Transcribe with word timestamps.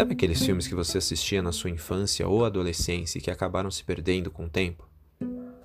Sabe 0.00 0.14
aqueles 0.14 0.42
filmes 0.42 0.66
que 0.66 0.74
você 0.74 0.96
assistia 0.96 1.42
na 1.42 1.52
sua 1.52 1.68
infância 1.68 2.26
ou 2.26 2.42
adolescência 2.42 3.18
e 3.18 3.20
que 3.20 3.30
acabaram 3.30 3.70
se 3.70 3.84
perdendo 3.84 4.30
com 4.30 4.46
o 4.46 4.48
tempo? 4.48 4.88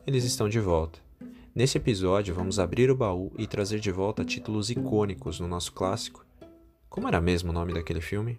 Eles 0.06 0.26
estão 0.26 0.50
de 0.50 0.60
volta. 0.60 1.00
Nesse 1.56 1.78
episódio, 1.78 2.36
vamos 2.36 2.60
abrir 2.60 2.92
o 2.92 2.98
baú 2.98 3.32
e 3.38 3.48
trazer 3.48 3.80
de 3.80 3.94
volta 3.94 4.26
títulos 4.26 4.70
icônicos 4.70 5.40
no 5.40 5.48
nosso 5.48 5.72
clássico. 5.72 6.26
Como 6.90 7.08
era 7.08 7.22
mesmo 7.22 7.52
o 7.52 7.54
nome 7.54 7.74
daquele 7.74 8.02
filme? 8.02 8.38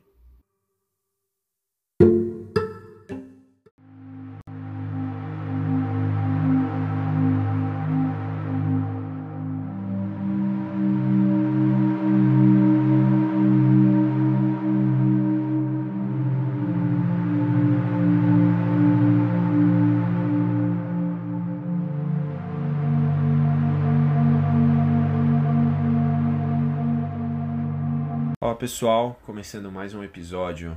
Pessoal, 28.67 29.17
começando 29.22 29.70
mais 29.70 29.95
um 29.95 30.03
episódio 30.03 30.77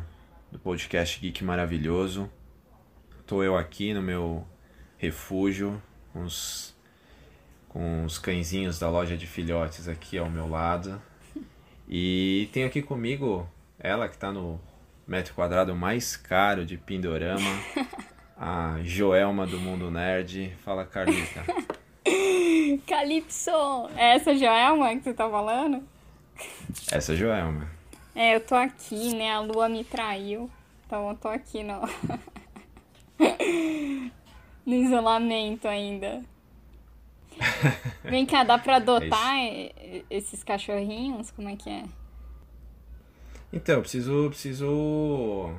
do 0.52 0.60
podcast 0.60 1.20
Geek 1.20 1.44
Maravilhoso. 1.44 2.30
Tô 3.26 3.42
eu 3.42 3.58
aqui 3.58 3.96
no 3.96 4.02
meu 4.04 4.46
refúgio 4.96 5.82
com 6.14 6.22
os, 6.22 6.78
com 7.68 8.06
os 8.06 8.20
cãezinhos 8.20 8.78
da 8.78 8.92
loja 8.92 9.18
de 9.18 9.26
filhotes 9.26 9.88
aqui 9.88 10.20
ao 10.20 10.30
meu 10.30 10.48
lado. 10.48 11.02
E 11.88 12.48
tem 12.54 12.64
aqui 12.64 12.84
comigo 12.84 13.50
ela 13.80 14.08
que 14.08 14.20
tá 14.20 14.32
no 14.32 14.62
metro 15.08 15.34
quadrado 15.34 15.76
mais 15.76 16.16
caro 16.16 16.68
de 16.68 16.78
Pindorama, 16.78 17.60
a 18.38 18.78
Joelma 18.84 19.48
do 19.48 19.60
Mundo 19.60 19.90
Nerd. 19.90 20.56
Fala 20.64 20.86
Carlita. 20.86 21.44
Calypso! 22.86 23.90
É 23.96 24.14
essa 24.14 24.38
Joelma 24.38 24.96
que 24.96 25.02
você 25.02 25.14
tá 25.16 25.28
falando? 25.28 25.84
Essa 26.92 27.14
é 27.14 27.16
a 27.16 27.18
Joelma. 27.18 27.79
É, 28.20 28.36
eu 28.36 28.42
tô 28.42 28.54
aqui, 28.54 29.16
né? 29.16 29.32
A 29.32 29.40
lua 29.40 29.70
me 29.70 29.82
traiu. 29.86 30.52
Então 30.86 31.08
eu 31.10 31.16
tô 31.16 31.30
aqui 31.30 31.64
no. 31.64 31.80
no 34.66 34.74
isolamento 34.76 35.66
ainda. 35.70 36.22
Vem 38.04 38.26
cá, 38.26 38.44
dá 38.44 38.58
pra 38.58 38.76
adotar 38.84 39.38
e- 39.38 40.04
esses 40.10 40.44
cachorrinhos? 40.44 41.32
Como 41.32 41.48
é 41.48 41.56
que 41.56 41.70
é? 41.70 41.86
Então, 43.54 43.76
eu 43.76 43.82
preciso, 43.82 44.28
preciso, 44.30 45.56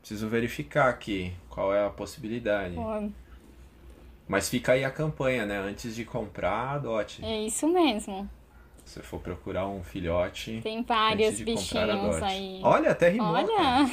preciso 0.00 0.28
verificar 0.28 0.88
aqui 0.88 1.32
qual 1.48 1.72
é 1.72 1.86
a 1.86 1.90
possibilidade. 1.90 2.74
Pô, 2.74 3.12
Mas 4.26 4.48
fica 4.48 4.72
aí 4.72 4.84
a 4.84 4.90
campanha, 4.90 5.46
né? 5.46 5.56
Antes 5.56 5.94
de 5.94 6.04
comprar, 6.04 6.70
adote. 6.74 7.24
é 7.24 7.42
isso 7.42 7.68
mesmo. 7.68 8.28
Se 8.88 8.94
você 8.94 9.02
for 9.02 9.20
procurar 9.20 9.68
um 9.68 9.84
filhote, 9.84 10.60
Tem 10.62 10.82
vários 10.82 11.28
antes 11.28 11.44
de 11.44 11.44
comprar, 11.44 11.86
bichinhos 11.94 12.22
aí. 12.22 12.60
Olha, 12.64 12.90
até 12.92 13.10
rimou. 13.10 13.34
Olha, 13.34 13.84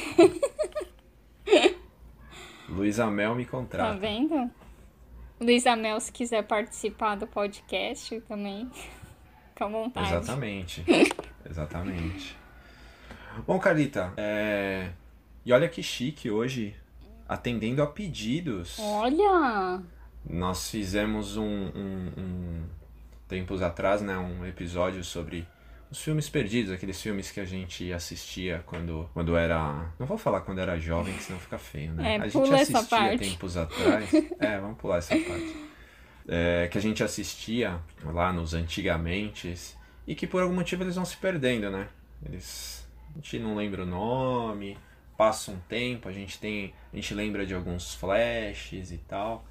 Luísa 2.66 3.06
Mel 3.10 3.34
me 3.34 3.44
tá 3.44 3.50
contrata. 3.50 3.98
vendo? 3.98 4.50
Luiz 5.38 5.66
Amel, 5.66 6.00
se 6.00 6.10
quiser 6.10 6.44
participar 6.44 7.14
do 7.14 7.26
podcast 7.26 8.18
também, 8.22 8.70
fica 9.52 9.66
à 9.66 9.68
vontade. 9.68 10.08
Exatamente. 10.14 10.82
Exatamente. 11.44 12.34
Bom, 13.46 13.58
Carlita, 13.58 14.14
é... 14.16 14.92
e 15.44 15.52
olha 15.52 15.68
que 15.68 15.82
chique 15.82 16.30
hoje, 16.30 16.74
atendendo 17.28 17.82
a 17.82 17.86
pedidos. 17.86 18.78
Olha! 18.80 19.82
Nós 20.24 20.70
fizemos 20.70 21.36
um, 21.36 21.44
um- 21.44 22.12
um- 22.16 22.75
tempos 23.28 23.62
atrás, 23.62 24.00
né, 24.00 24.16
um 24.16 24.46
episódio 24.46 25.02
sobre 25.02 25.46
os 25.90 26.02
filmes 26.02 26.28
perdidos, 26.28 26.72
aqueles 26.72 27.00
filmes 27.00 27.30
que 27.30 27.40
a 27.40 27.44
gente 27.44 27.92
assistia 27.92 28.62
quando, 28.66 29.08
quando 29.14 29.36
era. 29.36 29.92
Não 29.98 30.06
vou 30.06 30.18
falar 30.18 30.40
quando 30.40 30.58
era 30.58 30.78
jovem, 30.78 31.14
que 31.14 31.22
senão 31.22 31.38
fica 31.38 31.58
feio, 31.58 31.92
né? 31.92 32.16
É, 32.16 32.20
a 32.20 32.28
gente 32.28 32.54
assistia 32.54 33.18
tempos 33.18 33.56
atrás. 33.56 34.10
é, 34.40 34.58
vamos 34.58 34.78
pular 34.78 34.98
essa 34.98 35.16
parte. 35.16 35.66
É, 36.28 36.68
que 36.68 36.76
a 36.76 36.80
gente 36.80 37.04
assistia 37.04 37.78
lá 38.04 38.32
nos 38.32 38.52
antigamente 38.52 39.54
e 40.06 40.14
que 40.14 40.26
por 40.26 40.42
algum 40.42 40.54
motivo 40.54 40.82
eles 40.82 40.96
vão 40.96 41.04
se 41.04 41.16
perdendo, 41.16 41.70
né? 41.70 41.88
Eles. 42.24 42.86
A 43.12 43.18
gente 43.18 43.38
não 43.38 43.54
lembra 43.54 43.84
o 43.84 43.86
nome, 43.86 44.76
passa 45.16 45.50
um 45.50 45.58
tempo, 45.68 46.08
a 46.08 46.12
gente 46.12 46.38
tem. 46.38 46.74
A 46.92 46.96
gente 46.96 47.14
lembra 47.14 47.46
de 47.46 47.54
alguns 47.54 47.94
flashes 47.94 48.90
e 48.90 48.98
tal. 48.98 49.46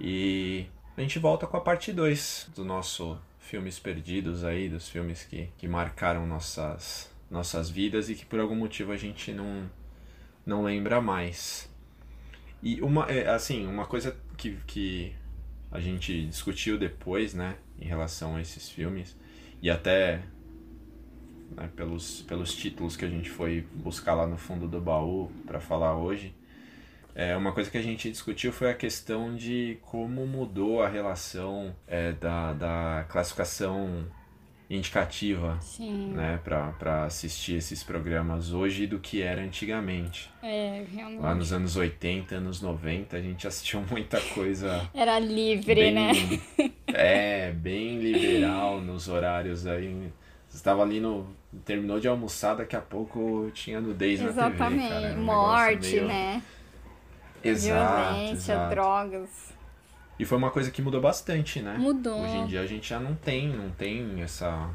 E 0.00 0.66
a 0.96 1.00
gente 1.00 1.18
volta 1.18 1.46
com 1.46 1.56
a 1.56 1.60
parte 1.60 1.92
2 1.92 2.50
do 2.54 2.64
nosso 2.64 3.18
filmes 3.40 3.78
perdidos 3.78 4.44
aí, 4.44 4.68
dos 4.68 4.88
filmes 4.88 5.24
que, 5.24 5.48
que 5.58 5.68
marcaram 5.68 6.26
nossas, 6.26 7.10
nossas 7.30 7.68
vidas 7.68 8.08
e 8.08 8.14
que 8.14 8.24
por 8.24 8.40
algum 8.40 8.54
motivo 8.54 8.92
a 8.92 8.96
gente 8.96 9.32
não, 9.32 9.68
não 10.46 10.62
lembra 10.62 11.00
mais. 11.00 11.70
E 12.62 12.80
uma, 12.80 13.06
é, 13.10 13.28
assim, 13.28 13.66
uma 13.66 13.86
coisa 13.86 14.16
que, 14.36 14.56
que 14.66 15.14
a 15.70 15.80
gente 15.80 16.26
discutiu 16.26 16.78
depois, 16.78 17.34
né, 17.34 17.56
em 17.78 17.84
relação 17.84 18.36
a 18.36 18.40
esses 18.40 18.70
filmes, 18.70 19.16
e 19.60 19.68
até 19.68 20.22
né, 21.50 21.68
pelos, 21.76 22.22
pelos 22.22 22.54
títulos 22.54 22.96
que 22.96 23.04
a 23.04 23.10
gente 23.10 23.28
foi 23.28 23.66
buscar 23.74 24.14
lá 24.14 24.26
no 24.26 24.36
fundo 24.36 24.66
do 24.66 24.80
baú 24.80 25.30
para 25.46 25.60
falar 25.60 25.96
hoje, 25.96 26.34
é, 27.14 27.36
uma 27.36 27.52
coisa 27.52 27.70
que 27.70 27.78
a 27.78 27.82
gente 27.82 28.10
discutiu 28.10 28.52
foi 28.52 28.70
a 28.70 28.74
questão 28.74 29.34
de 29.34 29.78
como 29.82 30.26
mudou 30.26 30.82
a 30.82 30.88
relação 30.88 31.74
é, 31.86 32.12
da, 32.12 32.52
da 32.52 33.04
classificação 33.08 34.06
indicativa 34.68 35.58
Sim, 35.60 36.12
né, 36.14 36.40
para 36.42 37.04
assistir 37.04 37.56
esses 37.56 37.82
programas 37.82 38.52
hoje 38.52 38.86
do 38.86 38.98
que 38.98 39.20
era 39.22 39.42
antigamente. 39.42 40.30
é, 40.42 40.84
realmente. 40.92 41.20
Lá 41.22 41.34
nos 41.34 41.52
anos 41.52 41.76
80, 41.76 42.34
anos 42.36 42.60
90, 42.62 43.16
a 43.16 43.20
gente 43.20 43.46
assistiu 43.46 43.84
muita 43.88 44.20
coisa 44.20 44.88
Era 44.94 45.18
livre, 45.18 45.74
bem, 45.74 45.92
né? 45.94 46.12
é, 46.88 47.52
bem 47.52 47.98
liberal 48.00 48.80
nos 48.80 49.06
horários 49.08 49.66
aí. 49.66 50.10
Você 50.48 50.56
estava 50.56 50.82
ali 50.82 51.00
no. 51.00 51.26
Terminou 51.64 52.00
de 52.00 52.08
almoçar, 52.08 52.54
daqui 52.54 52.74
a 52.74 52.80
pouco 52.80 53.48
tinha 53.54 53.80
nudez 53.80 54.20
na 54.20 54.28
TV. 54.32 54.40
Exatamente. 54.40 55.18
um 55.18 55.22
Morte, 55.24 55.90
meio- 55.92 56.08
né? 56.08 56.42
Exato, 57.48 58.04
Violência, 58.04 58.52
exato. 58.52 58.70
drogas. 58.74 59.54
E 60.18 60.24
foi 60.24 60.38
uma 60.38 60.50
coisa 60.50 60.70
que 60.70 60.80
mudou 60.80 61.00
bastante, 61.00 61.60
né? 61.60 61.76
Mudou. 61.76 62.22
Hoje 62.22 62.36
em 62.36 62.46
dia 62.46 62.60
a 62.60 62.66
gente 62.66 62.88
já 62.88 63.00
não 63.00 63.14
tem, 63.14 63.48
não 63.48 63.70
tem 63.70 64.22
essa 64.22 64.70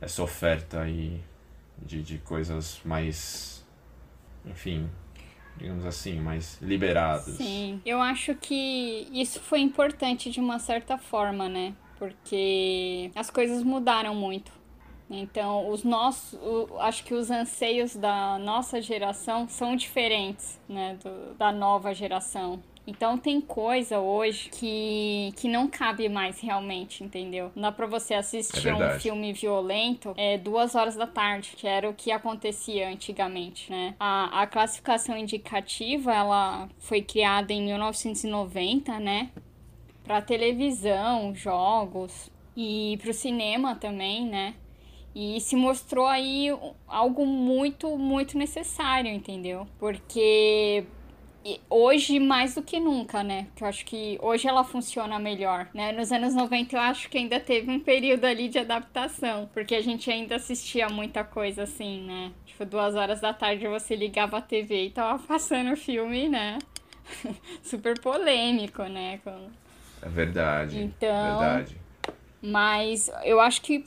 essa 0.00 0.20
oferta 0.22 0.80
aí 0.80 1.20
de, 1.78 2.02
de 2.02 2.18
coisas 2.18 2.80
mais, 2.84 3.64
enfim, 4.44 4.90
digamos 5.56 5.84
assim, 5.86 6.20
mais 6.20 6.60
liberadas. 6.60 7.36
Sim. 7.36 7.80
Eu 7.86 8.00
acho 8.00 8.34
que 8.34 9.08
isso 9.12 9.40
foi 9.40 9.60
importante 9.60 10.30
de 10.30 10.40
uma 10.40 10.58
certa 10.58 10.98
forma, 10.98 11.48
né? 11.48 11.74
Porque 11.98 13.12
as 13.14 13.30
coisas 13.30 13.62
mudaram 13.62 14.14
muito. 14.14 14.50
Então, 15.12 15.68
os 15.68 15.84
nossos, 15.84 16.38
acho 16.80 17.04
que 17.04 17.14
os 17.14 17.30
anseios 17.30 17.94
da 17.96 18.38
nossa 18.38 18.80
geração 18.80 19.46
são 19.48 19.76
diferentes, 19.76 20.58
né, 20.68 20.96
do- 21.02 21.34
da 21.34 21.52
nova 21.52 21.94
geração. 21.94 22.60
Então 22.84 23.16
tem 23.16 23.40
coisa 23.40 24.00
hoje 24.00 24.48
que, 24.50 25.32
que 25.36 25.46
não 25.46 25.68
cabe 25.68 26.08
mais 26.08 26.40
realmente, 26.40 27.04
entendeu? 27.04 27.52
Não 27.54 27.62
dá 27.62 27.70
pra 27.70 27.86
você 27.86 28.12
assistir 28.14 28.66
É 28.66 28.74
um 28.74 28.78
filme 28.98 29.32
violento 29.32 30.12
é, 30.16 30.36
duas 30.36 30.74
horas 30.74 30.96
da 30.96 31.06
tarde, 31.06 31.52
que 31.56 31.68
era 31.68 31.88
o 31.88 31.94
que 31.94 32.10
acontecia 32.10 32.88
antigamente, 32.88 33.70
né? 33.70 33.94
A, 34.00 34.42
a 34.42 34.46
classificação 34.48 35.16
indicativa, 35.16 36.12
ela 36.12 36.68
foi 36.80 37.00
criada 37.02 37.52
em 37.52 37.62
1990, 37.62 38.98
né? 38.98 39.30
Pra 40.02 40.20
televisão, 40.20 41.32
jogos 41.36 42.30
e 42.56 42.98
pro 43.00 43.14
cinema 43.14 43.76
também, 43.76 44.26
né? 44.26 44.54
E 45.14 45.40
se 45.40 45.56
mostrou 45.56 46.06
aí 46.06 46.48
algo 46.86 47.26
muito, 47.26 47.96
muito 47.98 48.38
necessário, 48.38 49.10
entendeu? 49.10 49.66
Porque 49.78 50.84
hoje 51.68 52.18
mais 52.20 52.54
do 52.54 52.62
que 52.62 52.78
nunca, 52.78 53.22
né? 53.22 53.48
Que 53.54 53.64
eu 53.64 53.68
acho 53.68 53.84
que 53.84 54.18
hoje 54.22 54.46
ela 54.48 54.64
funciona 54.64 55.18
melhor, 55.18 55.68
né? 55.74 55.92
Nos 55.92 56.12
anos 56.12 56.34
90 56.34 56.76
eu 56.76 56.80
acho 56.80 57.08
que 57.08 57.18
ainda 57.18 57.40
teve 57.40 57.70
um 57.70 57.80
período 57.80 58.24
ali 58.24 58.48
de 58.48 58.58
adaptação, 58.58 59.48
porque 59.52 59.74
a 59.74 59.82
gente 59.82 60.10
ainda 60.10 60.36
assistia 60.36 60.88
muita 60.88 61.24
coisa 61.24 61.64
assim, 61.64 62.02
né? 62.02 62.32
Tipo, 62.46 62.64
duas 62.64 62.94
horas 62.94 63.20
da 63.20 63.34
tarde 63.34 63.66
você 63.66 63.96
ligava 63.96 64.38
a 64.38 64.42
TV 64.42 64.86
e 64.86 64.90
tava 64.90 65.18
passando 65.26 65.72
o 65.72 65.76
filme, 65.76 66.28
né? 66.28 66.58
Super 67.62 68.00
polêmico, 68.00 68.82
né? 68.84 69.20
É 70.00 70.08
verdade. 70.08 70.78
Então, 70.78 71.38
verdade. 71.38 71.81
Mas 72.42 73.08
eu 73.22 73.40
acho 73.40 73.62
que 73.62 73.84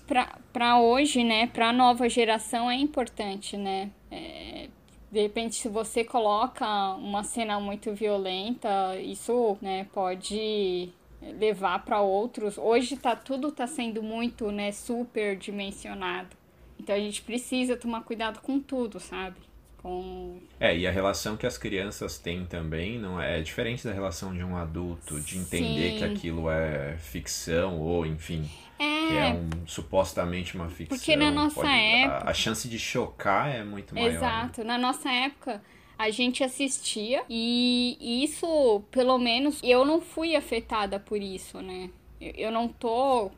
para 0.54 0.80
hoje, 0.80 1.24
né, 1.26 1.48
para 1.48 1.70
a 1.70 1.74
nova 1.74 2.08
geração 2.08 2.72
é 2.72 2.76
importante, 2.76 3.58
né? 3.58 3.92
É, 4.10 4.70
de 5.12 5.22
repente, 5.22 5.56
se 5.56 5.68
você 5.68 6.06
coloca 6.06 6.66
uma 6.96 7.24
cena 7.24 7.60
muito 7.60 7.94
violenta, 7.94 8.96
isso, 8.98 9.58
né, 9.62 9.86
pode 9.94 10.90
levar 11.22 11.84
para 11.84 12.02
outros. 12.02 12.58
Hoje 12.58 12.96
tá 12.96 13.16
tudo 13.16 13.52
tá 13.52 13.68
sendo 13.68 14.02
muito, 14.02 14.52
né, 14.52 14.72
super 14.72 15.36
dimensionado. 15.36 16.36
Então 16.80 16.96
a 16.96 17.00
gente 17.00 17.22
precisa 17.22 17.76
tomar 17.76 18.04
cuidado 18.04 18.40
com 18.42 18.60
tudo, 18.60 19.00
sabe? 19.00 19.38
Com... 19.86 20.40
É, 20.60 20.76
e 20.76 20.88
a 20.88 20.92
relação 20.92 21.38
que 21.38 21.46
as 21.46 21.60
crianças 21.60 22.18
têm 22.18 22.44
também 22.44 22.98
não 22.98 23.22
é, 23.22 23.38
é 23.38 23.42
diferente 23.44 23.86
da 23.86 23.94
relação 23.94 24.34
de 24.34 24.44
um 24.44 24.58
adulto, 24.58 25.20
de 25.22 25.38
entender 25.38 25.92
Sim. 25.92 25.98
que 26.00 26.04
aquilo 26.04 26.50
é 26.50 26.98
ficção 26.98 27.80
ou, 27.80 28.04
enfim, 28.04 28.50
é. 28.80 29.08
Que 29.08 29.14
é 29.14 29.28
um, 29.34 29.68
supostamente 29.68 30.56
uma 30.56 30.70
ficção. 30.70 30.98
Porque 30.98 31.16
na 31.16 31.30
nossa 31.30 31.62
pode, 31.62 31.70
época. 31.70 32.26
A, 32.26 32.32
a, 32.32 32.34
chance 32.34 32.68
de 32.68 32.80
chocar 32.80 33.56
é 33.56 33.64
muito 33.64 33.94
maior. 33.94 34.10
Né? 34.10 34.16
Exato. 34.16 34.62
Né? 34.62 34.68
Na 34.70 34.78
nossa 34.80 35.08
época, 35.12 35.62
a 36.00 36.10
gente 36.10 36.44
assistia 36.44 37.24
e 37.30 38.24
isso, 38.24 38.82
pelo 38.90 39.20
menos, 39.20 39.60
eu 39.62 39.86
não 39.86 40.02
fui 40.02 40.36
afetada 40.36 41.00
por 41.00 41.22
isso, 41.22 41.62
né? 41.62 41.92
Eu, 42.20 42.32
eu 42.36 42.52
não 42.52 42.68
tô 42.68 43.30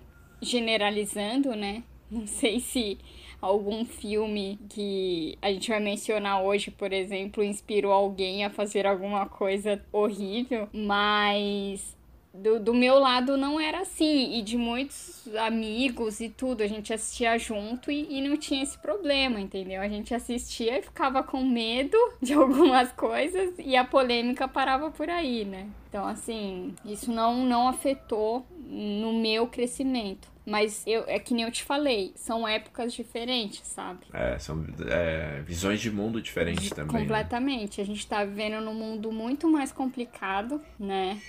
generalizando, 0.42 1.54
né? 1.58 1.84
Não 2.10 2.26
sei 2.26 2.62
se 2.62 2.98
algum 3.42 3.86
filme 3.86 4.60
que 4.69 5.38
a 5.42 5.51
gente 5.51 5.69
vai 5.69 5.80
mencionar 5.80 6.42
hoje, 6.42 6.72
por 6.72 6.92
exemplo, 6.92 7.44
inspirou 7.44 7.92
alguém 7.92 8.44
a 8.44 8.50
fazer 8.50 8.86
alguma 8.86 9.28
coisa 9.28 9.81
horrível, 9.92 10.68
mas 10.74 11.98
do, 12.38 12.60
do 12.60 12.74
meu 12.74 13.00
lado 13.00 13.36
não 13.36 13.60
era 13.60 13.81
assim. 13.81 14.38
E 14.38 14.42
de 14.42 14.57
muitos 14.57 15.28
amigos 15.36 16.19
e 16.19 16.30
tudo, 16.30 16.62
a 16.62 16.68
gente 16.68 16.94
assistia 16.94 17.38
junto 17.38 17.92
e, 17.92 18.18
e 18.18 18.22
não 18.28 18.38
tinha 18.38 18.63
esse 18.63 18.78
problema, 18.78 19.39
entendeu? 19.39 19.81
A 19.81 19.89
gente 19.89 20.13
assistia 20.13 20.80
e 20.80 20.81
ficava 20.81 21.24
com 21.24 21.44
medo 21.44 21.98
de 22.22 22.34
algumas 22.34 22.92
coisas 22.92 23.54
e 23.60 23.75
a 23.75 23.84
polêmica 23.84 24.48
parava 24.48 24.92
por 24.92 25.10
aí, 25.10 25.44
né? 25.45 25.68
Então, 25.89 26.06
assim, 26.06 26.75
isso 26.86 27.12
não, 27.12 27.45
não 27.45 27.68
afetou 27.68 28.45
no 28.60 29.13
meu 29.13 29.48
crescimento. 29.48 30.37
Mas 30.48 30.82
eu, 30.88 31.04
é 31.08 31.20
que 31.20 31.34
nem 31.34 31.44
eu 31.44 31.52
te 31.52 31.62
falei, 31.62 32.14
são 32.16 32.48
épocas 32.48 32.94
diferentes, 32.94 33.68
sabe? 33.68 34.06
É, 34.14 34.40
são 34.40 34.66
é, 34.90 35.42
visões 35.46 35.82
de 35.82 35.92
mundo 35.92 36.22
diferentes 36.22 36.64
de, 36.64 36.70
também. 36.70 36.94
Né? 36.94 37.02
Completamente. 37.02 37.80
Né? 37.80 37.84
A 37.84 37.86
gente 37.86 38.08
tá 38.08 38.24
vivendo 38.24 38.64
num 38.64 38.74
mundo 38.74 39.12
muito 39.12 39.50
mais 39.50 39.74
complicado, 39.74 40.62
né? 40.80 41.22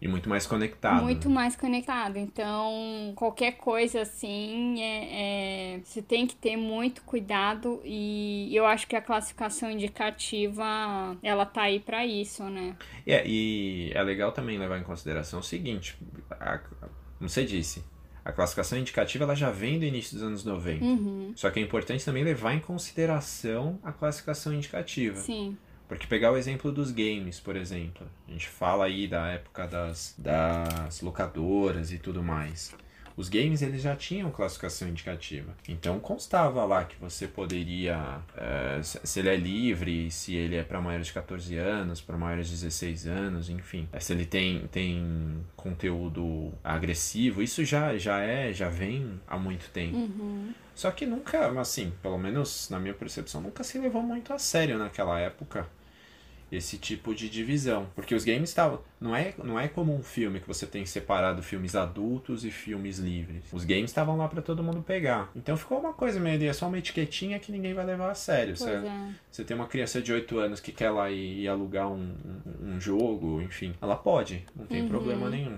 E 0.00 0.08
muito 0.08 0.26
mais 0.26 0.46
conectado. 0.46 1.02
Muito 1.02 1.28
mais 1.28 1.54
conectado. 1.54 2.16
Então, 2.16 3.12
qualquer 3.14 3.58
coisa 3.58 4.00
assim, 4.00 4.80
é, 4.80 5.74
é, 5.74 5.80
você 5.84 6.00
tem 6.00 6.26
que 6.26 6.34
ter 6.34 6.56
muito 6.56 7.02
cuidado. 7.02 7.78
E 7.84 8.56
eu 8.56 8.64
acho 8.64 8.86
que 8.86 8.96
a 8.96 9.02
classificação 9.02 9.70
indicativa, 9.70 10.64
ela 11.22 11.44
tá 11.44 11.64
aí 11.64 11.78
para 11.78 12.06
isso, 12.06 12.42
né? 12.44 12.74
É, 13.06 13.22
e 13.26 13.92
é 13.94 14.02
legal 14.02 14.32
também 14.32 14.58
levar 14.58 14.78
em 14.78 14.82
consideração 14.82 15.40
o 15.40 15.42
seguinte: 15.42 15.94
a, 16.30 16.58
como 17.18 17.28
você 17.28 17.44
disse, 17.44 17.84
a 18.24 18.32
classificação 18.32 18.78
indicativa 18.78 19.24
ela 19.24 19.34
já 19.34 19.50
vem 19.50 19.78
do 19.78 19.84
início 19.84 20.14
dos 20.14 20.22
anos 20.22 20.44
90. 20.44 20.84
Uhum. 20.84 21.32
Só 21.34 21.50
que 21.50 21.58
é 21.58 21.62
importante 21.62 22.04
também 22.04 22.22
levar 22.22 22.54
em 22.54 22.60
consideração 22.60 23.78
a 23.82 23.92
classificação 23.92 24.52
indicativa. 24.52 25.16
Sim. 25.16 25.56
Porque 25.88 26.06
pegar 26.06 26.32
o 26.32 26.36
exemplo 26.36 26.72
dos 26.72 26.90
games, 26.90 27.38
por 27.38 27.56
exemplo, 27.56 28.06
a 28.26 28.30
gente 28.30 28.48
fala 28.48 28.86
aí 28.86 29.06
da 29.06 29.26
época 29.28 29.66
das, 29.66 30.14
das 30.16 31.00
locadoras 31.02 31.92
e 31.92 31.98
tudo 31.98 32.22
mais. 32.22 32.74
Os 33.22 33.28
games 33.28 33.62
eles 33.62 33.82
já 33.82 33.94
tinham 33.94 34.32
classificação 34.32 34.88
indicativa. 34.88 35.54
Então 35.68 36.00
constava 36.00 36.64
lá 36.64 36.84
que 36.84 36.96
você 36.96 37.28
poderia, 37.28 38.18
é, 38.36 38.80
se 38.82 39.20
ele 39.20 39.28
é 39.28 39.36
livre, 39.36 40.10
se 40.10 40.34
ele 40.34 40.56
é 40.56 40.64
para 40.64 40.80
maiores 40.80 41.06
de 41.06 41.12
14 41.12 41.56
anos, 41.56 42.00
para 42.00 42.18
maiores 42.18 42.48
de 42.48 42.54
16 42.54 43.06
anos, 43.06 43.48
enfim. 43.48 43.88
É, 43.92 44.00
se 44.00 44.12
ele 44.12 44.26
tem, 44.26 44.66
tem 44.72 45.36
conteúdo 45.54 46.52
agressivo, 46.64 47.44
isso 47.44 47.64
já, 47.64 47.96
já 47.96 48.18
é, 48.18 48.52
já 48.52 48.68
vem 48.68 49.20
há 49.28 49.38
muito 49.38 49.70
tempo. 49.70 49.98
Uhum. 49.98 50.52
Só 50.74 50.90
que 50.90 51.06
nunca, 51.06 51.48
assim, 51.60 51.92
pelo 52.02 52.18
menos 52.18 52.68
na 52.70 52.80
minha 52.80 52.94
percepção, 52.94 53.40
nunca 53.40 53.62
se 53.62 53.78
levou 53.78 54.02
muito 54.02 54.32
a 54.32 54.38
sério 54.38 54.76
naquela 54.78 55.20
época 55.20 55.64
esse 56.52 56.76
tipo 56.76 57.14
de 57.14 57.30
divisão. 57.30 57.86
Porque 57.94 58.14
os 58.14 58.24
games 58.24 58.50
estavam. 58.50 58.80
Não 59.00 59.16
é, 59.16 59.32
não 59.42 59.58
é 59.58 59.66
como 59.66 59.96
um 59.96 60.02
filme 60.02 60.38
que 60.38 60.46
você 60.46 60.66
tem 60.66 60.84
separado 60.84 61.42
filmes 61.42 61.74
adultos 61.74 62.44
e 62.44 62.50
filmes 62.50 62.98
livres. 62.98 63.44
Os 63.50 63.64
games 63.64 63.90
estavam 63.90 64.16
lá 64.18 64.28
para 64.28 64.42
todo 64.42 64.62
mundo 64.62 64.82
pegar. 64.82 65.30
Então 65.34 65.56
ficou 65.56 65.80
uma 65.80 65.94
coisa 65.94 66.20
meio. 66.20 66.44
É 66.44 66.52
só 66.52 66.68
uma 66.68 66.78
etiquetinha 66.78 67.38
que 67.38 67.50
ninguém 67.50 67.72
vai 67.72 67.86
levar 67.86 68.10
a 68.10 68.14
sério. 68.14 68.54
Você, 68.54 68.70
é. 68.70 69.08
você 69.30 69.42
tem 69.42 69.56
uma 69.56 69.66
criança 69.66 70.02
de 70.02 70.12
8 70.12 70.38
anos 70.38 70.60
que 70.60 70.72
quer 70.72 70.90
lá 70.90 71.10
ir, 71.10 71.40
ir 71.40 71.48
alugar 71.48 71.88
um, 71.88 72.14
um, 72.24 72.74
um, 72.74 72.80
jogo, 72.80 73.40
enfim. 73.40 73.74
Ela 73.80 73.96
pode, 73.96 74.44
não 74.54 74.66
tem 74.66 74.82
uhum. 74.82 74.88
problema 74.88 75.30
nenhum. 75.30 75.56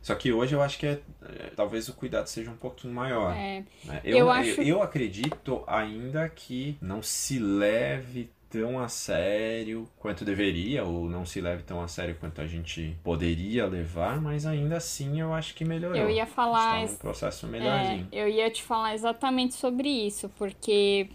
Só 0.00 0.14
que 0.14 0.32
hoje 0.32 0.54
eu 0.54 0.62
acho 0.62 0.78
que 0.78 0.86
é, 0.86 1.00
é, 1.22 1.50
talvez 1.56 1.88
o 1.88 1.94
cuidado 1.94 2.26
seja 2.26 2.50
um 2.50 2.56
pouquinho 2.56 2.94
maior. 2.94 3.34
É. 3.34 3.64
Né? 3.84 4.00
Eu, 4.04 4.18
eu, 4.18 4.30
acho... 4.30 4.60
eu, 4.60 4.66
eu 4.66 4.82
acredito 4.82 5.64
ainda 5.66 6.28
que 6.28 6.76
não 6.80 7.02
se 7.02 7.38
leve 7.38 8.30
tão 8.60 8.78
a 8.78 8.88
sério 8.88 9.88
quanto 9.98 10.24
deveria, 10.24 10.84
ou 10.84 11.08
não 11.08 11.26
se 11.26 11.40
leve 11.40 11.64
tão 11.64 11.82
a 11.82 11.88
sério 11.88 12.16
quanto 12.20 12.40
a 12.40 12.46
gente 12.46 12.96
poderia 13.02 13.66
levar, 13.66 14.20
mas 14.20 14.46
ainda 14.46 14.76
assim 14.76 15.20
eu 15.20 15.34
acho 15.34 15.54
que 15.54 15.64
melhorou. 15.64 15.96
Eu 15.96 16.08
ia 16.08 16.24
falar. 16.24 16.84
Está 16.84 16.94
um 16.94 16.98
processo 16.98 17.46
melhorzinho. 17.48 18.06
É, 18.12 18.22
eu 18.22 18.28
ia 18.28 18.48
te 18.50 18.62
falar 18.62 18.94
exatamente 18.94 19.54
sobre 19.54 19.88
isso, 19.88 20.28
porque 20.38 21.08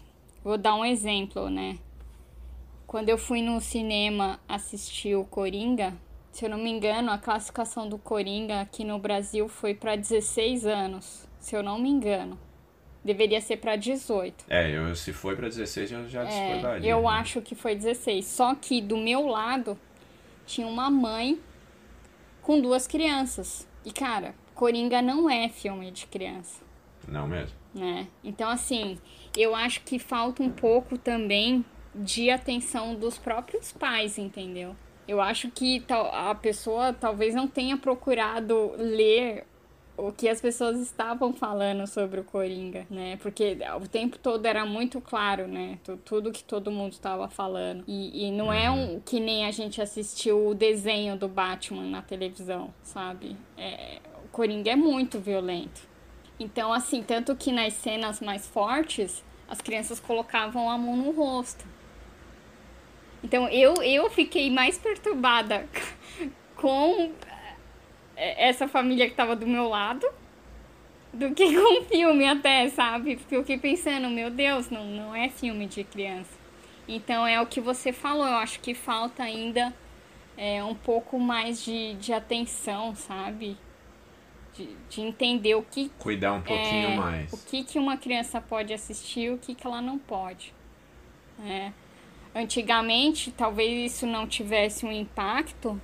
vou 0.44 0.58
dar 0.58 0.74
um 0.74 0.84
exemplo, 0.84 1.48
né? 1.48 1.78
Quando 2.86 3.08
eu 3.08 3.16
fui 3.16 3.40
no 3.40 3.58
cinema 3.60 4.38
assistir 4.46 5.14
o 5.14 5.24
Coringa, 5.24 5.94
se 6.32 6.44
eu 6.44 6.50
não 6.50 6.58
me 6.58 6.70
engano, 6.70 7.10
a 7.10 7.16
classificação 7.16 7.88
do 7.88 7.96
Coringa 7.96 8.60
aqui 8.60 8.84
no 8.84 8.98
Brasil 8.98 9.48
foi 9.48 9.74
para 9.74 9.96
16 9.96 10.66
anos, 10.66 11.26
se 11.38 11.56
eu 11.56 11.62
não 11.62 11.78
me 11.78 11.88
engano 11.88 12.38
deveria 13.04 13.40
ser 13.40 13.56
para 13.56 13.76
18. 13.76 14.44
É, 14.48 14.70
eu, 14.70 14.94
se 14.94 15.12
foi 15.12 15.34
para 15.34 15.48
16 15.48 15.92
eu 15.92 16.08
já 16.08 16.24
discordaria. 16.24 16.88
É, 16.88 16.92
eu 16.92 17.02
né? 17.02 17.08
acho 17.08 17.40
que 17.40 17.54
foi 17.54 17.74
16. 17.74 18.24
Só 18.24 18.54
que 18.54 18.80
do 18.80 18.96
meu 18.96 19.26
lado 19.26 19.78
tinha 20.46 20.66
uma 20.66 20.90
mãe 20.90 21.40
com 22.42 22.60
duas 22.60 22.86
crianças. 22.86 23.66
E 23.84 23.92
cara, 23.92 24.34
Coringa 24.54 25.00
não 25.00 25.28
é 25.28 25.48
filme 25.48 25.90
de 25.90 26.06
criança. 26.06 26.62
Não 27.08 27.26
mesmo. 27.26 27.56
Né? 27.74 28.08
Então 28.22 28.48
assim, 28.48 28.98
eu 29.36 29.54
acho 29.54 29.80
que 29.82 29.98
falta 29.98 30.42
um 30.42 30.50
pouco 30.50 30.98
também 30.98 31.64
de 31.94 32.30
atenção 32.30 32.94
dos 32.94 33.18
próprios 33.18 33.72
pais, 33.72 34.18
entendeu? 34.18 34.76
Eu 35.08 35.20
acho 35.20 35.50
que 35.50 35.84
a 35.88 36.34
pessoa 36.34 36.92
talvez 36.92 37.34
não 37.34 37.48
tenha 37.48 37.76
procurado 37.76 38.72
ler 38.76 39.44
o 40.06 40.12
que 40.12 40.28
as 40.28 40.40
pessoas 40.40 40.80
estavam 40.80 41.32
falando 41.32 41.86
sobre 41.86 42.20
o 42.20 42.24
Coringa, 42.24 42.86
né? 42.90 43.16
Porque 43.18 43.56
o 43.80 43.88
tempo 43.88 44.18
todo 44.18 44.46
era 44.46 44.64
muito 44.64 45.00
claro, 45.00 45.46
né? 45.46 45.78
Tudo 46.04 46.32
que 46.32 46.42
todo 46.42 46.70
mundo 46.70 46.92
estava 46.92 47.28
falando. 47.28 47.84
E, 47.86 48.26
e 48.26 48.30
não 48.30 48.52
é 48.52 48.70
um 48.70 49.00
que 49.00 49.20
nem 49.20 49.46
a 49.46 49.50
gente 49.50 49.80
assistiu 49.80 50.48
o 50.48 50.54
desenho 50.54 51.16
do 51.16 51.28
Batman 51.28 51.84
na 51.84 52.02
televisão, 52.02 52.72
sabe? 52.82 53.36
É, 53.56 53.98
o 54.24 54.28
Coringa 54.28 54.70
é 54.70 54.76
muito 54.76 55.18
violento. 55.18 55.88
Então, 56.38 56.72
assim, 56.72 57.02
tanto 57.02 57.36
que 57.36 57.52
nas 57.52 57.74
cenas 57.74 58.20
mais 58.20 58.46
fortes, 58.46 59.22
as 59.48 59.60
crianças 59.60 60.00
colocavam 60.00 60.70
a 60.70 60.78
mão 60.78 60.96
no 60.96 61.10
rosto. 61.10 61.64
Então, 63.22 63.48
eu, 63.48 63.82
eu 63.82 64.08
fiquei 64.08 64.50
mais 64.50 64.78
perturbada 64.78 65.68
com 66.56 67.12
essa 68.20 68.68
família 68.68 69.08
que 69.08 69.14
tava 69.14 69.34
do 69.34 69.46
meu 69.46 69.68
lado 69.68 70.06
do 71.12 71.34
que 71.34 71.54
com 71.54 71.84
filme 71.84 72.26
até, 72.26 72.68
sabe? 72.68 73.16
Porque 73.16 73.36
eu 73.36 73.40
fiquei 73.40 73.58
pensando, 73.58 74.08
meu 74.08 74.30
Deus, 74.30 74.70
não, 74.70 74.84
não 74.84 75.14
é 75.14 75.28
filme 75.28 75.66
de 75.66 75.84
criança. 75.84 76.38
Então 76.86 77.26
é 77.26 77.40
o 77.40 77.46
que 77.46 77.60
você 77.60 77.92
falou, 77.92 78.26
eu 78.26 78.36
acho 78.36 78.60
que 78.60 78.74
falta 78.74 79.22
ainda 79.22 79.72
é, 80.36 80.62
um 80.64 80.74
pouco 80.74 81.18
mais 81.18 81.64
de, 81.64 81.94
de 81.94 82.12
atenção, 82.12 82.94
sabe? 82.94 83.56
de, 84.54 84.76
de 84.88 85.00
entender 85.00 85.54
o 85.54 85.62
que. 85.62 85.90
Cuidar 85.98 86.32
um 86.32 86.42
pouquinho 86.42 86.88
é, 86.88 86.96
mais. 86.96 87.32
O 87.32 87.38
que, 87.46 87.64
que 87.64 87.78
uma 87.78 87.96
criança 87.96 88.40
pode 88.40 88.72
assistir 88.72 89.20
e 89.20 89.30
o 89.30 89.38
que, 89.38 89.54
que 89.54 89.66
ela 89.66 89.80
não 89.80 89.98
pode. 89.98 90.54
É. 91.44 91.72
Antigamente, 92.34 93.32
talvez 93.32 93.92
isso 93.92 94.06
não 94.06 94.26
tivesse 94.26 94.84
um 94.84 94.92
impacto 94.92 95.80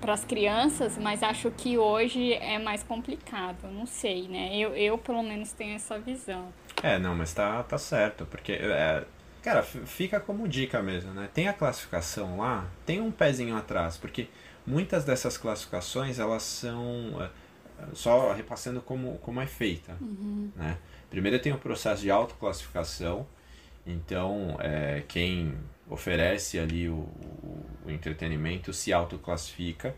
para 0.00 0.12
as 0.12 0.24
crianças, 0.24 0.96
mas 0.96 1.22
acho 1.22 1.50
que 1.50 1.76
hoje 1.76 2.32
é 2.34 2.58
mais 2.58 2.82
complicado. 2.82 3.68
Não 3.70 3.86
sei, 3.86 4.28
né? 4.28 4.56
Eu, 4.56 4.74
eu 4.74 4.98
pelo 4.98 5.22
menos 5.22 5.52
tenho 5.52 5.74
essa 5.74 5.98
visão. 5.98 6.52
É, 6.82 6.98
não, 6.98 7.14
mas 7.14 7.32
tá, 7.34 7.62
tá 7.62 7.76
certo, 7.76 8.24
porque 8.26 8.52
é, 8.52 9.04
Cara, 9.42 9.62
fica 9.62 10.18
como 10.18 10.48
dica 10.48 10.82
mesmo, 10.82 11.12
né? 11.14 11.28
Tem 11.32 11.48
a 11.48 11.52
classificação 11.52 12.38
lá, 12.38 12.68
tem 12.84 13.00
um 13.00 13.10
pezinho 13.10 13.56
atrás, 13.56 13.96
porque 13.96 14.28
muitas 14.66 15.04
dessas 15.04 15.38
classificações 15.38 16.18
elas 16.18 16.42
são 16.42 17.16
é, 17.20 17.30
só 17.94 18.32
repassando 18.32 18.82
como, 18.82 19.16
como 19.18 19.40
é 19.40 19.46
feita, 19.46 19.96
uhum. 20.00 20.50
né? 20.56 20.76
Primeiro 21.08 21.38
tem 21.38 21.52
o 21.52 21.58
processo 21.58 22.02
de 22.02 22.10
autoclassificação, 22.10 23.26
então 23.86 24.56
é, 24.60 25.02
quem 25.06 25.56
oferece 25.90 26.58
ali 26.58 26.88
o, 26.88 26.94
o, 26.94 27.66
o 27.86 27.90
entretenimento 27.90 28.72
se 28.72 28.92
autoclassifica 28.92 29.94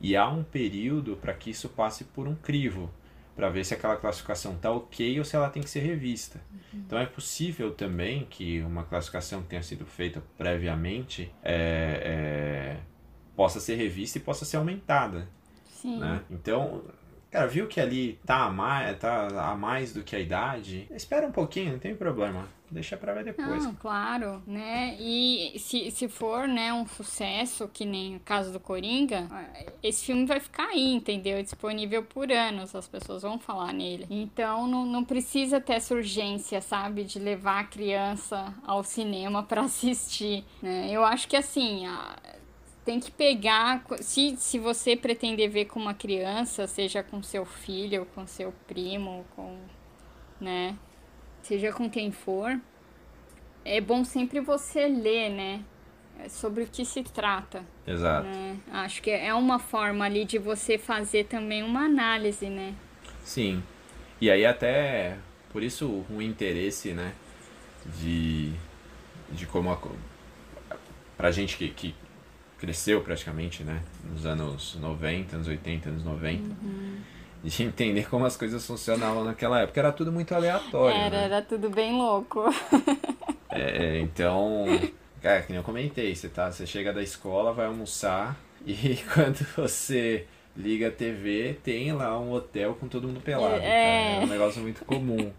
e 0.00 0.16
há 0.16 0.28
um 0.28 0.42
período 0.42 1.16
para 1.16 1.32
que 1.32 1.50
isso 1.50 1.68
passe 1.68 2.04
por 2.04 2.26
um 2.26 2.34
crivo, 2.34 2.90
para 3.36 3.48
ver 3.48 3.64
se 3.64 3.72
aquela 3.72 3.96
classificação 3.96 4.54
está 4.54 4.70
ok 4.70 5.18
ou 5.18 5.24
se 5.24 5.36
ela 5.36 5.48
tem 5.48 5.62
que 5.62 5.70
ser 5.70 5.80
revista. 5.80 6.40
Uhum. 6.50 6.80
Então 6.80 6.98
é 6.98 7.06
possível 7.06 7.72
também 7.72 8.26
que 8.28 8.60
uma 8.60 8.84
classificação 8.84 9.42
que 9.42 9.48
tenha 9.48 9.62
sido 9.62 9.86
feita 9.86 10.22
previamente 10.36 11.32
é, 11.42 12.02
é, 12.04 12.76
possa 13.34 13.60
ser 13.60 13.76
revista 13.76 14.18
e 14.18 14.20
possa 14.20 14.44
ser 14.44 14.56
aumentada. 14.56 15.28
Sim. 15.64 15.98
Né? 15.98 16.20
Então 16.30 16.82
Cara, 17.32 17.46
viu 17.46 17.66
que 17.66 17.80
ali 17.80 18.20
tá 18.26 18.44
a, 18.44 18.50
mais, 18.50 18.98
tá 18.98 19.50
a 19.50 19.56
mais 19.56 19.94
do 19.94 20.04
que 20.04 20.14
a 20.14 20.20
idade? 20.20 20.86
Espera 20.90 21.26
um 21.26 21.32
pouquinho, 21.32 21.72
não 21.72 21.78
tem 21.78 21.96
problema. 21.96 22.46
Deixa 22.70 22.94
pra 22.94 23.14
ver 23.14 23.24
depois. 23.24 23.64
Não, 23.64 23.74
claro, 23.74 24.42
né? 24.46 24.96
E 25.00 25.58
se, 25.58 25.90
se 25.90 26.08
for, 26.08 26.46
né, 26.46 26.72
um 26.74 26.86
sucesso, 26.86 27.68
que 27.68 27.86
nem 27.86 28.16
o 28.16 28.20
caso 28.20 28.52
do 28.52 28.60
Coringa, 28.60 29.28
esse 29.82 30.04
filme 30.04 30.26
vai 30.26 30.40
ficar 30.40 30.68
aí, 30.68 30.92
entendeu? 30.92 31.42
Disponível 31.42 32.02
por 32.02 32.30
anos, 32.30 32.74
as 32.74 32.86
pessoas 32.86 33.22
vão 33.22 33.38
falar 33.38 33.72
nele. 33.72 34.06
Então 34.10 34.66
não, 34.66 34.84
não 34.84 35.04
precisa 35.04 35.58
ter 35.58 35.74
essa 35.74 35.94
urgência, 35.94 36.60
sabe, 36.60 37.04
de 37.04 37.18
levar 37.18 37.60
a 37.60 37.64
criança 37.64 38.54
ao 38.66 38.84
cinema 38.84 39.42
para 39.42 39.62
assistir, 39.62 40.44
né? 40.62 40.88
Eu 40.90 41.02
acho 41.02 41.26
que 41.28 41.36
assim, 41.36 41.86
a 41.86 42.16
tem 42.84 43.00
que 43.00 43.10
pegar. 43.10 43.84
Se, 44.00 44.36
se 44.36 44.58
você 44.58 44.96
pretender 44.96 45.48
ver 45.50 45.66
com 45.66 45.80
uma 45.80 45.94
criança, 45.94 46.66
seja 46.66 47.02
com 47.02 47.22
seu 47.22 47.44
filho, 47.44 48.06
com 48.14 48.26
seu 48.26 48.52
primo, 48.66 49.24
com. 49.34 49.58
né? 50.40 50.76
Seja 51.42 51.72
com 51.72 51.90
quem 51.90 52.12
for, 52.12 52.60
é 53.64 53.80
bom 53.80 54.04
sempre 54.04 54.40
você 54.40 54.86
ler, 54.86 55.30
né? 55.30 55.64
Sobre 56.28 56.64
o 56.64 56.66
que 56.66 56.84
se 56.84 57.02
trata. 57.02 57.64
Exato. 57.86 58.28
Né? 58.28 58.56
Acho 58.70 59.02
que 59.02 59.10
é 59.10 59.34
uma 59.34 59.58
forma 59.58 60.04
ali 60.04 60.24
de 60.24 60.38
você 60.38 60.78
fazer 60.78 61.24
também 61.24 61.62
uma 61.62 61.84
análise, 61.84 62.48
né? 62.48 62.74
Sim. 63.24 63.62
E 64.20 64.30
aí 64.30 64.44
até 64.46 65.18
por 65.52 65.62
isso 65.62 66.04
o 66.08 66.22
interesse, 66.22 66.92
né? 66.92 67.12
De, 67.98 68.52
de 69.30 69.46
como 69.46 69.72
a, 69.72 69.78
pra 71.16 71.32
gente 71.32 71.56
que, 71.56 71.68
que 71.70 71.94
cresceu 72.62 73.00
praticamente, 73.00 73.64
né? 73.64 73.82
Nos 74.08 74.24
anos 74.24 74.76
90, 74.80 75.34
anos 75.34 75.48
80, 75.48 75.88
anos 75.88 76.04
90. 76.04 76.42
Uhum. 76.62 77.00
De 77.42 77.62
entender 77.64 78.08
como 78.08 78.24
as 78.24 78.36
coisas 78.36 78.64
funcionavam 78.64 79.24
naquela 79.24 79.60
época. 79.60 79.80
Era 79.80 79.90
tudo 79.90 80.12
muito 80.12 80.32
aleatório. 80.32 80.96
Era, 80.96 81.10
né? 81.10 81.24
era 81.24 81.42
tudo 81.42 81.68
bem 81.68 81.92
louco. 81.92 82.44
é, 83.50 83.98
então, 83.98 84.66
é, 85.20 85.40
que 85.40 85.50
nem 85.50 85.56
eu 85.56 85.64
comentei, 85.64 86.14
você, 86.14 86.28
tá, 86.28 86.52
você 86.52 86.64
chega 86.64 86.92
da 86.92 87.02
escola, 87.02 87.52
vai 87.52 87.66
almoçar, 87.66 88.38
e 88.64 88.96
quando 89.12 89.44
você 89.56 90.24
liga 90.56 90.86
a 90.86 90.92
TV, 90.92 91.58
tem 91.64 91.92
lá 91.92 92.16
um 92.16 92.30
hotel 92.30 92.76
com 92.78 92.86
todo 92.86 93.08
mundo 93.08 93.20
pelado. 93.20 93.56
É, 93.56 94.18
é 94.18 94.20
um 94.20 94.28
negócio 94.28 94.62
muito 94.62 94.84
comum. 94.84 95.32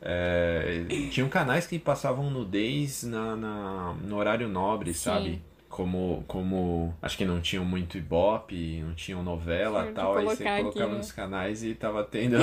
É, 0.00 0.84
tinham 1.10 1.28
canais 1.28 1.66
que 1.66 1.78
passavam 1.78 2.30
nudez 2.30 3.02
na, 3.02 3.36
na 3.36 3.94
no 4.02 4.16
horário 4.16 4.48
nobre, 4.48 4.94
Sim. 4.94 5.00
sabe? 5.00 5.42
Como, 5.76 6.24
como 6.26 6.96
acho 7.02 7.18
que 7.18 7.26
não 7.26 7.38
tinham 7.38 7.62
muito 7.62 7.98
ibope, 7.98 8.80
não 8.80 8.94
tinham 8.94 9.22
novela 9.22 9.90
e 9.90 9.92
tal, 9.92 10.16
aí 10.16 10.24
você 10.24 10.42
colocava 10.42 10.68
aqui, 10.70 10.78
né? 10.78 10.86
nos 10.86 11.12
canais 11.12 11.62
e 11.62 11.74
tava 11.74 12.02
tendo. 12.02 12.38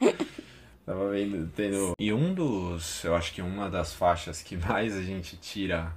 tava 0.84 1.10
vendo, 1.12 1.48
tendo. 1.54 1.92
E 1.96 2.12
um 2.12 2.34
dos. 2.34 3.04
Eu 3.04 3.14
acho 3.14 3.32
que 3.32 3.40
uma 3.40 3.70
das 3.70 3.94
faixas 3.94 4.42
que 4.42 4.56
mais 4.56 4.96
a 4.96 5.02
gente 5.02 5.36
tira 5.36 5.92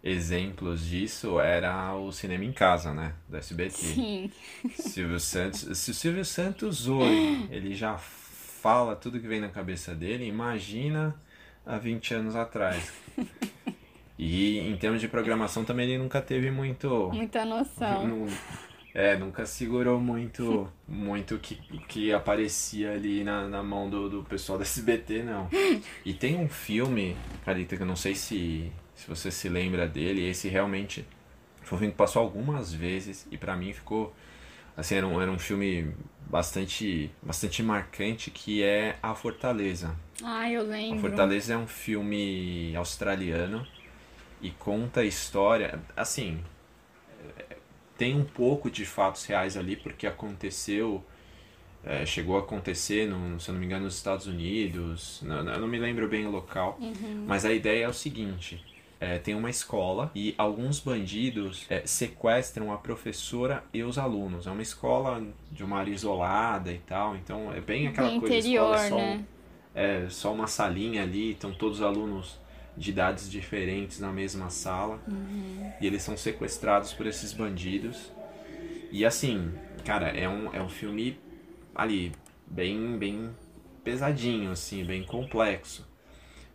exemplos 0.00 0.86
disso 0.86 1.40
era 1.40 1.92
o 1.96 2.12
cinema 2.12 2.44
em 2.44 2.52
casa, 2.52 2.94
né? 2.94 3.12
Do 3.28 3.36
SBT. 3.38 3.72
Sim. 3.72 4.30
Silvio 4.74 5.18
Santos. 5.18 5.76
Se 5.76 5.90
o 5.90 5.94
Silvio 5.94 6.24
Santos 6.24 6.86
hoje 6.86 7.48
ele 7.50 7.74
já 7.74 7.98
fala 7.98 8.94
tudo 8.94 9.18
que 9.18 9.26
vem 9.26 9.40
na 9.40 9.48
cabeça 9.48 9.92
dele, 9.92 10.24
imagina 10.24 11.16
há 11.66 11.76
20 11.76 12.14
anos 12.14 12.36
atrás. 12.36 12.92
E 14.18 14.58
em 14.58 14.76
termos 14.76 15.00
de 15.00 15.08
programação 15.08 15.64
também 15.64 15.88
ele 15.88 15.98
nunca 15.98 16.20
teve 16.22 16.50
muito. 16.50 17.10
Muita 17.12 17.44
noção. 17.44 18.26
é, 18.94 19.14
nunca 19.16 19.44
segurou 19.44 20.00
muito 20.00 20.72
muito 20.88 21.38
que, 21.38 21.56
que 21.86 22.12
aparecia 22.12 22.92
ali 22.92 23.22
na, 23.22 23.46
na 23.46 23.62
mão 23.62 23.90
do, 23.90 24.08
do 24.08 24.22
pessoal 24.22 24.58
da 24.58 24.64
SBT, 24.64 25.22
não. 25.22 25.48
E 26.04 26.14
tem 26.14 26.36
um 26.36 26.48
filme, 26.48 27.14
Carita, 27.44 27.76
que 27.76 27.82
eu 27.82 27.86
não 27.86 27.96
sei 27.96 28.14
se, 28.14 28.72
se 28.94 29.06
você 29.06 29.30
se 29.30 29.48
lembra 29.50 29.86
dele, 29.86 30.26
esse 30.26 30.48
realmente 30.48 31.04
foi 31.62 31.76
um 31.76 31.78
filme 31.80 31.92
que 31.92 31.98
passou 31.98 32.22
algumas 32.22 32.72
vezes 32.72 33.26
e 33.30 33.36
para 33.36 33.54
mim 33.56 33.72
ficou. 33.72 34.14
Assim, 34.76 34.94
era 34.94 35.06
um, 35.06 35.20
era 35.20 35.30
um 35.30 35.38
filme 35.38 35.92
bastante, 36.28 37.10
bastante 37.22 37.62
marcante 37.62 38.30
que 38.30 38.62
é 38.62 38.96
A 39.02 39.14
Fortaleza. 39.14 39.94
Ah, 40.22 40.50
eu 40.50 40.62
lembro. 40.62 40.98
A 40.98 41.00
Fortaleza 41.00 41.54
é 41.54 41.56
um 41.56 41.66
filme 41.66 42.74
australiano 42.76 43.66
e 44.40 44.50
conta 44.50 45.00
a 45.00 45.04
história. 45.04 45.80
Assim, 45.96 46.42
tem 47.96 48.14
um 48.14 48.24
pouco 48.24 48.70
de 48.70 48.84
fatos 48.84 49.24
reais 49.24 49.56
ali, 49.56 49.76
porque 49.76 50.06
aconteceu. 50.06 51.04
É, 51.84 52.04
chegou 52.04 52.36
a 52.36 52.40
acontecer, 52.40 53.06
no, 53.06 53.38
se 53.38 53.48
eu 53.48 53.52
não 53.52 53.60
me 53.60 53.66
engano, 53.66 53.84
nos 53.84 53.94
Estados 53.94 54.26
Unidos. 54.26 55.22
Não, 55.22 55.48
eu 55.48 55.60
não 55.60 55.68
me 55.68 55.78
lembro 55.78 56.08
bem 56.08 56.26
o 56.26 56.30
local. 56.30 56.76
Uhum. 56.80 57.24
Mas 57.26 57.44
a 57.44 57.52
ideia 57.52 57.84
é 57.84 57.88
o 57.88 57.92
seguinte: 57.92 58.62
é, 59.00 59.18
tem 59.18 59.34
uma 59.34 59.48
escola 59.48 60.10
e 60.14 60.34
alguns 60.36 60.80
bandidos 60.80 61.64
é, 61.70 61.86
sequestram 61.86 62.72
a 62.72 62.76
professora 62.76 63.62
e 63.72 63.82
os 63.82 63.98
alunos. 63.98 64.46
É 64.46 64.50
uma 64.50 64.62
escola 64.62 65.22
de 65.52 65.62
uma 65.62 65.78
área 65.78 65.92
isolada 65.92 66.72
e 66.72 66.78
tal, 66.78 67.14
então 67.14 67.52
é 67.52 67.60
bem 67.60 67.86
aquela 67.86 68.08
bem 68.08 68.20
coisa 68.20 68.36
interior, 68.36 68.74
escola, 68.74 68.82
é 68.82 68.88
só, 68.88 68.96
né? 68.96 69.24
é 69.74 70.08
só 70.08 70.32
uma 70.32 70.46
salinha 70.46 71.02
ali, 71.02 71.32
estão 71.32 71.52
todos 71.52 71.78
os 71.78 71.84
alunos 71.84 72.38
de 72.76 72.90
idades 72.90 73.30
diferentes 73.30 73.98
na 74.00 74.12
mesma 74.12 74.50
sala. 74.50 75.00
Uhum. 75.08 75.72
E 75.80 75.86
eles 75.86 76.02
são 76.02 76.16
sequestrados 76.16 76.92
por 76.92 77.06
esses 77.06 77.32
bandidos. 77.32 78.12
E 78.90 79.04
assim, 79.04 79.52
cara, 79.84 80.08
é 80.08 80.28
um, 80.28 80.54
é 80.54 80.62
um 80.62 80.68
filme 80.68 81.18
ali 81.74 82.12
bem, 82.46 82.98
bem 82.98 83.30
pesadinho, 83.82 84.50
assim, 84.50 84.84
bem 84.84 85.02
complexo. 85.04 85.86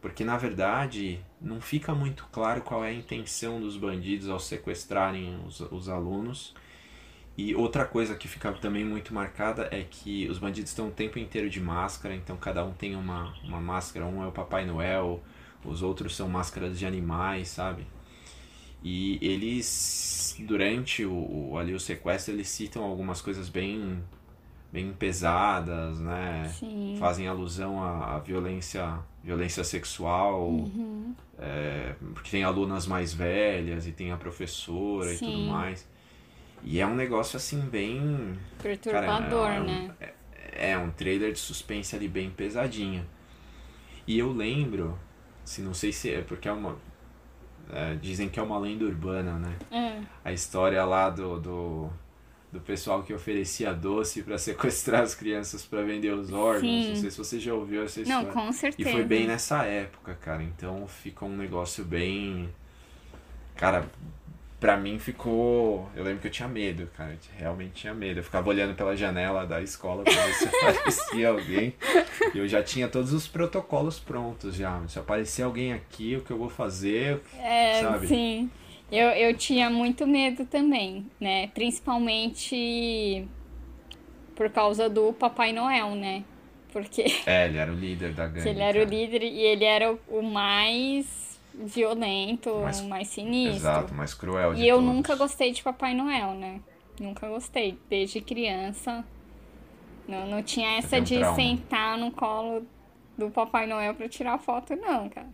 Porque 0.01 0.24
na 0.24 0.38
verdade 0.38 1.20
não 1.40 1.62
fica 1.62 1.94
muito 1.94 2.28
claro 2.32 2.62
qual 2.62 2.84
é 2.84 2.90
a 2.90 2.94
intenção 2.94 3.60
dos 3.62 3.78
bandidos 3.78 4.30
ao 4.30 4.40
sequestrarem 4.40 5.40
os, 5.46 5.60
os 5.60 5.90
alunos. 5.90 6.56
E 7.38 7.56
outra 7.56 7.86
coisa 7.86 8.16
que 8.16 8.28
fica 8.28 8.51
também 8.54 8.84
muito 8.84 9.13
marcada 9.13 9.70
é 9.72 9.86
que 9.90 10.28
os 10.30 10.38
bandidos 10.38 10.72
estão 10.72 10.90
o 10.90 10.92
tempo 10.92 11.18
inteiro 11.18 11.50
de 11.50 11.62
máscara, 11.62 12.13
então 12.13 12.36
cada 12.36 12.63
um 12.63 12.74
tem 12.74 12.96
uma, 12.96 13.34
uma 13.44 13.62
máscara, 13.62 14.06
um 14.06 14.22
é 14.22 14.28
o 14.28 14.32
Papai 14.32 14.66
Noel, 14.66 15.24
os 15.63 15.82
outros 15.82 16.15
são 16.15 16.27
máscaras 16.27 16.77
de 16.77 16.86
animais, 16.86 17.50
sabe? 17.50 17.86
E 18.84 19.20
eles, 19.22 20.36
durante 20.39 21.06
o, 21.06 21.56
ali 21.58 21.74
o 21.74 21.80
sequestro, 21.80 22.34
eles 22.34 22.50
citam 22.50 22.84
algumas 22.84 23.22
coisas 23.22 23.48
bem, 23.48 24.03
bem 24.72 24.91
pesadas, 24.91 26.00
né? 26.00 26.51
Sim. 26.58 26.96
Fazem 27.00 27.27
alusão 27.27 27.82
à, 27.82 28.15
à 28.15 28.20
violência, 28.20 29.00
violência 29.24 29.63
sexual, 29.63 30.50
uhum. 30.50 31.13
é, 31.38 31.94
porque 32.13 32.32
tem 32.32 32.44
alunas 32.44 32.88
mais 32.88 33.13
velhas 33.13 33.86
e 33.86 33.91
tem 33.91 34.12
a 34.12 34.18
professora 34.18 35.10
Sim. 35.13 35.25
e 35.25 35.32
tudo 35.32 35.51
mais. 35.51 35.88
E 36.63 36.80
é 36.80 36.86
um 36.86 36.96
negócio 36.96 37.38
assim 37.38 37.60
bem... 37.60 38.38
Perturbador, 38.62 39.48
cara, 39.48 39.56
é, 39.56 39.60
né? 39.60 39.91
É, 40.00 40.72
é 40.72 40.77
um 40.77 40.89
trailer 40.89 41.34
de 41.34 41.39
suspense 41.39 41.96
ali 41.96 42.08
bem 42.08 42.32
pesadinho. 42.32 43.06
E 44.08 44.18
eu 44.18 44.32
lembro 44.32 44.98
se 45.43 45.62
não 45.62 45.74
sei 45.74 45.91
se 45.91 46.13
é 46.13 46.21
porque 46.21 46.48
é 46.48 46.51
uma. 46.51 46.77
É, 47.71 47.95
dizem 47.95 48.27
que 48.27 48.39
é 48.39 48.43
uma 48.43 48.57
lenda 48.57 48.86
urbana, 48.86 49.39
né? 49.39 49.55
É. 49.71 50.01
A 50.25 50.33
história 50.33 50.83
lá 50.83 51.10
do, 51.10 51.39
do, 51.39 51.89
do 52.51 52.60
pessoal 52.60 53.01
que 53.03 53.13
oferecia 53.13 53.74
doce 53.74 54.24
para 54.24 54.38
sequestrar 54.39 55.01
as 55.01 55.15
crianças 55.15 55.65
para 55.65 55.81
vender 55.81 56.13
os 56.13 56.31
órgãos. 56.31 56.62
Sim. 56.62 56.89
Não 56.89 56.95
sei 56.95 57.12
se 57.12 57.17
você 57.17 57.39
já 57.39 57.53
ouviu 57.53 57.83
essa 57.83 58.01
história. 58.01 58.27
Não, 58.27 58.33
com 58.33 58.51
certeza. 58.51 58.89
E 58.89 58.91
foi 58.91 59.03
bem 59.03 59.27
nessa 59.27 59.63
época, 59.63 60.15
cara. 60.15 60.43
Então 60.43 60.88
ficou 60.88 61.29
um 61.29 61.38
negócio 61.38 61.86
bem. 61.86 62.50
Cara, 63.55 63.86
pra 64.62 64.77
mim 64.77 65.00
ficou. 65.00 65.89
Eu 65.96 66.03
lembro 66.03 66.22
que 66.22 66.27
eu 66.27 66.32
tinha 66.32 66.48
medo, 66.48 66.88
cara. 66.96 67.12
Eu 67.12 67.18
realmente 67.38 67.74
tinha 67.74 67.94
medo. 67.96 68.20
Eu 68.20 68.24
ficava 68.24 68.48
olhando 68.48 68.75
pela 68.75 68.96
janela 68.96 69.46
da 69.46 69.60
escola 69.60 70.03
pra 70.03 70.13
ver 70.13 70.34
se 70.36 70.46
aparecia 70.56 71.30
alguém. 71.30 71.74
E 72.34 72.38
eu 72.38 72.48
já 72.48 72.62
tinha 72.62 72.88
todos 72.88 73.12
os 73.12 73.27
protocolos 73.27 74.00
prontos 74.00 74.56
já. 74.56 74.80
Se 74.88 75.00
aparecer 75.00 75.41
alguém 75.41 75.74
aqui, 75.74 76.15
o 76.15 76.22
que 76.22 76.32
eu 76.32 76.38
vou 76.38 76.48
fazer, 76.48 77.22
é, 77.39 77.82
sabe? 77.82 78.08
Sim. 78.08 78.51
Eu, 78.91 79.08
eu 79.10 79.36
tinha 79.36 79.70
muito 79.70 80.06
medo 80.06 80.46
também, 80.46 81.08
né? 81.20 81.48
Principalmente 81.48 83.27
por 84.36 84.50
causa 84.51 84.88
do 84.88 85.12
Papai 85.12 85.51
Noel, 85.51 85.96
né? 85.96 86.24
Porque. 86.72 87.06
É, 87.25 87.48
ele 87.48 87.58
era 87.58 87.72
o 87.72 87.75
líder 87.75 88.13
da 88.13 88.27
gangue. 88.30 88.48
ele 88.48 88.62
era 88.62 88.74
cara. 88.74 88.86
o 88.86 88.89
líder 88.89 89.24
e 89.24 89.39
ele 89.39 89.65
era 89.65 89.98
o 90.08 90.22
mais 90.22 91.31
violento, 91.62 92.53
mais, 92.62 92.82
mais 92.82 93.08
sinistro. 93.08 93.56
Exato, 93.56 93.94
mais 93.94 94.13
cruel. 94.13 94.53
e 94.53 94.68
eu 94.68 94.77
todos. 94.77 94.94
nunca 94.94 95.15
gostei 95.15 95.51
de 95.51 95.63
Papai 95.63 95.94
Noel, 95.94 96.34
né? 96.34 96.62
Nunca 97.00 97.27
gostei. 97.27 97.77
Desde 97.89 98.22
criança. 98.22 99.03
Não, 100.08 100.27
não 100.27 100.44
tinha 100.44 100.77
essa 100.77 101.00
de 101.00 101.18
trauma. 101.18 101.36
sentar 101.36 101.98
no 101.98 102.12
colo 102.12 102.65
do 103.18 103.30
Papai 103.30 103.68
Noel 103.68 103.94
pra 103.94 104.10
tirar 104.10 104.38
foto, 104.39 104.75
não, 104.75 105.10
cara. 105.10 105.30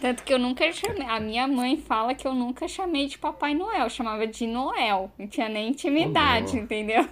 Tanto 0.00 0.22
que 0.22 0.32
eu 0.32 0.38
nunca 0.38 0.70
chamei. 0.72 1.06
A 1.06 1.20
minha 1.20 1.46
mãe 1.46 1.76
fala 1.76 2.14
que 2.14 2.26
eu 2.26 2.32
nunca 2.32 2.66
chamei 2.66 3.06
de 3.06 3.18
Papai 3.18 3.54
Noel, 3.54 3.84
eu 3.84 3.90
chamava 3.90 4.26
de 4.26 4.46
Noel. 4.46 5.10
Não 5.18 5.26
tinha 5.26 5.48
nem 5.48 5.68
intimidade, 5.68 6.56
oh, 6.56 6.60
entendeu? 6.60 7.06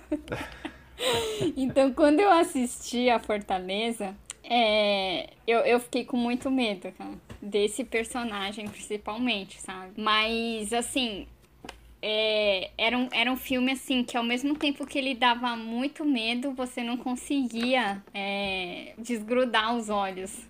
então, 1.57 1.93
quando 1.93 2.21
eu 2.21 2.33
assisti 2.33 3.11
a 3.11 3.19
Fortaleza, 3.19 4.17
é, 4.43 5.31
eu, 5.47 5.59
eu 5.61 5.79
fiquei 5.81 6.05
com 6.05 6.17
muito 6.17 6.51
medo, 6.51 6.91
cara, 6.93 7.13
desse 7.41 7.85
personagem 7.85 8.69
principalmente, 8.69 9.61
sabe? 9.61 9.93
Mas, 9.97 10.73
assim, 10.73 11.27
é, 12.01 12.71
era, 12.79 12.97
um, 12.97 13.09
era 13.13 13.31
um 13.31 13.37
filme, 13.37 13.73
assim, 13.73 14.05
que 14.05 14.17
ao 14.17 14.25
mesmo 14.25 14.57
tempo 14.57 14.87
que 14.87 14.99
ele 14.99 15.15
dava 15.15 15.57
muito 15.57 16.05
medo, 16.05 16.53
você 16.53 16.83
não 16.83 16.97
conseguia 16.97 18.03
é, 18.15 18.95
desgrudar 18.99 19.77
os 19.77 19.89
olhos 19.89 20.49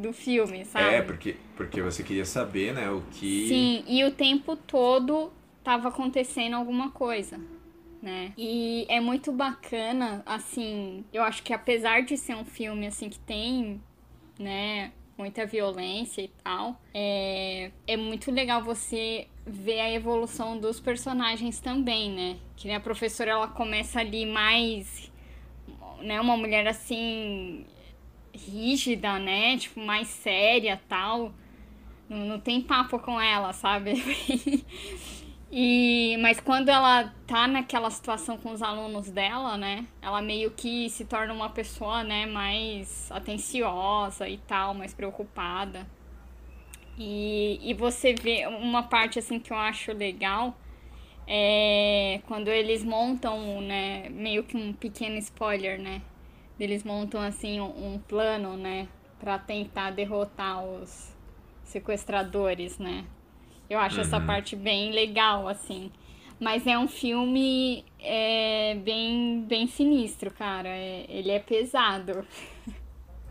do 0.00 0.12
filme, 0.12 0.64
sabe? 0.64 0.94
É, 0.94 1.02
porque, 1.02 1.36
porque 1.56 1.80
você 1.80 2.02
queria 2.02 2.24
saber, 2.24 2.74
né, 2.74 2.90
o 2.90 3.02
que. 3.12 3.48
Sim, 3.48 3.84
e 3.86 4.04
o 4.04 4.10
tempo 4.10 4.56
todo 4.56 5.32
tava 5.62 5.88
acontecendo 5.88 6.54
alguma 6.54 6.90
coisa. 6.90 7.40
Né? 8.02 8.32
E 8.36 8.86
é 8.88 9.00
muito 9.00 9.32
bacana, 9.32 10.22
assim, 10.26 11.04
eu 11.12 11.24
acho 11.24 11.42
que 11.42 11.52
apesar 11.52 12.02
de 12.02 12.16
ser 12.16 12.36
um 12.36 12.44
filme 12.44 12.86
assim 12.86 13.08
que 13.08 13.18
tem, 13.18 13.80
né, 14.38 14.92
muita 15.16 15.46
violência 15.46 16.22
e 16.22 16.28
tal, 16.42 16.80
é, 16.92 17.70
é 17.86 17.96
muito 17.96 18.30
legal 18.30 18.62
você 18.62 19.26
ver 19.46 19.80
a 19.80 19.90
evolução 19.90 20.58
dos 20.58 20.78
personagens 20.80 21.60
também, 21.60 22.10
né? 22.10 22.36
Que 22.56 22.70
a 22.70 22.80
professora 22.80 23.30
ela 23.30 23.48
começa 23.48 24.00
ali 24.00 24.26
mais, 24.26 25.10
né, 26.00 26.20
uma 26.20 26.36
mulher 26.36 26.66
assim 26.66 27.64
rígida, 28.34 29.18
né? 29.18 29.56
Tipo, 29.56 29.80
mais 29.80 30.08
séria 30.08 30.80
tal. 30.88 31.32
Não, 32.08 32.18
não 32.18 32.40
tem 32.40 32.60
papo 32.60 32.98
com 32.98 33.20
ela, 33.20 33.52
sabe? 33.52 33.94
e, 35.50 36.16
mas 36.20 36.40
quando 36.40 36.68
ela 36.68 37.12
tá 37.26 37.46
naquela 37.46 37.90
situação 37.90 38.36
com 38.36 38.52
os 38.52 38.62
alunos 38.62 39.10
dela, 39.10 39.56
né? 39.56 39.86
Ela 40.02 40.20
meio 40.20 40.50
que 40.50 40.90
se 40.90 41.04
torna 41.04 41.32
uma 41.32 41.50
pessoa, 41.50 42.02
né? 42.02 42.26
Mais 42.26 43.10
atenciosa 43.12 44.28
e 44.28 44.38
tal, 44.38 44.74
mais 44.74 44.92
preocupada. 44.92 45.86
E, 46.98 47.60
e 47.62 47.74
você 47.74 48.14
vê 48.14 48.46
uma 48.46 48.82
parte, 48.82 49.18
assim, 49.18 49.38
que 49.38 49.52
eu 49.52 49.56
acho 49.56 49.92
legal 49.92 50.56
é 51.26 52.20
quando 52.26 52.48
eles 52.48 52.84
montam, 52.84 53.60
né? 53.60 54.08
Meio 54.10 54.44
que 54.44 54.56
um 54.56 54.72
pequeno 54.72 55.16
spoiler, 55.18 55.80
né? 55.80 56.02
Eles 56.58 56.84
montam 56.84 57.20
assim 57.20 57.60
um, 57.60 57.94
um 57.94 57.98
plano, 57.98 58.56
né, 58.56 58.88
para 59.20 59.38
tentar 59.38 59.90
derrotar 59.90 60.64
os 60.64 61.12
sequestradores, 61.64 62.78
né? 62.78 63.04
Eu 63.68 63.78
acho 63.78 63.96
uhum. 63.96 64.02
essa 64.02 64.20
parte 64.20 64.54
bem 64.54 64.92
legal, 64.92 65.48
assim. 65.48 65.90
Mas 66.38 66.66
é 66.66 66.78
um 66.78 66.86
filme 66.86 67.84
é, 67.98 68.76
bem, 68.84 69.44
bem 69.48 69.66
sinistro, 69.66 70.30
cara. 70.30 70.68
É, 70.68 71.06
ele 71.08 71.30
é 71.30 71.38
pesado. 71.38 72.26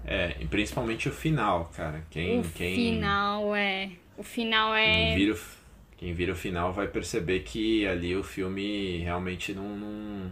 É, 0.05 0.35
e 0.39 0.45
principalmente 0.45 1.07
o 1.09 1.11
final, 1.11 1.71
cara. 1.75 2.05
Quem, 2.09 2.39
o 2.39 2.43
quem... 2.43 2.75
final 2.75 3.55
é. 3.55 3.91
O 4.17 4.23
final 4.23 4.73
é. 4.75 4.93
Quem 4.93 5.15
vira 5.15 5.33
o, 5.33 5.39
quem 5.97 6.13
vira 6.13 6.31
o 6.31 6.35
final 6.35 6.73
vai 6.73 6.87
perceber 6.87 7.41
que 7.41 7.87
ali 7.87 8.15
o 8.15 8.23
filme 8.23 8.99
realmente 8.99 9.53
não, 9.53 9.75
não 9.75 10.31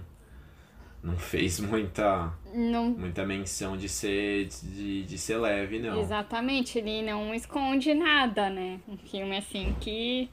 não 1.04 1.18
fez 1.18 1.60
muita 1.60 2.34
não... 2.54 2.92
muita 2.92 3.26
menção 3.26 3.76
de 3.76 3.89
ser 3.89 4.46
de, 4.46 5.04
de 5.04 5.18
ser 5.18 5.38
leve 5.38 5.78
não. 5.78 6.00
Exatamente 6.00 6.78
ele 6.78 7.02
não 7.04 7.36
esconde 7.36 7.94
nada 7.94 8.50
né? 8.50 8.80
Um 8.88 8.98
filme 8.98 9.38
assim 9.38 9.76
que 9.82 10.30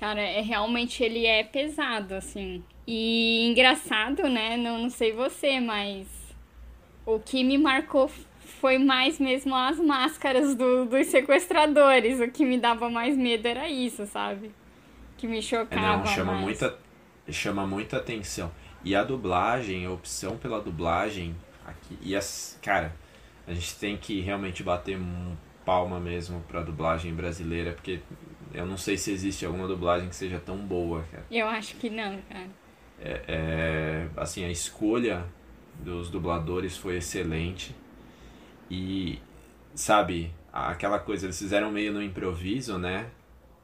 cara 0.00 0.22
é 0.22 0.40
realmente 0.40 1.04
ele 1.04 1.26
é 1.26 1.44
pesado 1.44 2.14
assim. 2.14 2.64
E 2.86 3.50
engraçado 3.50 4.26
né? 4.26 4.56
Não, 4.56 4.78
não 4.78 4.90
sei 4.90 5.12
você 5.12 5.60
mas 5.60 6.06
o 7.04 7.18
que 7.18 7.44
me 7.44 7.58
marcou 7.58 8.08
foi 8.40 8.78
mais 8.78 9.20
mesmo 9.20 9.54
as 9.54 9.78
máscaras 9.78 10.54
do, 10.54 10.86
dos 10.86 11.08
sequestradores. 11.08 12.20
O 12.20 12.30
que 12.30 12.44
me 12.44 12.58
dava 12.58 12.88
mais 12.88 13.14
medo 13.16 13.46
era 13.46 13.68
isso 13.68 14.06
sabe? 14.06 14.50
Que 15.18 15.26
me 15.26 15.42
chocava 15.42 15.98
não 15.98 16.06
chama 16.06 16.32
mais. 16.32 16.44
muita 16.44 16.78
chama 17.28 17.66
muita 17.66 17.98
atenção 17.98 18.50
e 18.82 18.94
a 18.94 19.04
dublagem, 19.04 19.86
a 19.86 19.90
opção 19.90 20.36
pela 20.36 20.60
dublagem 20.60 21.34
aqui. 21.66 21.98
E 22.02 22.16
as. 22.16 22.58
Cara, 22.62 22.94
a 23.46 23.52
gente 23.52 23.76
tem 23.76 23.96
que 23.96 24.20
realmente 24.20 24.62
bater 24.62 24.96
um 24.98 25.36
palma 25.64 26.00
mesmo 26.00 26.40
pra 26.48 26.62
dublagem 26.62 27.14
brasileira, 27.14 27.72
porque 27.72 28.00
eu 28.52 28.66
não 28.66 28.76
sei 28.76 28.96
se 28.96 29.12
existe 29.12 29.44
alguma 29.44 29.66
dublagem 29.66 30.08
que 30.08 30.16
seja 30.16 30.40
tão 30.40 30.56
boa, 30.56 31.04
cara. 31.10 31.24
Eu 31.30 31.46
acho 31.46 31.76
que 31.76 31.88
não, 31.88 32.20
cara. 32.22 32.48
É, 33.00 33.22
é, 33.28 34.08
assim, 34.16 34.44
a 34.44 34.50
escolha 34.50 35.24
dos 35.78 36.10
dubladores 36.10 36.76
foi 36.76 36.96
excelente. 36.96 37.74
E, 38.70 39.18
sabe, 39.74 40.32
aquela 40.52 40.98
coisa, 40.98 41.26
eles 41.26 41.38
fizeram 41.38 41.70
meio 41.70 41.92
no 41.92 42.02
improviso, 42.02 42.78
né? 42.78 43.06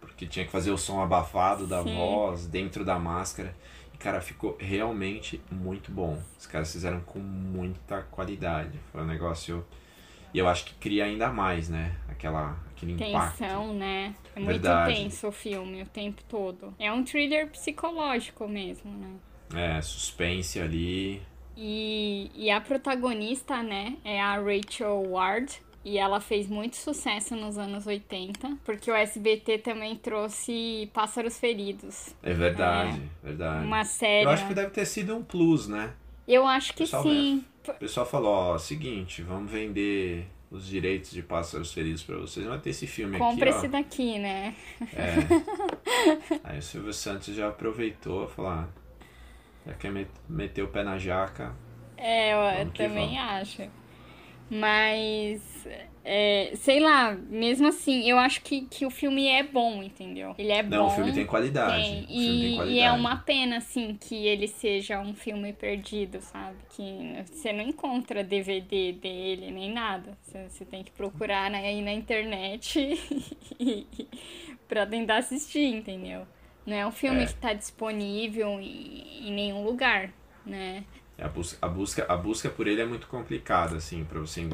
Porque 0.00 0.26
tinha 0.26 0.44
que 0.44 0.50
fazer 0.50 0.70
o 0.70 0.78
som 0.78 1.02
abafado 1.02 1.66
da 1.66 1.82
Sim. 1.82 1.94
voz 1.94 2.46
dentro 2.46 2.84
da 2.84 2.98
máscara. 2.98 3.54
Cara, 3.98 4.20
ficou 4.20 4.56
realmente 4.58 5.40
muito 5.50 5.90
bom. 5.90 6.20
Os 6.38 6.46
caras 6.46 6.72
fizeram 6.72 7.00
com 7.00 7.18
muita 7.18 8.02
qualidade. 8.02 8.78
Foi 8.92 9.02
um 9.02 9.06
negócio. 9.06 9.64
E 10.34 10.38
eu 10.38 10.48
acho 10.48 10.66
que 10.66 10.74
cria 10.74 11.04
ainda 11.04 11.32
mais, 11.32 11.68
né? 11.68 11.96
Aquela, 12.08 12.56
aquele 12.70 12.92
impacto. 12.92 13.38
Tensão, 13.38 13.72
né? 13.72 14.14
É 14.34 14.40
muito 14.40 14.60
Verdade. 14.60 14.94
tenso 14.94 15.28
o 15.28 15.32
filme 15.32 15.82
o 15.82 15.86
tempo 15.86 16.22
todo. 16.28 16.74
É 16.78 16.92
um 16.92 17.04
thriller 17.04 17.48
psicológico 17.48 18.46
mesmo, 18.46 18.90
né? 18.90 19.16
É, 19.54 19.80
suspense 19.80 20.60
ali. 20.60 21.22
E, 21.56 22.30
e 22.34 22.50
a 22.50 22.60
protagonista, 22.60 23.62
né, 23.62 23.96
é 24.04 24.20
a 24.20 24.38
Rachel 24.38 25.10
Ward. 25.10 25.62
E 25.86 25.98
ela 25.98 26.20
fez 26.20 26.48
muito 26.48 26.74
sucesso 26.74 27.36
nos 27.36 27.56
anos 27.56 27.86
80, 27.86 28.58
porque 28.64 28.90
o 28.90 28.94
SBT 28.94 29.58
também 29.58 29.94
trouxe 29.94 30.90
Pássaros 30.92 31.38
Feridos. 31.38 32.12
É 32.24 32.34
verdade, 32.34 33.00
é, 33.22 33.26
verdade. 33.28 33.64
Uma 33.64 33.84
série. 33.84 34.24
Eu 34.24 34.30
acho 34.30 34.48
que 34.48 34.54
deve 34.54 34.70
ter 34.70 34.84
sido 34.84 35.14
um 35.14 35.22
plus, 35.22 35.68
né? 35.68 35.92
Eu 36.26 36.44
acho 36.44 36.74
que 36.74 36.84
sim. 36.88 37.44
O 37.68 37.74
pessoal 37.74 38.04
falou, 38.04 38.32
ó, 38.34 38.58
seguinte, 38.58 39.22
vamos 39.22 39.48
vender 39.48 40.26
os 40.50 40.66
direitos 40.66 41.12
de 41.12 41.22
Pássaros 41.22 41.72
Feridos 41.72 42.02
para 42.02 42.16
vocês. 42.16 42.44
Vai 42.44 42.58
ter 42.58 42.70
esse 42.70 42.88
filme 42.88 43.16
Compre 43.16 43.48
aqui, 43.48 43.58
esse 43.58 43.68
daqui, 43.68 44.18
né? 44.18 44.56
É. 44.92 45.14
Aí 46.42 46.58
o 46.58 46.62
Silvio 46.62 46.92
Santos 46.92 47.32
já 47.32 47.46
aproveitou, 47.46 48.26
falou, 48.26 48.50
ah, 48.50 48.68
já 49.64 49.74
quer 49.74 49.92
meter 50.28 50.62
o 50.62 50.68
pé 50.68 50.82
na 50.82 50.98
jaca. 50.98 51.54
É, 51.96 52.60
eu 52.60 52.70
também 52.72 53.14
vamos. 53.14 53.30
acho. 53.30 53.85
Mas, 54.48 55.42
é, 56.04 56.52
sei 56.54 56.78
lá, 56.78 57.12
mesmo 57.14 57.66
assim, 57.66 58.08
eu 58.08 58.16
acho 58.16 58.40
que, 58.42 58.62
que 58.62 58.86
o 58.86 58.90
filme 58.90 59.26
é 59.26 59.42
bom, 59.42 59.82
entendeu? 59.82 60.34
Ele 60.38 60.52
é 60.52 60.62
Não, 60.62 60.86
bom. 60.86 60.92
o 60.92 60.94
filme 60.94 61.12
tem 61.12 61.26
qualidade. 61.26 61.82
Tem, 61.82 62.02
e, 62.02 62.06
tem 62.06 62.54
qualidade. 62.54 62.70
e 62.70 62.80
é 62.80 62.92
uma 62.92 63.16
pena, 63.16 63.56
assim, 63.56 63.98
que 64.00 64.26
ele 64.26 64.46
seja 64.46 65.00
um 65.00 65.14
filme 65.14 65.52
perdido, 65.52 66.20
sabe? 66.20 66.56
Que 66.70 67.24
você 67.26 67.52
não 67.52 67.64
encontra 67.64 68.22
DVD 68.22 68.92
dele, 68.92 69.50
nem 69.50 69.72
nada. 69.72 70.16
Você, 70.22 70.48
você 70.48 70.64
tem 70.64 70.84
que 70.84 70.92
procurar 70.92 71.52
aí 71.52 71.82
na 71.82 71.92
internet 71.92 73.00
pra 74.68 74.86
tentar 74.86 75.16
assistir, 75.16 75.74
entendeu? 75.74 76.26
Não 76.66 76.76
é 76.76 76.86
um 76.86 76.90
filme 76.90 77.22
é. 77.22 77.26
que 77.26 77.32
está 77.32 77.52
disponível 77.52 78.60
em, 78.60 79.28
em, 79.28 79.32
nenhum 79.32 79.64
lugar, 79.64 80.10
né? 80.44 80.84
É, 81.18 81.24
a, 81.24 81.28
busca, 81.28 81.58
a, 81.60 81.68
busca, 81.68 82.06
a 82.08 82.16
busca 82.16 82.50
por 82.50 82.66
ele 82.66 82.80
é 82.80 82.86
muito 82.86 83.06
complicada, 83.06 83.76
assim, 83.76 84.04
para 84.04 84.20
você 84.20 84.48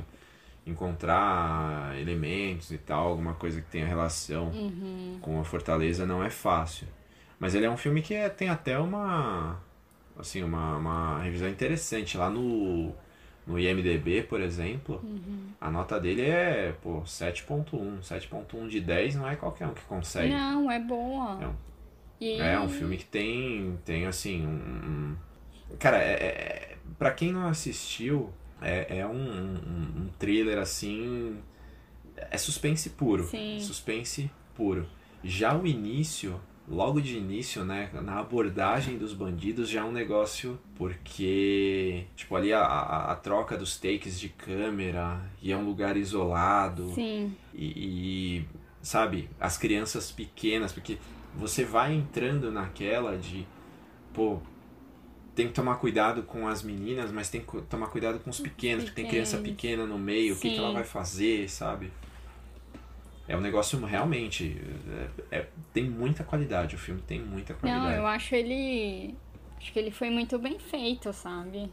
encontrar 0.67 1.99
elementos 1.99 2.71
e 2.71 2.79
tal, 2.79 3.09
alguma 3.09 3.35
coisa 3.35 3.61
que 3.61 3.69
tenha 3.69 3.87
relação 3.87 4.49
uhum. 4.49 5.19
com 5.21 5.41
a 5.41 5.45
Fortaleza 5.45 6.07
não 6.07 6.23
é 6.23 6.31
fácil. 6.31 6.87
Mas 7.39 7.55
ele 7.55 7.67
é 7.67 7.71
um 7.71 7.77
filme 7.77 8.01
que 8.01 8.15
é, 8.15 8.29
tem 8.29 8.49
até 8.49 8.79
uma 8.79 9.61
assim 10.17 10.43
uma, 10.43 10.77
uma 10.77 11.23
revisão 11.23 11.49
interessante 11.49 12.17
lá 12.17 12.31
no 12.31 12.95
no 13.45 13.59
IMDB, 13.59 14.23
por 14.23 14.41
exemplo, 14.41 15.01
uhum. 15.03 15.49
a 15.61 15.69
nota 15.69 15.99
dele 15.99 16.23
é, 16.23 16.73
pô, 16.81 17.03
7.1. 17.03 18.01
7.1 18.01 18.69
de 18.69 18.81
10 18.81 19.17
não 19.17 19.29
é 19.29 19.35
qualquer 19.35 19.67
um 19.67 19.75
que 19.75 19.83
consegue. 19.83 20.33
Não, 20.33 20.71
é 20.71 20.79
boa. 20.79 21.43
É 21.43 21.47
um, 21.49 21.55
e... 22.21 22.41
é 22.41 22.61
um 22.61 22.69
filme 22.69 22.97
que 22.97 23.05
tem, 23.05 23.77
tem 23.85 24.07
assim, 24.07 24.47
um... 24.47 25.17
Cara, 25.79 25.99
é, 25.99 26.13
é, 26.13 26.77
pra 26.99 27.11
quem 27.13 27.33
não 27.33 27.47
assistiu, 27.47 28.33
é, 28.61 28.99
é 28.99 29.07
um, 29.07 29.13
um, 29.13 30.03
um 30.03 30.09
thriller 30.19 30.59
assim... 30.59 31.39
É 32.31 32.39
suspense 32.39 32.91
puro. 32.91 33.25
Sim. 33.25 33.59
Suspense 33.61 34.31
puro. 34.55 34.87
Já 35.25 35.57
o 35.57 35.67
início 35.67 36.41
logo 36.69 37.01
de 37.01 37.17
início, 37.17 37.65
né, 37.65 37.91
na 37.93 38.21
abordagem 38.21 38.97
dos 38.97 39.13
bandidos 39.13 39.69
já 39.69 39.81
é 39.81 39.85
um 39.85 39.93
negócio 39.93 40.59
porque, 40.77 42.07
tipo, 42.15 42.35
ali 42.37 42.53
a, 42.53 42.61
a, 42.61 43.13
a 43.13 43.17
troca 43.17 43.57
dos 43.57 43.77
takes 43.77 44.19
de 44.19 44.29
câmera 44.29 45.21
e 45.41 45.53
é 45.53 45.57
um 45.57 45.65
lugar 45.65 45.97
isolado. 45.97 46.93
Sim. 46.95 47.35
E, 47.55 47.67
e, 47.67 48.49
sabe, 48.81 49.29
as 49.41 49.59
crianças 49.59 50.11
pequenas, 50.11 50.73
porque 50.73 50.99
você 51.35 51.65
vai 51.65 51.95
entrando 51.95 52.51
naquela 52.51 53.17
de, 53.17 53.47
pô, 54.13 54.41
tem 55.35 55.47
que 55.49 55.53
tomar 55.53 55.77
cuidado 55.77 56.23
com 56.23 56.47
as 56.47 56.63
meninas, 56.63 57.11
mas 57.11 57.31
tem 57.31 57.41
que 57.41 57.63
tomar 57.63 57.87
cuidado 57.89 58.19
com 58.21 58.31
os 58.31 58.39
pequenos, 58.39 58.85
porque 58.85 59.01
tem 59.01 59.11
criança 59.11 59.39
pequena 59.39 59.87
no 59.87 59.99
meio, 59.99 60.35
Sim. 60.35 60.39
o 60.39 60.43
que, 60.43 60.51
que 60.51 60.59
ela 60.59 60.73
vai 60.73 60.85
fazer, 60.85 61.49
sabe? 61.49 61.91
É 63.27 63.37
um 63.37 63.41
negócio 63.41 63.79
realmente. 63.85 64.61
É, 65.31 65.39
é, 65.39 65.47
tem 65.73 65.85
muita 65.85 66.25
qualidade, 66.25 66.75
o 66.75 66.79
filme 66.79 67.01
tem 67.01 67.21
muita 67.21 67.55
qualidade. 67.55 67.87
Não, 67.87 67.93
eu 67.93 68.07
acho 68.07 68.35
ele. 68.35 69.15
Acho 69.57 69.73
que 69.73 69.79
ele 69.79 69.91
foi 69.91 70.11
muito 70.11 70.39
bem 70.39 70.59
feito, 70.59 71.13
sabe? 71.13 71.71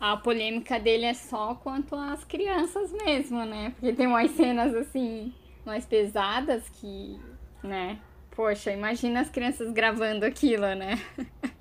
A 0.00 0.16
polêmica 0.16 0.78
dele 0.78 1.04
é 1.04 1.14
só 1.14 1.54
quanto 1.56 1.94
às 1.94 2.24
crianças 2.24 2.92
mesmo, 2.92 3.44
né? 3.44 3.70
Porque 3.70 3.92
tem 3.92 4.06
umas 4.06 4.30
cenas 4.30 4.74
assim, 4.74 5.34
mais 5.66 5.84
pesadas 5.84 6.68
que, 6.70 7.20
né? 7.62 7.98
Poxa, 8.30 8.72
imagina 8.72 9.20
as 9.20 9.28
crianças 9.28 9.70
gravando 9.72 10.24
aquilo, 10.24 10.74
né? 10.74 10.98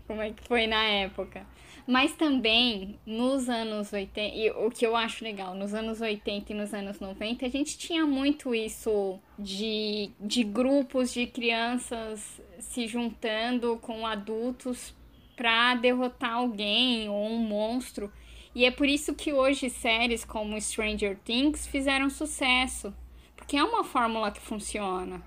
Como 0.06 0.20
é 0.20 0.30
que 0.30 0.42
foi 0.46 0.66
na 0.66 0.82
época. 0.84 1.46
Mas 1.86 2.12
também, 2.12 2.98
nos 3.04 3.48
anos 3.48 3.92
80, 3.92 4.36
e 4.36 4.50
o 4.50 4.70
que 4.70 4.86
eu 4.86 4.94
acho 4.94 5.24
legal, 5.24 5.54
nos 5.54 5.74
anos 5.74 6.00
80 6.00 6.52
e 6.52 6.54
nos 6.54 6.72
anos 6.72 7.00
90, 7.00 7.44
a 7.44 7.48
gente 7.48 7.76
tinha 7.76 8.06
muito 8.06 8.54
isso 8.54 9.18
de, 9.38 10.10
de 10.20 10.44
grupos 10.44 11.12
de 11.12 11.26
crianças 11.26 12.40
se 12.60 12.86
juntando 12.86 13.76
com 13.78 14.06
adultos 14.06 14.94
para 15.34 15.74
derrotar 15.74 16.34
alguém 16.34 17.08
ou 17.08 17.26
um 17.26 17.38
monstro. 17.38 18.12
E 18.54 18.64
é 18.64 18.70
por 18.70 18.86
isso 18.86 19.14
que 19.14 19.32
hoje 19.32 19.70
séries 19.70 20.24
como 20.24 20.60
Stranger 20.60 21.18
Things 21.24 21.66
fizeram 21.66 22.10
sucesso. 22.10 22.94
Porque 23.34 23.56
é 23.56 23.64
uma 23.64 23.82
fórmula 23.82 24.30
que 24.30 24.40
funciona. 24.40 25.22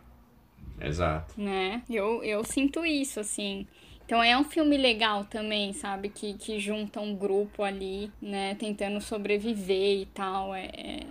Exato. 0.79 1.33
Né? 1.39 1.81
Eu, 1.89 2.23
eu 2.23 2.43
sinto 2.43 2.85
isso, 2.85 3.19
assim. 3.19 3.67
Então 4.13 4.23
é 4.23 4.37
um 4.37 4.43
filme 4.43 4.77
legal 4.77 5.25
também, 5.25 5.73
sabe? 5.73 6.07
Que, 6.07 6.35
que 6.35 6.59
junta 6.59 7.01
um 7.01 7.15
grupo 7.15 7.63
ali, 7.63 8.11
né? 8.21 8.53
Tentando 8.53 9.01
sobreviver 9.01 10.01
e 10.01 10.05
tal. 10.05 10.53
É, 10.53 10.65
é... 10.65 11.07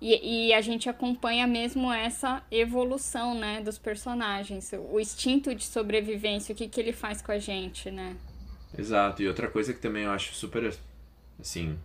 E, 0.00 0.48
e 0.48 0.52
a 0.52 0.60
gente 0.60 0.90
acompanha 0.90 1.46
mesmo 1.46 1.92
essa 1.92 2.42
evolução, 2.50 3.38
né? 3.38 3.60
Dos 3.60 3.78
personagens. 3.78 4.72
O 4.90 4.98
instinto 4.98 5.54
de 5.54 5.62
sobrevivência, 5.62 6.52
o 6.52 6.56
que, 6.56 6.66
que 6.66 6.80
ele 6.80 6.92
faz 6.92 7.22
com 7.22 7.30
a 7.30 7.38
gente, 7.38 7.88
né? 7.88 8.16
Exato. 8.76 9.22
E 9.22 9.28
outra 9.28 9.46
coisa 9.46 9.72
que 9.72 9.78
também 9.78 10.02
eu 10.02 10.10
acho 10.10 10.34
super, 10.34 10.74
assim, 11.38 11.78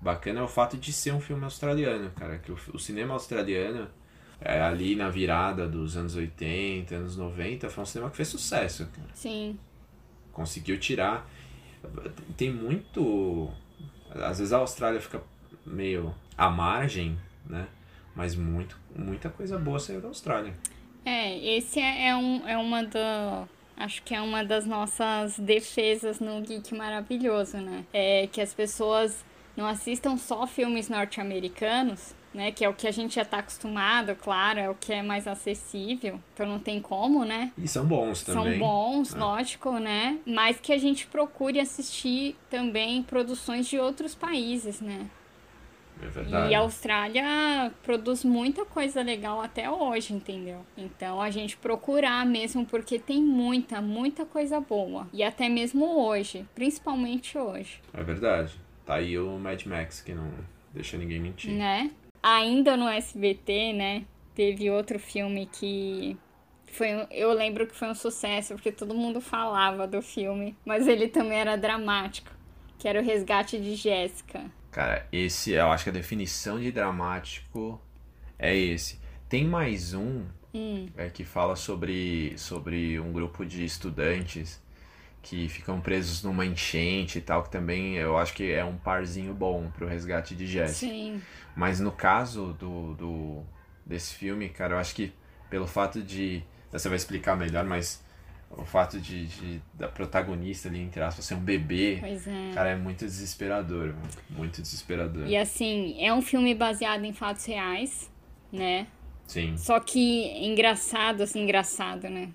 bacana 0.00 0.40
é 0.40 0.42
o 0.42 0.48
fato 0.48 0.76
de 0.76 0.92
ser 0.92 1.12
um 1.12 1.20
filme 1.20 1.44
australiano, 1.44 2.10
cara. 2.10 2.38
Que 2.38 2.50
o, 2.50 2.58
o 2.74 2.78
cinema 2.80 3.14
australiano... 3.14 3.88
É, 4.38 4.60
ali 4.60 4.94
na 4.94 5.08
virada 5.08 5.66
dos 5.66 5.96
anos 5.96 6.14
80, 6.14 6.94
anos 6.94 7.16
90, 7.16 7.70
foi 7.70 7.82
um 7.82 7.86
cinema 7.86 8.10
que 8.10 8.16
fez 8.16 8.28
sucesso. 8.28 8.86
Cara. 8.94 9.08
Sim 9.14 9.58
conseguiu 10.36 10.78
tirar. 10.78 11.26
Tem 12.36 12.52
muito. 12.52 13.50
Às 14.10 14.38
vezes 14.38 14.52
a 14.52 14.58
Austrália 14.58 15.00
fica 15.00 15.22
meio 15.64 16.14
à 16.36 16.50
margem, 16.50 17.18
né? 17.46 17.66
Mas 18.14 18.34
muito, 18.34 18.78
muita 18.94 19.30
coisa 19.30 19.58
boa 19.58 19.78
saiu 19.78 20.00
da 20.00 20.08
Austrália. 20.08 20.52
É, 21.04 21.38
esse 21.56 21.80
é, 21.80 22.08
é, 22.08 22.16
um, 22.16 22.46
é 22.46 22.58
uma 22.58 22.84
da. 22.84 23.48
Acho 23.76 24.02
que 24.02 24.14
é 24.14 24.20
uma 24.20 24.42
das 24.42 24.66
nossas 24.66 25.38
defesas 25.38 26.18
no 26.18 26.40
Geek 26.42 26.74
Maravilhoso, 26.74 27.58
né? 27.58 27.84
É 27.92 28.26
que 28.26 28.40
as 28.40 28.52
pessoas 28.54 29.24
não 29.56 29.66
assistam 29.66 30.16
só 30.16 30.46
filmes 30.46 30.88
norte-americanos, 30.88 32.14
né? 32.36 32.52
Que 32.52 32.64
é 32.64 32.68
o 32.68 32.74
que 32.74 32.86
a 32.86 32.92
gente 32.92 33.14
já 33.14 33.22
está 33.22 33.38
acostumado, 33.38 34.14
claro, 34.14 34.60
é 34.60 34.68
o 34.68 34.74
que 34.74 34.92
é 34.92 35.02
mais 35.02 35.26
acessível. 35.26 36.20
Então 36.34 36.46
não 36.46 36.58
tem 36.58 36.80
como, 36.80 37.24
né? 37.24 37.52
E 37.56 37.66
são 37.66 37.84
bons 37.84 38.22
também. 38.22 38.58
São 38.58 38.58
bons, 38.58 39.14
é. 39.14 39.18
lógico, 39.18 39.78
né? 39.78 40.18
Mas 40.26 40.60
que 40.60 40.72
a 40.72 40.78
gente 40.78 41.06
procure 41.06 41.58
assistir 41.58 42.36
também 42.50 43.02
produções 43.02 43.66
de 43.66 43.78
outros 43.78 44.14
países, 44.14 44.80
né? 44.80 45.08
É 46.02 46.08
verdade. 46.08 46.52
E 46.52 46.54
a 46.54 46.58
Austrália 46.58 47.72
produz 47.82 48.22
muita 48.22 48.66
coisa 48.66 49.00
legal 49.00 49.40
até 49.40 49.70
hoje, 49.70 50.12
entendeu? 50.12 50.64
Então 50.76 51.22
a 51.22 51.30
gente 51.30 51.56
procurar 51.56 52.26
mesmo, 52.26 52.66
porque 52.66 52.98
tem 52.98 53.22
muita, 53.22 53.80
muita 53.80 54.26
coisa 54.26 54.60
boa. 54.60 55.08
E 55.10 55.22
até 55.22 55.48
mesmo 55.48 56.06
hoje, 56.06 56.46
principalmente 56.54 57.38
hoje. 57.38 57.80
É 57.94 58.02
verdade. 58.02 58.54
Tá 58.84 58.96
aí 58.96 59.18
o 59.18 59.38
Mad 59.38 59.64
Max 59.64 60.02
que 60.02 60.12
não 60.12 60.30
deixa 60.72 60.98
ninguém 60.98 61.18
mentir. 61.18 61.52
Né? 61.52 61.90
Ainda 62.26 62.76
no 62.76 62.88
SBT, 62.88 63.72
né? 63.72 64.04
Teve 64.34 64.68
outro 64.68 64.98
filme 64.98 65.46
que 65.46 66.16
foi, 66.66 67.06
eu 67.12 67.32
lembro 67.32 67.66
que 67.68 67.74
foi 67.74 67.88
um 67.88 67.94
sucesso 67.94 68.54
porque 68.54 68.72
todo 68.72 68.94
mundo 68.94 69.20
falava 69.20 69.86
do 69.86 70.02
filme, 70.02 70.56
mas 70.64 70.88
ele 70.88 71.06
também 71.06 71.38
era 71.38 71.56
dramático, 71.56 72.30
que 72.78 72.88
era 72.88 73.00
o 73.00 73.04
Resgate 73.04 73.58
de 73.58 73.76
Jéssica. 73.76 74.44
Cara, 74.72 75.06
esse 75.12 75.52
eu 75.52 75.70
acho 75.70 75.84
que 75.84 75.90
a 75.90 75.92
definição 75.92 76.58
de 76.58 76.72
dramático 76.72 77.80
é 78.36 78.54
esse. 78.54 79.00
Tem 79.28 79.44
mais 79.44 79.94
um 79.94 80.24
hum. 80.52 80.88
é, 80.96 81.08
que 81.08 81.24
fala 81.24 81.54
sobre, 81.54 82.36
sobre 82.36 82.98
um 82.98 83.12
grupo 83.12 83.46
de 83.46 83.64
estudantes 83.64 84.60
que 85.28 85.48
ficam 85.48 85.80
presos 85.80 86.22
numa 86.22 86.46
enchente 86.46 87.18
e 87.18 87.20
tal, 87.20 87.42
que 87.42 87.50
também 87.50 87.96
eu 87.96 88.16
acho 88.16 88.32
que 88.32 88.52
é 88.52 88.64
um 88.64 88.76
parzinho 88.76 89.34
bom 89.34 89.68
pro 89.76 89.86
resgate 89.86 90.36
de 90.36 90.46
Jéssica. 90.46 90.92
Sim. 90.92 91.20
Mas 91.56 91.80
no 91.80 91.90
caso 91.90 92.52
do, 92.52 92.94
do 92.94 93.42
desse 93.84 94.14
filme, 94.14 94.48
cara, 94.48 94.74
eu 94.74 94.78
acho 94.78 94.94
que 94.94 95.12
pelo 95.50 95.66
fato 95.66 96.00
de. 96.00 96.44
Você 96.70 96.88
vai 96.88 96.96
explicar 96.96 97.36
melhor, 97.36 97.64
mas 97.64 98.04
o 98.50 98.64
fato 98.64 99.00
de, 99.00 99.26
de 99.26 99.62
da 99.74 99.88
protagonista 99.88 100.68
ali, 100.68 100.80
entre 100.80 101.02
aspas, 101.02 101.24
ser 101.24 101.34
um 101.34 101.40
bebê, 101.40 101.96
é. 101.96 102.54
cara, 102.54 102.70
é 102.70 102.76
muito 102.76 103.04
desesperador, 103.04 103.96
muito 104.30 104.62
desesperador. 104.62 105.26
E 105.26 105.36
assim, 105.36 105.96
é 105.98 106.14
um 106.14 106.22
filme 106.22 106.54
baseado 106.54 107.04
em 107.04 107.12
fatos 107.12 107.44
reais, 107.46 108.08
né? 108.52 108.86
Sim. 109.26 109.56
Só 109.56 109.80
que 109.80 110.46
engraçado, 110.46 111.22
assim, 111.22 111.42
engraçado, 111.42 112.08
né? 112.08 112.28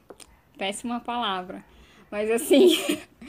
Péssima 0.58 1.00
palavra. 1.00 1.64
Mas 2.12 2.30
assim, 2.30 2.78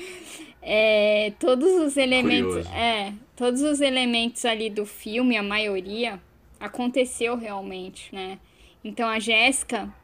é, 0.60 1.32
todos 1.38 1.72
os 1.80 1.96
elementos, 1.96 2.66
é, 2.66 3.12
todos 3.36 3.62
os 3.62 3.80
elementos 3.80 4.44
ali 4.44 4.68
do 4.68 4.84
filme, 4.84 5.36
a 5.36 5.42
maioria 5.42 6.20
aconteceu 6.58 7.36
realmente, 7.36 8.12
né? 8.12 8.38
Então 8.84 9.08
a 9.08 9.20
Jéssica 9.20 9.94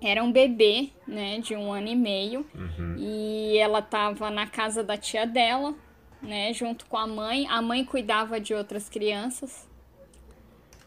era 0.00 0.22
um 0.22 0.32
bebê, 0.32 0.90
né, 1.06 1.38
de 1.38 1.54
um 1.54 1.72
ano 1.72 1.88
e 1.88 1.94
meio, 1.94 2.46
uhum. 2.54 2.96
e 2.98 3.56
ela 3.58 3.80
tava 3.80 4.30
na 4.30 4.46
casa 4.46 4.82
da 4.82 4.96
tia 4.96 5.24
dela, 5.26 5.74
né, 6.20 6.52
junto 6.52 6.86
com 6.86 6.96
a 6.96 7.06
mãe. 7.06 7.46
A 7.48 7.62
mãe 7.62 7.84
cuidava 7.84 8.40
de 8.40 8.52
outras 8.54 8.88
crianças 8.88 9.68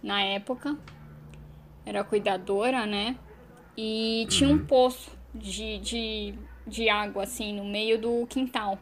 na 0.03 0.21
época, 0.21 0.77
era 1.85 2.03
cuidadora, 2.03 2.85
né? 2.85 3.15
E 3.77 4.25
tinha 4.29 4.49
um 4.49 4.53
uhum. 4.53 4.65
poço 4.65 5.11
de, 5.33 5.77
de 5.79 6.33
de 6.65 6.89
água, 6.89 7.23
assim, 7.23 7.53
no 7.53 7.65
meio 7.65 7.99
do 7.99 8.25
quintal. 8.27 8.79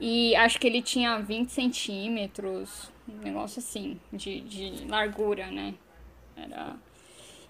E 0.00 0.34
acho 0.36 0.58
que 0.58 0.66
ele 0.66 0.82
tinha 0.82 1.18
20 1.18 1.50
centímetros, 1.50 2.92
um 3.08 3.18
negócio 3.18 3.60
assim, 3.60 3.98
de, 4.12 4.40
de 4.40 4.86
largura, 4.86 5.50
né? 5.50 5.74
Era... 6.36 6.76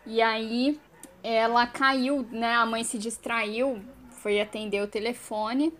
E 0.06 0.20
aí 0.20 0.78
ela 1.22 1.66
caiu, 1.66 2.26
né? 2.30 2.54
A 2.54 2.66
mãe 2.66 2.84
se 2.84 2.98
distraiu, 2.98 3.82
foi 4.10 4.40
atender 4.40 4.82
o 4.82 4.86
telefone 4.86 5.72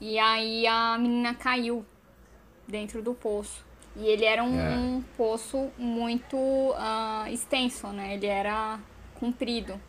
e 0.00 0.18
aí 0.18 0.66
a 0.66 0.98
menina 0.98 1.34
caiu 1.34 1.86
dentro 2.66 3.00
do 3.02 3.14
poço. 3.14 3.64
E 3.96 4.06
ele 4.06 4.24
era 4.24 4.42
um, 4.42 4.58
é. 4.58 4.76
um 4.76 5.02
poço 5.16 5.70
muito 5.78 6.36
uh, 6.36 7.28
extenso, 7.30 7.86
né? 7.88 8.14
Ele 8.14 8.26
era 8.26 8.80
comprido. 9.14 9.80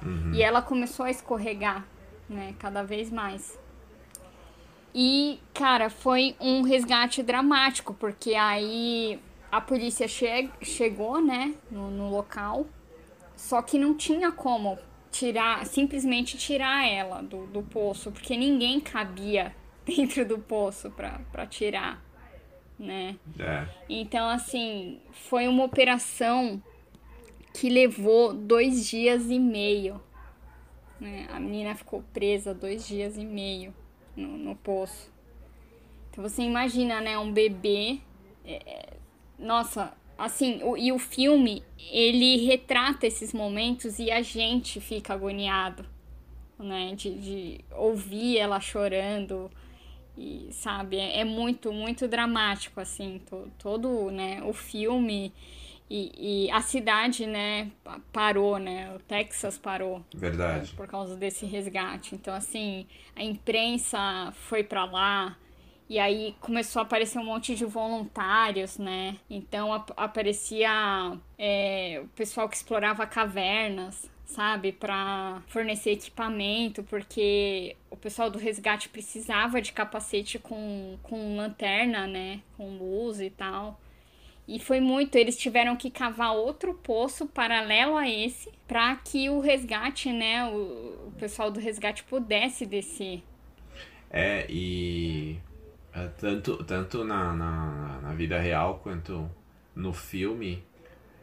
Uhum. 0.00 0.32
E 0.32 0.42
ela 0.42 0.62
começou 0.62 1.04
a 1.04 1.10
escorregar, 1.10 1.84
né? 2.28 2.54
Cada 2.58 2.82
vez 2.82 3.10
mais. 3.10 3.58
E, 4.94 5.38
cara, 5.54 5.90
foi 5.90 6.34
um 6.40 6.62
resgate 6.62 7.22
dramático, 7.22 7.94
porque 7.94 8.34
aí 8.34 9.20
a 9.50 9.60
polícia 9.60 10.08
che 10.08 10.50
chegou, 10.62 11.20
né, 11.20 11.54
no, 11.70 11.90
no 11.90 12.10
local, 12.10 12.66
só 13.36 13.62
que 13.62 13.78
não 13.78 13.94
tinha 13.94 14.32
como 14.32 14.78
tirar, 15.10 15.64
simplesmente 15.66 16.36
tirar 16.36 16.86
ela 16.86 17.22
do, 17.22 17.46
do 17.46 17.62
poço, 17.62 18.10
porque 18.10 18.36
ninguém 18.36 18.80
cabia 18.80 19.54
dentro 19.84 20.24
do 20.24 20.38
poço 20.38 20.90
para 20.90 21.46
tirar, 21.46 22.02
né? 22.78 23.16
É. 23.38 23.66
Então, 23.88 24.28
assim, 24.28 25.00
foi 25.12 25.48
uma 25.48 25.64
operação 25.64 26.62
que 27.54 27.68
levou 27.68 28.32
dois 28.32 28.86
dias 28.86 29.30
e 29.30 29.38
meio. 29.38 30.00
Né? 31.00 31.26
A 31.30 31.38
menina 31.38 31.74
ficou 31.74 32.02
presa 32.12 32.52
dois 32.52 32.86
dias 32.86 33.16
e 33.16 33.24
meio 33.24 33.74
no, 34.16 34.36
no 34.36 34.56
poço. 34.56 35.12
Então 36.10 36.22
você 36.28 36.42
imagina, 36.42 37.00
né, 37.00 37.18
um 37.18 37.32
bebê. 37.32 38.00
É, 38.44 38.94
nossa, 39.38 39.96
assim, 40.16 40.60
o, 40.64 40.76
e 40.76 40.90
o 40.90 40.98
filme, 40.98 41.62
ele 41.92 42.44
retrata 42.44 43.06
esses 43.06 43.32
momentos 43.32 43.98
e 43.98 44.10
a 44.10 44.20
gente 44.20 44.80
fica 44.80 45.14
agoniado, 45.14 45.86
né? 46.58 46.94
De, 46.96 47.14
de 47.14 47.60
ouvir 47.70 48.38
ela 48.38 48.58
chorando. 48.58 49.50
E, 50.16 50.48
sabe, 50.50 50.96
é, 50.96 51.20
é 51.20 51.24
muito, 51.24 51.72
muito 51.72 52.08
dramático, 52.08 52.80
assim, 52.80 53.20
to, 53.30 53.48
todo, 53.56 54.10
né, 54.10 54.42
o 54.42 54.52
filme 54.52 55.32
e, 55.90 56.46
e, 56.46 56.50
a 56.50 56.60
cidade, 56.60 57.26
né, 57.26 57.70
parou, 58.12 58.58
né? 58.58 58.94
O 58.94 58.98
Texas 58.98 59.56
parou. 59.56 60.04
Verdade. 60.14 60.70
Né, 60.70 60.76
por 60.76 60.86
causa 60.86 61.16
desse 61.16 61.46
resgate. 61.46 62.14
Então, 62.14 62.34
assim, 62.34 62.86
a 63.16 63.22
imprensa 63.22 64.32
foi 64.32 64.62
para 64.62 64.84
lá. 64.84 65.36
E 65.88 65.98
aí 65.98 66.36
começou 66.40 66.80
a 66.80 66.82
aparecer 66.82 67.18
um 67.18 67.24
monte 67.24 67.54
de 67.54 67.64
voluntários, 67.64 68.76
né? 68.76 69.16
Então 69.30 69.72
ap 69.72 69.90
aparecia 69.96 71.16
é, 71.38 72.02
o 72.04 72.08
pessoal 72.08 72.46
que 72.46 72.56
explorava 72.56 73.06
cavernas, 73.06 74.06
sabe, 74.26 74.70
para 74.70 75.42
fornecer 75.46 75.92
equipamento, 75.92 76.82
porque 76.82 77.74
o 77.90 77.96
pessoal 77.96 78.28
do 78.30 78.38
resgate 78.38 78.90
precisava 78.90 79.62
de 79.62 79.72
capacete 79.72 80.38
com, 80.38 80.98
com 81.02 81.38
lanterna, 81.38 82.06
né, 82.06 82.42
com 82.54 82.76
luz 82.76 83.18
e 83.22 83.30
tal. 83.30 83.80
E 84.48 84.58
foi 84.58 84.80
muito, 84.80 85.14
eles 85.16 85.36
tiveram 85.36 85.76
que 85.76 85.90
cavar 85.90 86.32
outro 86.32 86.72
poço 86.72 87.26
paralelo 87.26 87.98
a 87.98 88.08
esse 88.08 88.50
para 88.66 88.96
que 88.96 89.28
o 89.28 89.40
resgate, 89.40 90.10
né, 90.10 90.46
o, 90.46 91.08
o, 91.08 91.12
pessoal 91.18 91.50
do 91.50 91.60
resgate 91.60 92.02
pudesse 92.04 92.64
descer. 92.64 93.22
É, 94.10 94.46
e 94.48 95.36
é, 95.92 96.06
tanto, 96.18 96.64
tanto 96.64 97.04
na, 97.04 97.34
na, 97.34 98.00
na 98.00 98.14
vida 98.14 98.40
real 98.40 98.80
quanto 98.82 99.30
no 99.76 99.92
filme, 99.92 100.64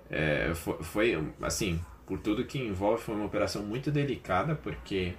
é, 0.07 0.53
foi, 0.53 0.83
foi, 0.83 1.33
assim, 1.41 1.81
por 2.05 2.19
tudo 2.19 2.45
que 2.45 2.59
envolve, 2.59 3.01
foi 3.01 3.15
uma 3.15 3.25
operação 3.25 3.63
muito 3.63 3.89
delicada, 3.89 4.53
porque 4.53 5.15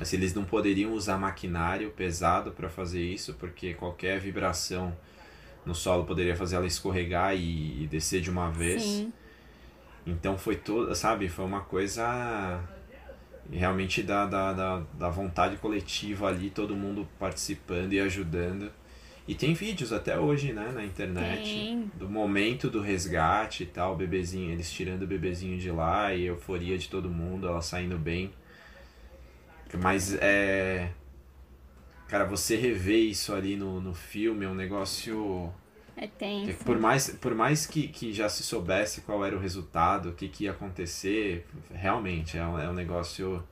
assim, 0.00 0.16
eles 0.16 0.32
não 0.32 0.44
poderiam 0.44 0.92
usar 0.92 1.18
maquinário 1.18 1.90
pesado 1.90 2.52
para 2.52 2.70
fazer 2.70 3.02
isso, 3.02 3.34
porque 3.34 3.74
qualquer 3.74 4.18
vibração 4.18 4.96
no 5.68 5.74
solo 5.74 6.04
poderia 6.04 6.34
fazer 6.34 6.56
ela 6.56 6.66
escorregar 6.66 7.36
e, 7.36 7.84
e 7.84 7.86
descer 7.86 8.22
de 8.22 8.30
uma 8.30 8.50
vez. 8.50 8.82
Sim. 8.82 9.12
Então 10.06 10.38
foi 10.38 10.56
toda, 10.56 10.94
sabe, 10.94 11.28
foi 11.28 11.44
uma 11.44 11.60
coisa 11.60 12.58
realmente 13.52 14.02
da, 14.02 14.24
da, 14.24 14.52
da, 14.54 14.82
da, 14.94 15.08
vontade 15.10 15.56
coletiva 15.58 16.28
ali, 16.28 16.48
todo 16.48 16.74
mundo 16.74 17.06
participando 17.18 17.92
e 17.92 18.00
ajudando. 18.00 18.72
E 19.26 19.34
tem 19.34 19.52
vídeos 19.52 19.92
até 19.92 20.18
hoje, 20.18 20.54
né, 20.54 20.72
na 20.74 20.82
internet, 20.82 21.44
tem. 21.44 21.90
do 21.94 22.08
momento 22.08 22.70
do 22.70 22.80
resgate 22.80 23.64
e 23.64 23.66
tal, 23.66 23.92
o 23.92 23.96
bebezinho, 23.96 24.50
eles 24.50 24.72
tirando 24.72 25.02
o 25.02 25.06
bebezinho 25.06 25.58
de 25.58 25.70
lá 25.70 26.14
e 26.14 26.24
euforia 26.24 26.78
de 26.78 26.88
todo 26.88 27.10
mundo, 27.10 27.46
ela 27.46 27.60
saindo 27.60 27.98
bem. 27.98 28.32
Mas 29.74 30.14
é 30.14 30.88
Cara, 32.08 32.24
você 32.24 32.56
rever 32.56 32.98
isso 32.98 33.34
ali 33.34 33.54
no, 33.54 33.80
no 33.80 33.94
filme 33.94 34.46
é 34.46 34.48
um 34.48 34.54
negócio. 34.54 35.52
É 35.94 36.06
tenso. 36.06 36.64
por 36.64 36.78
mais, 36.78 37.10
por 37.10 37.34
mais 37.34 37.66
que, 37.66 37.88
que 37.88 38.12
já 38.12 38.28
se 38.28 38.42
soubesse 38.42 39.02
qual 39.02 39.24
era 39.24 39.36
o 39.36 39.38
resultado, 39.38 40.10
o 40.10 40.12
que, 40.12 40.28
que 40.28 40.44
ia 40.44 40.52
acontecer, 40.52 41.44
realmente 41.74 42.38
é 42.38 42.44
um, 42.44 42.58
é 42.58 42.68
um 42.68 42.72
negócio. 42.72 43.44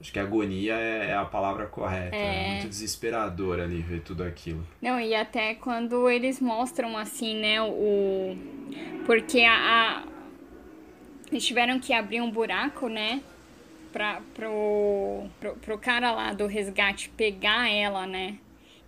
Acho 0.00 0.10
que 0.10 0.18
agonia 0.18 0.78
é, 0.78 1.10
é 1.10 1.14
a 1.14 1.26
palavra 1.26 1.66
correta. 1.66 2.16
É. 2.16 2.46
é 2.46 2.50
muito 2.52 2.68
desesperador 2.68 3.60
ali 3.60 3.82
ver 3.82 4.00
tudo 4.00 4.22
aquilo. 4.22 4.66
Não, 4.80 4.98
e 4.98 5.14
até 5.14 5.54
quando 5.54 6.08
eles 6.08 6.40
mostram 6.40 6.96
assim, 6.96 7.38
né, 7.38 7.60
o. 7.60 8.34
Porque 9.04 9.42
a. 9.42 9.52
a... 9.52 10.04
Eles 11.30 11.46
tiveram 11.46 11.78
que 11.78 11.92
abrir 11.92 12.22
um 12.22 12.30
buraco, 12.30 12.88
né? 12.88 13.22
Pra, 13.92 14.20
pro, 14.34 15.26
pro, 15.38 15.56
pro 15.56 15.78
cara 15.78 16.12
lá 16.12 16.32
do 16.32 16.46
resgate 16.46 17.08
pegar 17.10 17.70
ela, 17.70 18.06
né? 18.06 18.38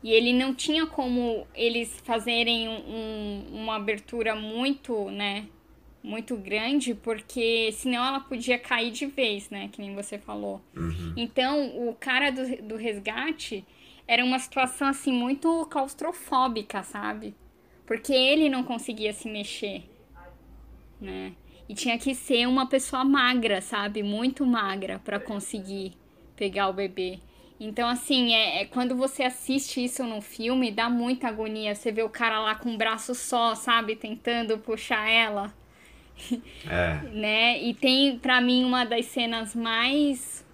E 0.03 0.11
ele 0.11 0.33
não 0.33 0.53
tinha 0.55 0.87
como 0.87 1.47
eles 1.55 2.01
fazerem 2.05 2.69
um, 2.69 3.47
uma 3.53 3.77
abertura 3.77 4.35
muito, 4.35 5.11
né? 5.11 5.47
Muito 6.03 6.37
grande, 6.37 6.95
porque 6.95 7.71
senão 7.73 8.05
ela 8.05 8.19
podia 8.19 8.59
cair 8.59 8.91
de 8.91 9.07
vez, 9.07 9.49
né? 9.51 9.69
Que 9.71 9.81
nem 9.81 9.95
você 9.95 10.19
falou. 10.19 10.61
Uhum. 10.77 11.15
Então, 11.17 11.89
o 11.89 11.95
cara 11.95 12.31
do, 12.31 12.63
do 12.63 12.77
resgate 12.77 13.65
era 14.09 14.25
uma 14.25 14.41
situação, 14.41 14.89
assim, 14.89 15.13
muito 15.13 15.65
claustrofóbica, 15.67 16.83
sabe? 16.83 17.37
Porque 17.87 18.13
ele 18.13 18.49
não 18.49 18.65
conseguia 18.65 19.13
se 19.13 19.29
mexer, 19.29 19.85
né? 21.01 21.33
E 21.69 21.75
tinha 21.75 21.99
que 21.99 22.15
ser 22.15 22.47
uma 22.47 22.67
pessoa 22.67 23.05
magra, 23.05 23.61
sabe? 23.61 24.03
Muito 24.03 24.45
magra 24.45 24.99
para 24.99 25.19
conseguir 25.19 25.93
pegar 26.37 26.69
o 26.69 26.73
bebê. 26.73 27.19
Então, 27.65 27.89
assim, 27.89 28.35
é, 28.35 28.63
é, 28.63 28.65
quando 28.65 28.97
você 28.97 29.23
assiste 29.23 29.85
isso 29.85 30.03
no 30.03 30.21
filme, 30.21 30.73
dá 30.73 30.91
muita 30.91 31.29
agonia. 31.29 31.75
Você 31.75 31.93
vê 31.93 32.03
o 32.03 32.09
cara 32.09 32.41
lá 32.41 32.57
com 32.57 32.71
um 32.71 32.77
braço 32.77 33.15
só, 33.15 33.55
sabe? 33.55 33.95
Tentando 33.95 34.59
puxar 34.59 35.09
ela. 35.09 35.55
É. 36.69 37.01
né? 37.15 37.63
E 37.63 37.73
tem, 37.73 38.19
para 38.19 38.41
mim, 38.41 38.65
uma 38.65 38.85
das 38.85 39.07
cenas 39.07 39.55
mais 39.55 40.45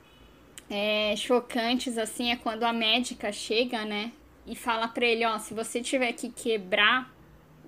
é, 0.68 1.14
chocantes, 1.16 1.97
assim, 1.97 2.31
é 2.31 2.37
quando 2.37 2.64
a 2.64 2.75
médica 2.75 3.33
chega, 3.33 3.87
né? 3.87 4.12
E 4.47 4.55
fala 4.55 4.87
pra 4.87 5.07
ele, 5.07 5.25
ó, 5.25 5.38
se 5.38 5.55
você 5.55 5.81
tiver 5.81 6.12
que 6.12 6.29
quebrar 6.29 7.11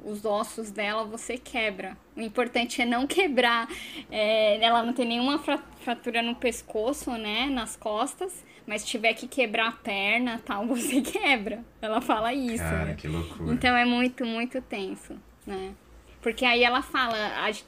os 0.05 0.25
ossos 0.25 0.71
dela 0.71 1.05
você 1.05 1.37
quebra. 1.37 1.97
O 2.17 2.21
importante 2.21 2.81
é 2.81 2.87
não 2.87 3.07
quebrar. 3.07 3.69
É, 4.11 4.63
ela 4.63 4.83
não 4.83 4.93
tem 4.93 5.07
nenhuma 5.07 5.39
fratura 5.39 6.23
no 6.23 6.35
pescoço, 6.35 7.11
né? 7.13 7.47
Nas 7.47 7.77
costas. 7.77 8.45
Mas 8.67 8.83
se 8.83 8.89
tiver 8.89 9.15
que 9.15 9.27
quebrar 9.27 9.69
a 9.69 9.73
perna 9.73 10.41
tal, 10.45 10.67
você 10.69 11.01
quebra. 11.01 11.65
Ela 11.81 12.01
fala 12.01 12.33
isso. 12.33 12.63
Cara, 12.63 12.85
né? 12.87 12.95
que 12.95 13.09
loucura. 13.09 13.53
Então 13.53 13.77
é 13.77 13.85
muito, 13.85 14.25
muito 14.25 14.61
tenso, 14.63 15.17
né? 15.47 15.75
Porque 16.23 16.45
aí 16.45 16.63
ela 16.63 16.83
fala, 16.83 17.17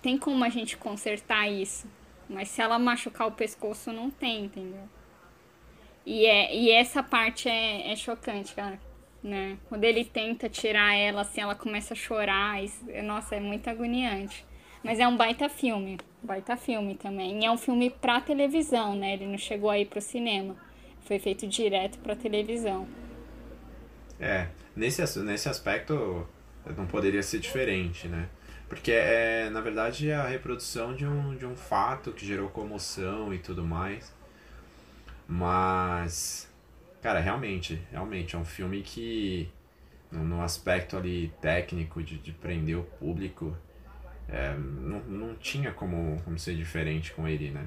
tem 0.02 0.18
como 0.18 0.44
a 0.44 0.48
gente 0.48 0.76
consertar 0.76 1.48
isso. 1.48 1.86
Mas 2.28 2.48
se 2.48 2.60
ela 2.60 2.78
machucar 2.78 3.26
o 3.26 3.32
pescoço, 3.32 3.92
não 3.92 4.10
tem, 4.10 4.44
entendeu? 4.44 4.88
E, 6.04 6.26
é, 6.26 6.54
e 6.54 6.70
essa 6.70 7.02
parte 7.02 7.48
é, 7.48 7.92
é 7.92 7.96
chocante, 7.96 8.54
cara 8.54 8.78
né? 9.22 9.56
Quando 9.68 9.84
ele 9.84 10.04
tenta 10.04 10.48
tirar 10.48 10.94
ela, 10.94 11.22
assim, 11.22 11.40
ela 11.40 11.54
começa 11.54 11.94
a 11.94 11.96
chorar. 11.96 12.62
Isso, 12.62 12.84
nossa, 13.04 13.36
é 13.36 13.40
muito 13.40 13.68
agoniante. 13.68 14.44
Mas 14.82 14.98
é 14.98 15.06
um 15.06 15.16
baita 15.16 15.48
filme, 15.48 15.98
baita 16.22 16.56
filme 16.56 16.96
também. 16.96 17.40
E 17.40 17.44
é 17.44 17.50
um 17.50 17.58
filme 17.58 17.88
pra 17.88 18.20
televisão, 18.20 18.96
né? 18.96 19.14
Ele 19.14 19.26
não 19.26 19.38
chegou 19.38 19.70
aí 19.70 19.84
pro 19.84 20.00
cinema. 20.00 20.56
Foi 21.02 21.18
feito 21.18 21.46
direto 21.46 21.98
pra 21.98 22.16
televisão. 22.16 22.86
É, 24.18 24.48
nesse, 24.74 25.18
nesse 25.20 25.48
aspecto 25.48 26.26
não 26.76 26.86
poderia 26.86 27.22
ser 27.22 27.38
diferente, 27.38 28.08
né? 28.08 28.28
Porque 28.68 28.92
é, 28.92 29.50
na 29.50 29.60
verdade, 29.60 30.10
é 30.10 30.14
a 30.14 30.26
reprodução 30.26 30.94
de 30.94 31.06
um, 31.06 31.36
de 31.36 31.44
um 31.44 31.54
fato 31.54 32.12
que 32.12 32.24
gerou 32.24 32.48
comoção 32.48 33.32
e 33.32 33.38
tudo 33.38 33.62
mais. 33.64 34.12
Mas 35.28 36.51
Cara, 37.02 37.18
realmente, 37.18 37.82
realmente, 37.90 38.36
é 38.36 38.38
um 38.38 38.44
filme 38.44 38.80
que, 38.80 39.48
no, 40.12 40.40
aspecto 40.40 40.96
ali 40.96 41.32
técnico 41.40 42.00
de, 42.00 42.16
de 42.16 42.30
prender 42.30 42.78
o 42.78 42.84
público, 42.84 43.56
é, 44.28 44.54
não, 44.56 45.00
não 45.00 45.34
tinha 45.34 45.72
como, 45.72 46.22
como 46.22 46.38
ser 46.38 46.54
diferente 46.54 47.12
com 47.12 47.26
ele, 47.26 47.50
né? 47.50 47.66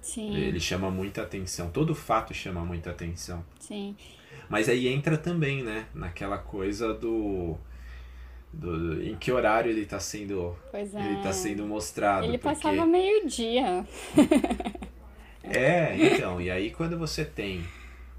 Sim. 0.00 0.34
Ele 0.34 0.58
chama 0.58 0.90
muita 0.90 1.22
atenção. 1.22 1.70
Todo 1.70 1.94
fato 1.94 2.32
chama 2.32 2.64
muita 2.64 2.90
atenção. 2.90 3.44
Sim. 3.60 3.94
Mas 4.48 4.70
aí 4.70 4.88
entra 4.88 5.18
também, 5.18 5.62
né? 5.62 5.86
Naquela 5.94 6.38
coisa 6.38 6.94
do. 6.94 7.56
do 8.50 9.02
em 9.02 9.14
que 9.16 9.30
horário 9.30 9.70
ele 9.70 9.82
está 9.82 10.00
sendo. 10.00 10.56
Pois 10.70 10.94
é. 10.94 10.98
Ele 10.98 11.22
tá 11.22 11.32
sendo 11.32 11.66
mostrado. 11.66 12.24
Ele 12.24 12.38
porque... 12.38 12.54
passava 12.56 12.86
meio-dia. 12.86 13.86
É, 15.44 15.96
então. 15.96 16.40
E 16.40 16.48
aí 16.48 16.70
quando 16.70 16.96
você 16.96 17.24
tem 17.24 17.64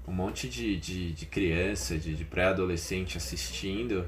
um 0.06 0.12
monte 0.12 0.48
de, 0.48 0.76
de, 0.76 1.12
de 1.12 1.26
criança, 1.26 1.96
de, 1.98 2.14
de 2.14 2.24
pré-adolescente 2.24 3.16
assistindo. 3.16 4.06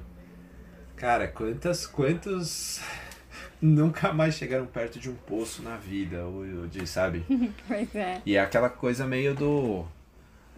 Cara, 0.97 1.27
quantas. 1.29 1.87
Quantos. 1.87 2.81
Nunca 3.61 4.13
mais 4.13 4.35
chegaram 4.35 4.67
perto 4.67 4.99
de 4.99 5.09
um 5.09 5.15
poço 5.15 5.63
na 5.63 5.77
vida, 5.77 6.25
ou 6.27 6.67
de, 6.67 6.87
sabe? 6.87 7.25
pois 7.67 7.95
é. 7.95 8.21
E 8.27 8.37
é 8.37 8.41
aquela 8.41 8.69
coisa 8.69 9.07
meio 9.07 9.35
do. 9.35 9.85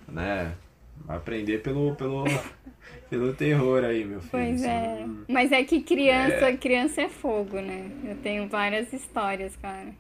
né? 0.07 0.55
Aprender 1.07 1.59
pelo, 1.63 1.95
pelo, 1.95 2.25
pelo 3.09 3.33
terror 3.33 3.85
aí, 3.85 4.05
meu 4.05 4.21
filho. 4.21 4.31
Pois 4.33 4.63
é. 4.65 5.05
não- 5.07 5.25
Mas 5.29 5.53
é 5.53 5.63
que 5.63 5.81
criança, 5.81 6.47
É. 6.51 6.57
criança 6.57 7.03
é 7.03 7.09
fogo, 7.09 7.61
né? 7.61 7.89
Eu 8.05 8.17
tenho 8.17 8.49
várias 8.49 8.93
histórias, 8.93 9.55
cara. 9.57 9.95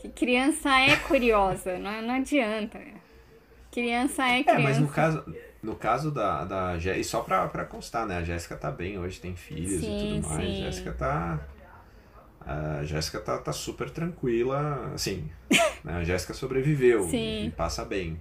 Que 0.00 0.08
criança 0.08 0.68
é 0.80 0.96
curiosa, 0.96 1.78
não, 1.78 2.02
não 2.02 2.14
adianta. 2.14 2.80
Criança 3.80 4.24
é 4.26 4.38
É, 4.40 4.42
criança. 4.42 4.62
mas 4.62 4.78
no 4.78 4.88
caso, 4.88 5.24
no 5.62 5.76
caso 5.76 6.10
da, 6.10 6.44
da 6.44 6.78
Jéssica, 6.78 6.98
e 7.00 7.04
só 7.04 7.20
pra, 7.20 7.46
pra 7.48 7.64
constar, 7.66 8.06
né? 8.06 8.16
A 8.16 8.22
Jéssica 8.24 8.56
tá 8.56 8.70
bem 8.70 8.98
hoje, 8.98 9.20
tem 9.20 9.36
filhos 9.36 9.82
Sim, 9.82 10.16
e 10.18 10.20
tudo 10.22 10.28
mais. 10.28 10.40
sim. 10.42 10.62
A 10.62 10.64
Jéssica 10.70 10.92
tá. 10.92 11.40
A 12.40 12.84
Jéssica 12.84 13.20
tá, 13.20 13.36
tá 13.38 13.52
super 13.52 13.90
tranquila, 13.90 14.92
assim. 14.94 15.28
né? 15.84 15.94
A 15.98 16.04
Jéssica 16.04 16.32
sobreviveu 16.32 17.02
Sim. 17.02 17.46
e 17.46 17.50
passa 17.50 17.84
bem. 17.84 18.18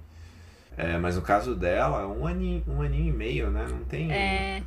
É, 0.76 0.98
mas 0.98 1.16
no 1.16 1.22
caso 1.22 1.56
dela, 1.56 2.06
um 2.08 2.28
aninho, 2.28 2.62
um 2.68 2.82
aninho 2.82 3.14
e 3.14 3.18
meio, 3.18 3.50
né? 3.50 3.66
Não 3.70 3.86
tem. 3.86 4.12
É, 4.12 4.62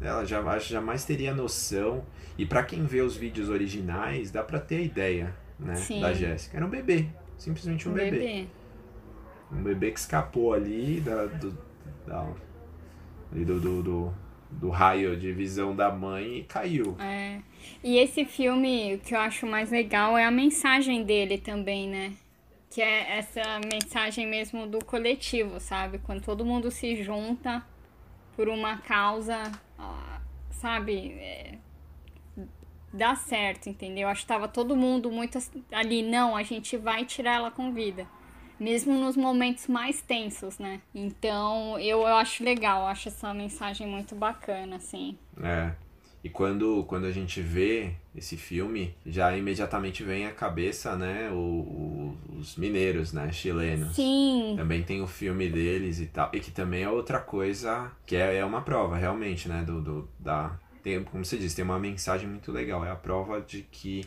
Ela 0.00 0.24
já, 0.24 0.40
jamais 0.60 1.04
teria 1.04 1.34
noção. 1.34 2.04
E 2.38 2.46
pra 2.46 2.62
quem 2.62 2.84
vê 2.84 3.00
os 3.00 3.16
vídeos 3.16 3.48
originais, 3.48 4.30
dá 4.30 4.42
pra 4.44 4.60
ter 4.60 4.76
a 4.76 4.80
ideia, 4.82 5.34
né? 5.58 5.74
Sim. 5.74 6.00
Da 6.00 6.12
Jéssica. 6.12 6.56
Era 6.58 6.64
um 6.64 6.70
bebê. 6.70 7.06
Simplesmente 7.36 7.88
um, 7.88 7.92
um 7.92 7.94
bebê. 7.94 8.10
bebê. 8.10 8.46
Um 9.52 9.62
bebê 9.62 9.90
que 9.90 9.98
escapou 9.98 10.54
ali 10.54 11.00
da, 11.00 11.26
do, 11.26 11.56
da, 12.06 12.26
ali 13.30 13.44
do, 13.44 13.60
do, 13.60 13.82
do, 13.82 14.14
do 14.50 14.70
raio 14.70 15.16
de 15.16 15.32
visão 15.32 15.74
da 15.76 15.90
mãe 15.90 16.38
e 16.38 16.44
caiu. 16.44 16.96
É. 16.98 17.40
E 17.82 17.98
esse 17.98 18.24
filme, 18.24 18.94
o 18.94 18.98
que 18.98 19.14
eu 19.14 19.20
acho 19.20 19.46
mais 19.46 19.70
legal 19.70 20.16
é 20.16 20.24
a 20.24 20.30
mensagem 20.30 21.04
dele 21.04 21.38
também, 21.38 21.88
né? 21.88 22.12
Que 22.70 22.80
é 22.80 23.18
essa 23.18 23.60
mensagem 23.70 24.26
mesmo 24.26 24.66
do 24.66 24.82
coletivo, 24.84 25.60
sabe? 25.60 25.98
Quando 25.98 26.22
todo 26.22 26.44
mundo 26.44 26.70
se 26.70 27.02
junta 27.02 27.62
por 28.34 28.48
uma 28.48 28.78
causa, 28.78 29.42
sabe? 30.50 31.12
É, 31.18 31.54
dá 32.92 33.16
certo, 33.16 33.68
entendeu? 33.68 34.08
Acho 34.08 34.22
que 34.22 34.26
tava 34.28 34.48
todo 34.48 34.76
mundo 34.76 35.10
muito 35.10 35.38
ali, 35.72 36.02
não, 36.02 36.36
a 36.36 36.42
gente 36.42 36.76
vai 36.76 37.04
tirar 37.04 37.34
ela 37.34 37.50
com 37.50 37.72
vida. 37.72 38.06
Mesmo 38.58 38.94
nos 38.98 39.16
momentos 39.16 39.66
mais 39.66 40.00
tensos, 40.00 40.58
né? 40.58 40.80
Então, 40.94 41.78
eu, 41.78 42.00
eu 42.00 42.16
acho 42.16 42.44
legal, 42.44 42.82
eu 42.82 42.86
acho 42.86 43.08
essa 43.08 43.32
mensagem 43.34 43.86
muito 43.86 44.14
bacana, 44.14 44.76
assim. 44.76 45.16
É. 45.42 45.72
E 46.24 46.28
quando, 46.28 46.84
quando 46.84 47.06
a 47.06 47.10
gente 47.10 47.40
vê 47.40 47.94
esse 48.14 48.36
filme, 48.36 48.94
já 49.04 49.36
imediatamente 49.36 50.04
vem 50.04 50.24
à 50.26 50.30
cabeça, 50.30 50.94
né, 50.94 51.28
o, 51.32 51.34
o- 51.34 52.18
os 52.38 52.54
mineiros, 52.56 53.12
né, 53.12 53.32
chilenos. 53.32 53.96
Sim, 53.96 54.54
Também 54.56 54.84
tem 54.84 55.02
o 55.02 55.06
filme 55.08 55.48
deles 55.48 55.98
e 55.98 56.06
tal. 56.06 56.30
E 56.32 56.38
que 56.38 56.52
também 56.52 56.84
é 56.84 56.88
outra 56.88 57.18
coisa, 57.18 57.90
que 58.06 58.14
é, 58.14 58.36
é 58.36 58.44
uma 58.44 58.62
prova, 58.62 58.96
realmente, 58.96 59.48
né? 59.48 59.64
Do, 59.64 59.80
do, 59.80 60.08
da, 60.18 60.52
tem, 60.82 61.02
como 61.02 61.24
você 61.24 61.36
disse, 61.36 61.56
tem 61.56 61.64
uma 61.64 61.78
mensagem 61.78 62.28
muito 62.28 62.52
legal. 62.52 62.84
É 62.84 62.90
a 62.90 62.96
prova 62.96 63.40
de 63.40 63.62
que 63.62 64.04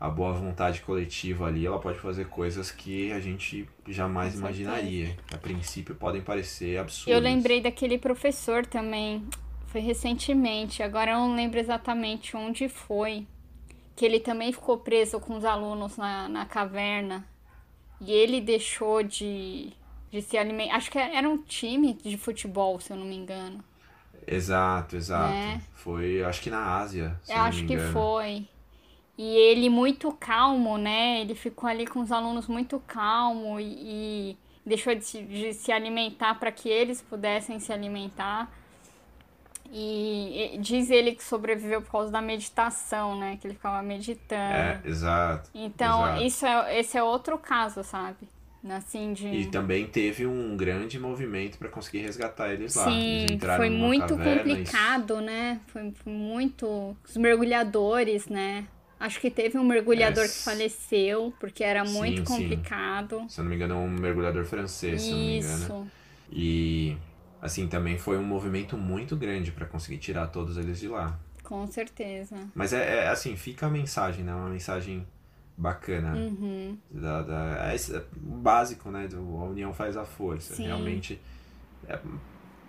a 0.00 0.08
boa 0.08 0.32
vontade 0.32 0.80
coletiva 0.80 1.46
ali, 1.46 1.66
ela 1.66 1.78
pode 1.78 1.98
fazer 1.98 2.26
coisas 2.26 2.70
que 2.70 3.12
a 3.12 3.20
gente 3.20 3.68
jamais 3.86 4.34
imaginaria. 4.34 5.14
A 5.30 5.36
princípio 5.36 5.94
podem 5.94 6.22
parecer 6.22 6.78
absurdas. 6.78 7.14
eu 7.14 7.20
lembrei 7.20 7.60
daquele 7.60 7.98
professor 7.98 8.64
também. 8.64 9.22
Foi 9.66 9.82
recentemente, 9.82 10.82
agora 10.82 11.12
eu 11.12 11.18
não 11.18 11.36
lembro 11.36 11.60
exatamente 11.60 12.34
onde 12.34 12.66
foi. 12.66 13.26
Que 13.94 14.06
ele 14.06 14.18
também 14.18 14.50
ficou 14.52 14.78
preso 14.78 15.20
com 15.20 15.36
os 15.36 15.44
alunos 15.44 15.98
na, 15.98 16.26
na 16.30 16.46
caverna. 16.46 17.26
E 18.00 18.10
ele 18.10 18.40
deixou 18.40 19.02
de, 19.02 19.70
de 20.10 20.22
se 20.22 20.38
alimentar. 20.38 20.76
Acho 20.76 20.90
que 20.90 20.98
era 20.98 21.28
um 21.28 21.36
time 21.36 21.92
de 21.92 22.16
futebol, 22.16 22.80
se 22.80 22.90
eu 22.90 22.96
não 22.96 23.04
me 23.04 23.16
engano. 23.16 23.62
Exato, 24.26 24.96
exato. 24.96 25.34
Né? 25.34 25.60
Foi, 25.74 26.22
acho 26.24 26.40
que 26.40 26.48
na 26.48 26.78
Ásia, 26.78 27.20
se 27.22 27.32
Eu 27.32 27.36
acho 27.40 27.66
que 27.66 27.78
foi. 27.78 28.48
E 29.22 29.36
ele 29.36 29.68
muito 29.68 30.10
calmo, 30.12 30.78
né? 30.78 31.20
Ele 31.20 31.34
ficou 31.34 31.68
ali 31.68 31.86
com 31.86 32.00
os 32.00 32.10
alunos 32.10 32.46
muito 32.46 32.82
calmo 32.86 33.60
e, 33.60 33.64
e 33.64 34.38
deixou 34.64 34.94
de 34.94 35.04
se, 35.04 35.20
de 35.20 35.52
se 35.52 35.70
alimentar 35.70 36.36
para 36.36 36.50
que 36.50 36.70
eles 36.70 37.02
pudessem 37.02 37.60
se 37.60 37.70
alimentar. 37.70 38.50
E, 39.70 40.54
e 40.54 40.58
diz 40.58 40.88
ele 40.88 41.12
que 41.12 41.22
sobreviveu 41.22 41.82
por 41.82 41.90
causa 41.90 42.10
da 42.10 42.22
meditação, 42.22 43.18
né? 43.18 43.36
Que 43.38 43.46
ele 43.46 43.52
ficava 43.52 43.82
meditando. 43.82 44.54
É, 44.54 44.80
exato. 44.86 45.50
então, 45.54 46.02
exato. 46.06 46.22
isso 46.22 46.46
é, 46.46 46.80
esse 46.80 46.96
é 46.96 47.02
outro 47.02 47.36
caso, 47.36 47.84
sabe? 47.84 48.26
Assim, 48.70 49.12
de... 49.12 49.26
E 49.28 49.46
também 49.50 49.86
teve 49.86 50.26
um 50.26 50.56
grande 50.56 50.98
movimento 50.98 51.58
para 51.58 51.68
conseguir 51.68 51.98
resgatar 51.98 52.54
eles 52.54 52.74
lá. 52.74 52.90
Eles 52.90 53.28
Sim, 53.28 53.34
entraram 53.34 53.58
foi 53.58 53.68
muito 53.68 54.16
caverna 54.16 54.32
e- 54.32 54.56
complicado, 54.56 55.20
né? 55.20 55.60
Foi, 55.66 55.92
foi 55.92 56.10
muito. 56.10 56.96
Os 57.06 57.18
mergulhadores, 57.18 58.26
né? 58.26 58.66
Acho 59.00 59.18
que 59.20 59.30
teve 59.30 59.58
um 59.58 59.64
mergulhador 59.64 60.24
É, 60.24 60.28
que 60.28 60.38
faleceu, 60.44 61.34
porque 61.40 61.64
era 61.64 61.86
sim, 61.86 61.92
muito 61.94 62.18
sim. 62.18 62.24
complicado. 62.26 63.24
Se 63.28 63.40
eu 63.40 63.44
não 63.44 63.50
me 63.50 63.56
engano, 63.56 63.74
é 63.74 63.78
um 63.78 63.88
mergulhador 63.90 64.44
francês, 64.44 65.02
se 65.02 65.10
eu 65.10 65.16
não 65.16 65.24
me 65.24 65.38
engano. 65.38 65.64
Isso. 65.64 65.92
E 66.30 66.98
assim, 67.40 67.66
também 67.68 67.98
foi 67.98 68.18
um 68.18 68.22
movimento 68.24 68.76
muito 68.76 69.16
grande 69.16 69.52
para 69.52 69.66
conseguir 69.66 69.98
tirar 69.98 70.26
todos 70.28 70.58
eles 70.58 70.78
de 70.78 70.88
lá. 70.88 71.18
Com 71.42 71.66
certeza. 71.66 72.36
Mas 72.54 72.72
é, 72.72 73.04
é, 73.04 73.08
assim, 73.08 73.36
fica 73.36 73.66
a 73.66 73.70
mensagem, 73.70 74.24
né? 74.24 74.34
Uma 74.34 74.50
mensagem 74.50 75.06
bacana. 75.56 76.14
Uhum. 76.16 76.78
Da, 76.90 77.22
da, 77.22 77.72
é 77.72 77.76
é 77.76 78.04
o 78.22 78.36
básico, 78.36 78.90
né? 78.90 79.08
Do, 79.08 79.18
a 79.38 79.44
união 79.44 79.72
faz 79.74 79.96
a 79.96 80.04
força. 80.04 80.54
Sim. 80.54 80.66
Realmente. 80.66 81.20
é, 81.88 81.98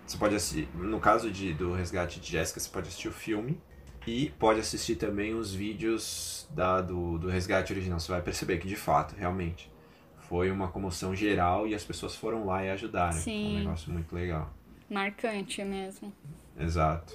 você 0.06 0.18
pode 0.18 0.34
assistir. 0.34 0.68
No 0.74 1.00
caso 1.00 1.30
de, 1.30 1.54
do 1.54 1.72
resgate 1.74 2.20
de 2.20 2.30
Jéssica, 2.30 2.60
você 2.60 2.68
pode 2.70 2.88
assistir 2.88 3.08
o 3.08 3.12
filme. 3.12 3.60
E 4.06 4.30
pode 4.38 4.60
assistir 4.60 4.96
também 4.96 5.34
os 5.34 5.54
vídeos 5.54 6.48
da, 6.50 6.80
do, 6.80 7.18
do 7.18 7.28
resgate 7.28 7.72
original. 7.72 8.00
Você 8.00 8.10
vai 8.10 8.22
perceber 8.22 8.58
que, 8.58 8.66
de 8.66 8.76
fato, 8.76 9.14
realmente, 9.16 9.70
foi 10.28 10.50
uma 10.50 10.68
comoção 10.68 11.14
geral 11.14 11.68
e 11.68 11.74
as 11.74 11.84
pessoas 11.84 12.16
foram 12.16 12.46
lá 12.46 12.64
e 12.64 12.70
ajudaram. 12.70 13.16
É 13.16 13.20
Sim. 13.20 13.56
um 13.56 13.58
negócio 13.58 13.92
muito 13.92 14.14
legal. 14.14 14.52
Marcante 14.90 15.62
mesmo. 15.64 16.12
Exato. 16.58 17.14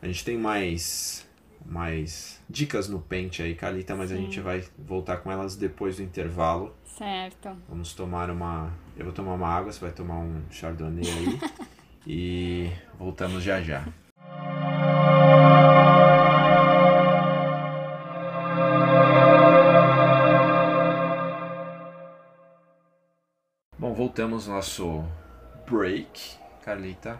A 0.00 0.06
gente 0.06 0.24
tem 0.24 0.36
mais, 0.36 1.28
mais 1.64 2.42
dicas 2.48 2.88
no 2.88 3.00
pente 3.00 3.42
aí, 3.42 3.54
Calita, 3.54 3.94
mas 3.94 4.10
a 4.10 4.16
Sim. 4.16 4.22
gente 4.22 4.40
vai 4.40 4.64
voltar 4.78 5.18
com 5.18 5.30
elas 5.30 5.56
depois 5.56 5.96
do 5.96 6.02
intervalo. 6.02 6.74
Certo. 6.84 7.56
Vamos 7.68 7.92
tomar 7.92 8.30
uma. 8.30 8.72
Eu 8.96 9.04
vou 9.04 9.14
tomar 9.14 9.34
uma 9.34 9.48
água, 9.48 9.72
você 9.72 9.80
vai 9.80 9.92
tomar 9.92 10.18
um 10.18 10.42
chardonnay 10.50 11.06
aí. 11.06 11.40
e 12.06 12.72
voltamos 12.98 13.42
já 13.42 13.60
já. 13.60 13.86
Voltamos 24.14 24.46
nosso 24.46 25.04
break, 25.68 26.36
Carlita. 26.64 27.18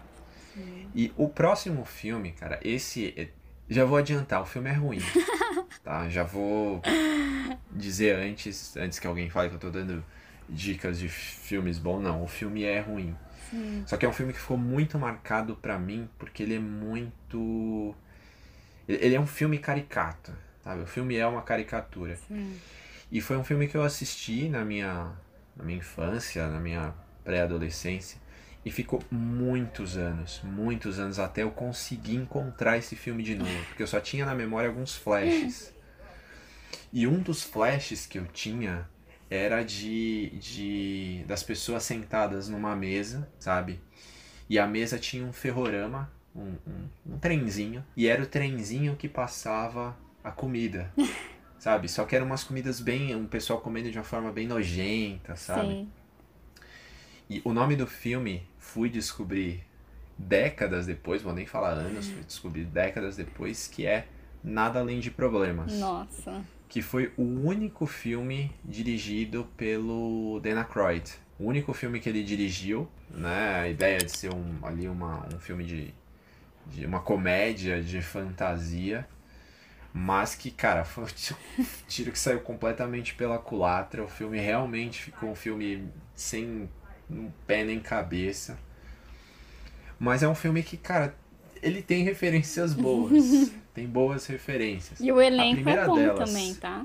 E 0.95 1.13
o 1.17 1.29
próximo 1.29 1.85
filme, 1.85 2.31
cara, 2.31 2.61
esse. 2.63 3.13
é- 3.17 3.31
Já 3.69 3.85
vou 3.85 3.99
adiantar, 3.99 4.41
o 4.41 4.47
filme 4.47 4.71
é 4.71 4.75
ruim. 4.75 5.01
Tá? 5.83 6.09
Já 6.09 6.23
vou 6.23 6.81
dizer 7.71 8.17
antes, 8.17 8.75
antes 8.77 8.99
que 8.99 9.07
alguém 9.07 9.29
fale 9.29 9.51
que 9.51 9.57
eu 9.57 9.59
tô 9.61 9.69
dando 9.71 10.03
dicas 10.49 10.99
de 10.99 11.11
filmes 11.11 11.79
bons. 11.79 12.01
Não, 12.01 12.23
o 12.23 12.27
filme 12.29 12.63
é 12.65 12.81
ruim. 12.81 13.15
Só 13.87 13.99
que 13.99 14.07
é 14.07 14.09
um 14.09 14.13
filme 14.13 14.33
que 14.33 14.39
ficou 14.39 14.57
muito 14.57 14.99
marcado 14.99 15.55
pra 15.57 15.79
mim 15.79 16.09
porque 16.19 16.43
ele 16.45 16.55
é 16.55 16.59
muito. 16.59 17.95
Ele 18.89 19.05
ele 19.05 19.15
é 19.17 19.21
um 19.21 19.27
filme 19.27 19.59
caricato, 19.59 20.33
sabe? 20.63 20.83
O 20.83 20.87
filme 20.87 21.17
é 21.17 21.27
uma 21.27 21.43
caricatura. 21.43 22.17
Sim. 22.29 22.57
E 23.13 23.21
foi 23.21 23.37
um 23.37 23.45
filme 23.45 23.69
que 23.69 23.77
eu 23.77 23.83
assisti 23.83 24.49
na 24.49 24.65
minha, 24.65 25.13
na 25.57 25.65
minha 25.65 25.79
infância, 25.79 26.49
na 26.49 26.61
minha 26.61 26.95
pré-adolescência. 27.23 28.19
E 28.65 28.71
ficou 28.71 29.03
muitos 29.11 29.97
anos, 29.97 30.41
muitos 30.43 30.99
anos 30.99 31.19
até 31.19 31.43
eu 31.43 31.51
conseguir 31.51 32.17
encontrar 32.17 32.79
esse 32.79 32.97
filme 32.97 33.23
de 33.23 33.35
novo. 33.35 33.65
Porque 33.67 33.83
eu 33.83 33.87
só 33.87 34.01
tinha 34.01 34.25
na 34.25 34.35
memória 34.35 34.69
alguns 34.69 34.95
flashes. 34.97 35.73
E 36.93 37.07
um 37.07 37.21
dos 37.21 37.43
flashes 37.43 38.07
que 38.07 38.19
eu 38.19 38.27
tinha 38.27 38.89
era 39.29 39.63
de, 39.63 40.31
de 40.39 41.25
das 41.27 41.43
pessoas 41.43 41.83
sentadas 41.83 42.49
numa 42.49 42.75
mesa, 42.75 43.29
sabe? 43.39 43.81
E 44.49 44.59
a 44.59 44.67
mesa 44.67 44.99
tinha 44.99 45.25
um 45.25 45.33
ferrorama, 45.33 46.11
um, 46.35 46.57
um, 46.67 46.89
um 47.15 47.19
trenzinho, 47.19 47.85
e 47.97 48.07
era 48.07 48.23
o 48.23 48.27
trenzinho 48.27 48.97
que 48.97 49.09
passava 49.09 49.97
a 50.23 50.31
comida. 50.31 50.93
sabe? 51.65 51.89
Só 51.89 52.05
que 52.05 52.15
eram 52.15 52.27
umas 52.27 52.45
comidas 52.45 52.79
bem. 52.79 53.17
um 53.17 53.27
pessoal 53.27 53.59
comendo 53.59 53.91
de 53.91 53.97
uma 53.97 54.05
forma 54.05 54.31
bem 54.31 54.47
nojenta, 54.47 55.35
sabe? 55.35 55.69
Sim. 55.69 55.89
E 57.31 57.41
o 57.43 57.55
nome 57.55 57.75
do 57.75 57.87
filme 57.87 58.47
fui 58.59 58.91
descobrir 58.91 59.65
décadas 60.19 60.85
depois, 60.85 61.23
vou 61.23 61.33
nem 61.33 61.47
falar 61.47 61.71
anos, 61.71 62.07
fui 62.07 62.23
descobrir 62.23 62.67
décadas 62.67 63.17
depois, 63.17 63.67
que 63.67 63.87
é 63.87 64.07
Nada 64.43 64.81
Além 64.81 65.01
de 65.01 65.11
Problemas. 65.11 65.73
Nossa. 65.79 66.45
Que 66.69 66.83
foi 66.83 67.15
o 67.17 67.23
único 67.23 67.87
filme 67.87 68.53
dirigido 68.63 69.49
pelo 69.57 70.41
Dan 70.41 70.59
Aykroyd. 70.59 71.15
O 71.39 71.47
único 71.47 71.73
filme 71.73 71.99
que 71.99 72.11
ele 72.11 72.23
dirigiu, 72.23 72.87
né? 73.09 73.61
A 73.61 73.69
ideia 73.71 73.97
de 73.97 74.15
ser 74.15 74.35
um, 74.35 74.59
ali 74.63 74.87
uma, 74.87 75.27
um 75.35 75.39
filme 75.39 75.65
de, 75.65 75.95
de 76.67 76.85
uma 76.85 77.01
comédia 77.01 77.83
de 77.83 78.03
fantasia. 78.03 79.09
Mas 79.97 80.35
que, 80.35 80.51
cara, 80.51 80.83
foi 80.85 81.05
um 81.05 81.65
tiro 81.87 82.11
que 82.11 82.19
saiu 82.19 82.41
completamente 82.41 83.15
pela 83.15 83.39
culatra. 83.39 84.03
O 84.03 84.09
filme 84.09 84.41
realmente 84.41 85.05
ficou 85.05 85.31
um 85.31 85.37
filme 85.37 85.89
sem 86.17 86.69
um 87.09 87.31
pé 87.47 87.63
nem 87.63 87.79
cabeça. 87.79 88.59
Mas 89.97 90.25
é 90.25 90.29
um 90.29 90.35
filme 90.35 90.65
que, 90.65 90.77
cara, 90.77 91.15
ele 91.63 91.81
tem 91.81 92.03
referências 92.03 92.75
boas. 92.75 93.53
tem 93.73 93.87
boas 93.87 94.27
referências. 94.27 94.99
E 94.99 95.13
o 95.13 95.21
elenco 95.21 95.69
é 95.69 95.87
bom 95.87 95.95
delas, 95.95 96.29
também, 96.29 96.55
tá? 96.55 96.85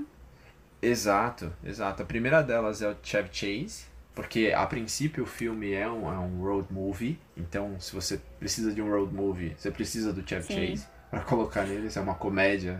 Exato, 0.80 1.52
exato. 1.64 2.04
A 2.04 2.06
primeira 2.06 2.42
delas 2.42 2.80
é 2.80 2.88
o 2.88 2.96
Chevy 3.02 3.28
Chase, 3.32 3.84
porque 4.14 4.52
a 4.54 4.64
princípio 4.66 5.24
o 5.24 5.26
filme 5.26 5.72
é 5.72 5.90
um, 5.90 6.10
é 6.10 6.16
um 6.16 6.40
road 6.42 6.72
movie. 6.72 7.18
Então, 7.36 7.78
se 7.80 7.92
você 7.92 8.20
precisa 8.38 8.72
de 8.72 8.80
um 8.80 8.88
road 8.88 9.12
movie, 9.12 9.54
você 9.58 9.70
precisa 9.70 10.12
do 10.12 10.26
Chevy. 10.26 10.76
Chase 10.76 10.99
para 11.10 11.20
colocar 11.24 11.64
nele. 11.64 11.88
Isso 11.88 11.98
é 11.98 12.02
uma 12.02 12.14
comédia 12.14 12.78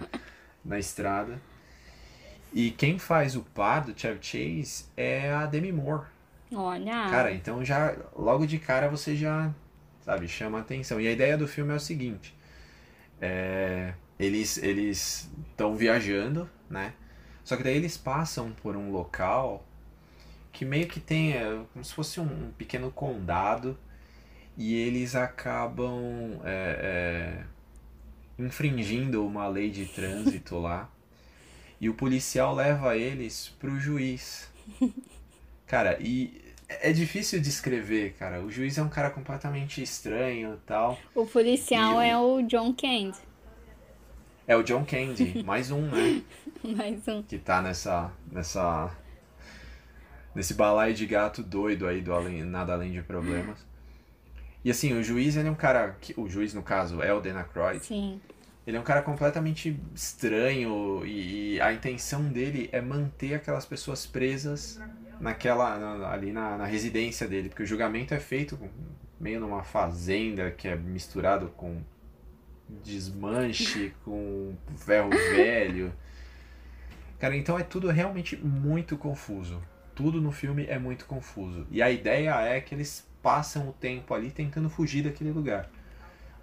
na 0.64 0.78
estrada. 0.78 1.40
E 2.52 2.70
quem 2.70 2.98
faz 2.98 3.36
o 3.36 3.42
par 3.42 3.84
do 3.84 3.98
Chevy 3.98 4.18
Chase 4.22 4.84
é 4.96 5.32
a 5.32 5.46
Demi 5.46 5.72
Moore. 5.72 6.06
Olha. 6.52 7.08
Cara, 7.10 7.32
então 7.32 7.64
já 7.64 7.96
logo 8.16 8.46
de 8.46 8.58
cara 8.58 8.88
você 8.88 9.14
já, 9.14 9.52
sabe, 10.04 10.26
chama 10.26 10.58
atenção. 10.58 11.00
E 11.00 11.06
a 11.06 11.12
ideia 11.12 11.38
do 11.38 11.46
filme 11.46 11.72
é 11.72 11.76
o 11.76 11.80
seguinte: 11.80 12.34
é, 13.20 13.94
eles 14.18 14.58
eles 14.58 15.30
estão 15.50 15.76
viajando, 15.76 16.50
né? 16.68 16.94
Só 17.44 17.56
que 17.56 17.62
daí 17.62 17.76
eles 17.76 17.96
passam 17.96 18.52
por 18.52 18.76
um 18.76 18.90
local 18.90 19.64
que 20.52 20.64
meio 20.64 20.88
que 20.88 21.00
tem 21.00 21.32
é, 21.32 21.60
como 21.72 21.84
se 21.84 21.94
fosse 21.94 22.20
um, 22.20 22.50
pequeno 22.58 22.90
condado 22.90 23.78
e 24.56 24.74
eles 24.74 25.14
acabam 25.14 26.40
é, 26.44 27.42
é, 27.42 27.44
infringindo 28.44 29.24
uma 29.26 29.46
lei 29.48 29.70
de 29.70 29.86
trânsito 29.86 30.58
lá. 30.58 30.90
E 31.80 31.88
o 31.88 31.94
policial 31.94 32.54
leva 32.54 32.96
eles 32.96 33.54
pro 33.58 33.78
juiz. 33.78 34.50
Cara, 35.66 35.96
e 36.00 36.40
é 36.68 36.92
difícil 36.92 37.40
descrever, 37.40 38.14
cara. 38.18 38.40
O 38.42 38.50
juiz 38.50 38.76
é 38.78 38.82
um 38.82 38.88
cara 38.88 39.10
completamente 39.10 39.82
estranho 39.82 40.60
tal. 40.66 40.98
O 41.14 41.26
policial 41.26 41.96
o... 41.96 42.00
é 42.00 42.16
o 42.16 42.42
John 42.42 42.74
Candy. 42.74 43.18
É 44.46 44.56
o 44.56 44.62
John 44.62 44.84
Candy, 44.84 45.42
mais 45.44 45.70
um, 45.70 45.82
né? 45.82 46.22
mais 46.62 47.06
um. 47.08 47.22
Que 47.22 47.38
tá 47.38 47.62
nessa. 47.62 48.12
nessa. 48.30 48.90
nesse 50.34 50.54
balaio 50.54 50.92
de 50.92 51.06
gato 51.06 51.42
doido 51.42 51.86
aí 51.86 52.00
do 52.00 52.12
além, 52.12 52.42
nada 52.42 52.72
além 52.72 52.92
de 52.92 53.02
problemas. 53.02 53.58
E 54.64 54.70
assim, 54.70 54.92
o 54.92 55.02
juiz, 55.02 55.36
ele 55.36 55.48
é 55.48 55.50
um 55.50 55.54
cara. 55.54 55.96
Que, 56.00 56.14
o 56.18 56.28
juiz, 56.28 56.52
no 56.52 56.62
caso, 56.62 57.02
é 57.02 57.12
o 57.12 57.20
Dana 57.20 57.44
Croyd. 57.44 57.84
Sim. 57.84 58.20
Ele 58.66 58.76
é 58.76 58.80
um 58.80 58.84
cara 58.84 59.02
completamente 59.02 59.80
estranho 59.94 61.04
e, 61.04 61.54
e 61.54 61.60
a 61.60 61.72
intenção 61.72 62.24
dele 62.24 62.68
é 62.72 62.80
manter 62.80 63.34
aquelas 63.34 63.64
pessoas 63.64 64.06
presas 64.06 64.78
naquela 65.18 65.78
na, 65.78 66.08
ali 66.10 66.30
na, 66.30 66.56
na, 66.56 66.66
residência 66.66 67.26
dele, 67.26 67.48
porque 67.48 67.62
o 67.62 67.66
julgamento 67.66 68.14
é 68.14 68.20
feito 68.20 68.58
meio 69.18 69.40
numa 69.40 69.62
fazenda 69.62 70.50
que 70.50 70.68
é 70.68 70.76
misturado 70.76 71.48
com 71.56 71.82
desmanche, 72.82 73.94
com 74.04 74.54
ferro 74.76 75.10
velho. 75.10 75.92
Cara, 77.18 77.36
então 77.36 77.58
é 77.58 77.62
tudo 77.62 77.88
realmente 77.88 78.36
muito 78.36 78.96
confuso. 78.96 79.60
Tudo 79.94 80.20
no 80.20 80.32
filme 80.32 80.64
é 80.66 80.78
muito 80.78 81.04
confuso. 81.06 81.66
E 81.70 81.82
a 81.82 81.90
ideia 81.90 82.40
é 82.40 82.60
que 82.60 82.74
eles 82.74 83.09
passam 83.22 83.68
o 83.68 83.72
tempo 83.72 84.14
ali 84.14 84.30
tentando 84.30 84.68
fugir 84.70 85.02
daquele 85.02 85.30
lugar. 85.30 85.68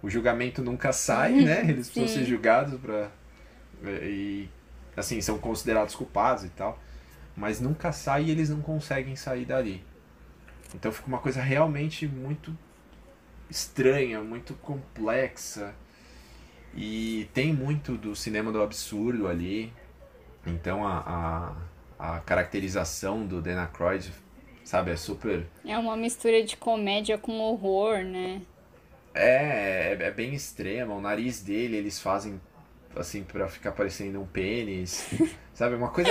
O 0.02 0.08
julgamento 0.08 0.62
nunca 0.62 0.92
sai, 0.92 1.32
né? 1.40 1.60
Eles 1.68 1.88
precisam 1.88 2.08
ser 2.08 2.24
julgados 2.24 2.78
para 2.80 3.10
e 4.02 4.48
assim 4.96 5.20
são 5.20 5.38
considerados 5.38 5.94
culpados 5.94 6.44
e 6.44 6.48
tal 6.48 6.78
mas 7.38 7.60
nunca 7.60 7.92
sai 7.92 8.24
e 8.24 8.30
eles 8.32 8.50
não 8.50 8.60
conseguem 8.60 9.14
sair 9.14 9.44
dali. 9.44 9.84
Então 10.74 10.90
fica 10.90 11.06
uma 11.06 11.18
coisa 11.18 11.40
realmente 11.40 12.06
muito 12.06 12.56
estranha, 13.48 14.20
muito 14.20 14.54
complexa. 14.54 15.72
E 16.74 17.30
tem 17.32 17.54
muito 17.54 17.96
do 17.96 18.14
cinema 18.16 18.50
do 18.50 18.60
absurdo 18.60 19.28
ali. 19.28 19.72
Então 20.44 20.86
a, 20.86 21.54
a, 21.98 22.16
a 22.16 22.20
caracterização 22.20 23.24
do 23.24 23.40
Dan 23.40 23.60
Aykroyd, 23.60 24.12
sabe, 24.68 24.90
é 24.90 24.96
super... 24.96 25.46
É 25.64 25.78
uma 25.78 25.96
mistura 25.96 26.44
de 26.44 26.54
comédia 26.54 27.16
com 27.16 27.40
horror, 27.40 28.04
né? 28.04 28.42
É, 29.14 29.96
é, 29.98 29.98
é 29.98 30.10
bem 30.10 30.34
extrema. 30.34 30.92
O 30.92 31.00
nariz 31.00 31.40
dele 31.40 31.78
eles 31.78 31.98
fazem 31.98 32.38
assim 32.94 33.22
para 33.22 33.48
ficar 33.48 33.72
parecendo 33.72 34.20
um 34.20 34.26
pênis. 34.26 35.08
sabe, 35.54 35.74
uma 35.74 35.88
coisa 35.88 36.10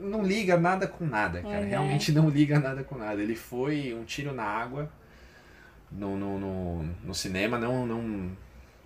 não 0.00 0.24
liga 0.24 0.56
nada 0.56 0.88
com 0.88 1.06
nada, 1.06 1.40
cara. 1.40 1.60
Uhum. 1.60 1.68
Realmente 1.68 2.10
não 2.10 2.28
liga 2.28 2.58
nada 2.58 2.82
com 2.82 2.98
nada. 2.98 3.22
Ele 3.22 3.36
foi 3.36 3.94
um 3.94 4.02
tiro 4.02 4.34
na 4.34 4.42
água 4.42 4.90
no, 5.92 6.16
no, 6.16 6.40
no, 6.40 6.82
no 7.04 7.14
cinema, 7.14 7.56
não, 7.56 7.86
não 7.86 8.36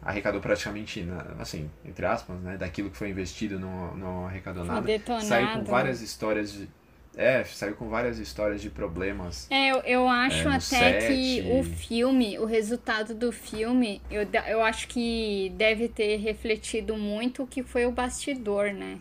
arrecadou 0.02 0.42
praticamente, 0.42 1.08
assim, 1.38 1.70
entre 1.86 2.04
aspas, 2.04 2.38
né? 2.40 2.58
Daquilo 2.58 2.90
que 2.90 2.98
foi 2.98 3.08
investido, 3.08 3.58
não, 3.58 3.96
não 3.96 4.26
arrecadou 4.26 4.62
nada. 4.62 4.82
Detonado. 4.82 5.24
Saiu 5.24 5.48
com 5.54 5.64
várias 5.64 6.02
histórias 6.02 6.52
de. 6.52 6.68
É, 7.16 7.42
saiu 7.44 7.74
com 7.74 7.88
várias 7.88 8.18
histórias 8.18 8.62
de 8.62 8.70
problemas. 8.70 9.46
É, 9.50 9.72
eu, 9.72 9.78
eu 9.80 10.08
acho 10.08 10.48
é, 10.48 10.52
até 10.52 10.60
set. 10.60 11.06
que 11.08 11.44
o 11.52 11.64
filme, 11.64 12.38
o 12.38 12.44
resultado 12.44 13.14
do 13.14 13.32
filme, 13.32 14.00
eu, 14.10 14.26
eu 14.46 14.62
acho 14.62 14.86
que 14.88 15.52
deve 15.56 15.88
ter 15.88 16.16
refletido 16.16 16.96
muito 16.96 17.42
o 17.42 17.46
que 17.46 17.62
foi 17.62 17.84
o 17.84 17.90
bastidor, 17.90 18.72
né? 18.72 18.98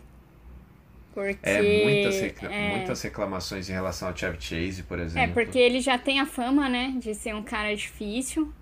Porque, 1.12 1.38
é, 1.42 1.84
muitas, 1.84 2.20
recla 2.20 2.52
é, 2.52 2.76
muitas 2.76 3.02
reclamações 3.02 3.68
em 3.68 3.72
relação 3.72 4.08
ao 4.08 4.16
Chevy 4.16 4.40
Chase, 4.40 4.82
por 4.82 4.98
é, 4.98 5.02
exemplo. 5.02 5.30
É, 5.30 5.32
porque 5.32 5.58
ele 5.58 5.80
já 5.80 5.98
tem 5.98 6.20
a 6.20 6.26
fama, 6.26 6.68
né, 6.68 6.94
de 6.98 7.14
ser 7.14 7.34
um 7.34 7.42
cara 7.42 7.74
difícil. 7.74 8.52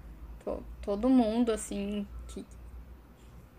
Todo 0.80 1.10
mundo, 1.10 1.52
assim, 1.52 2.06
que. 2.28 2.44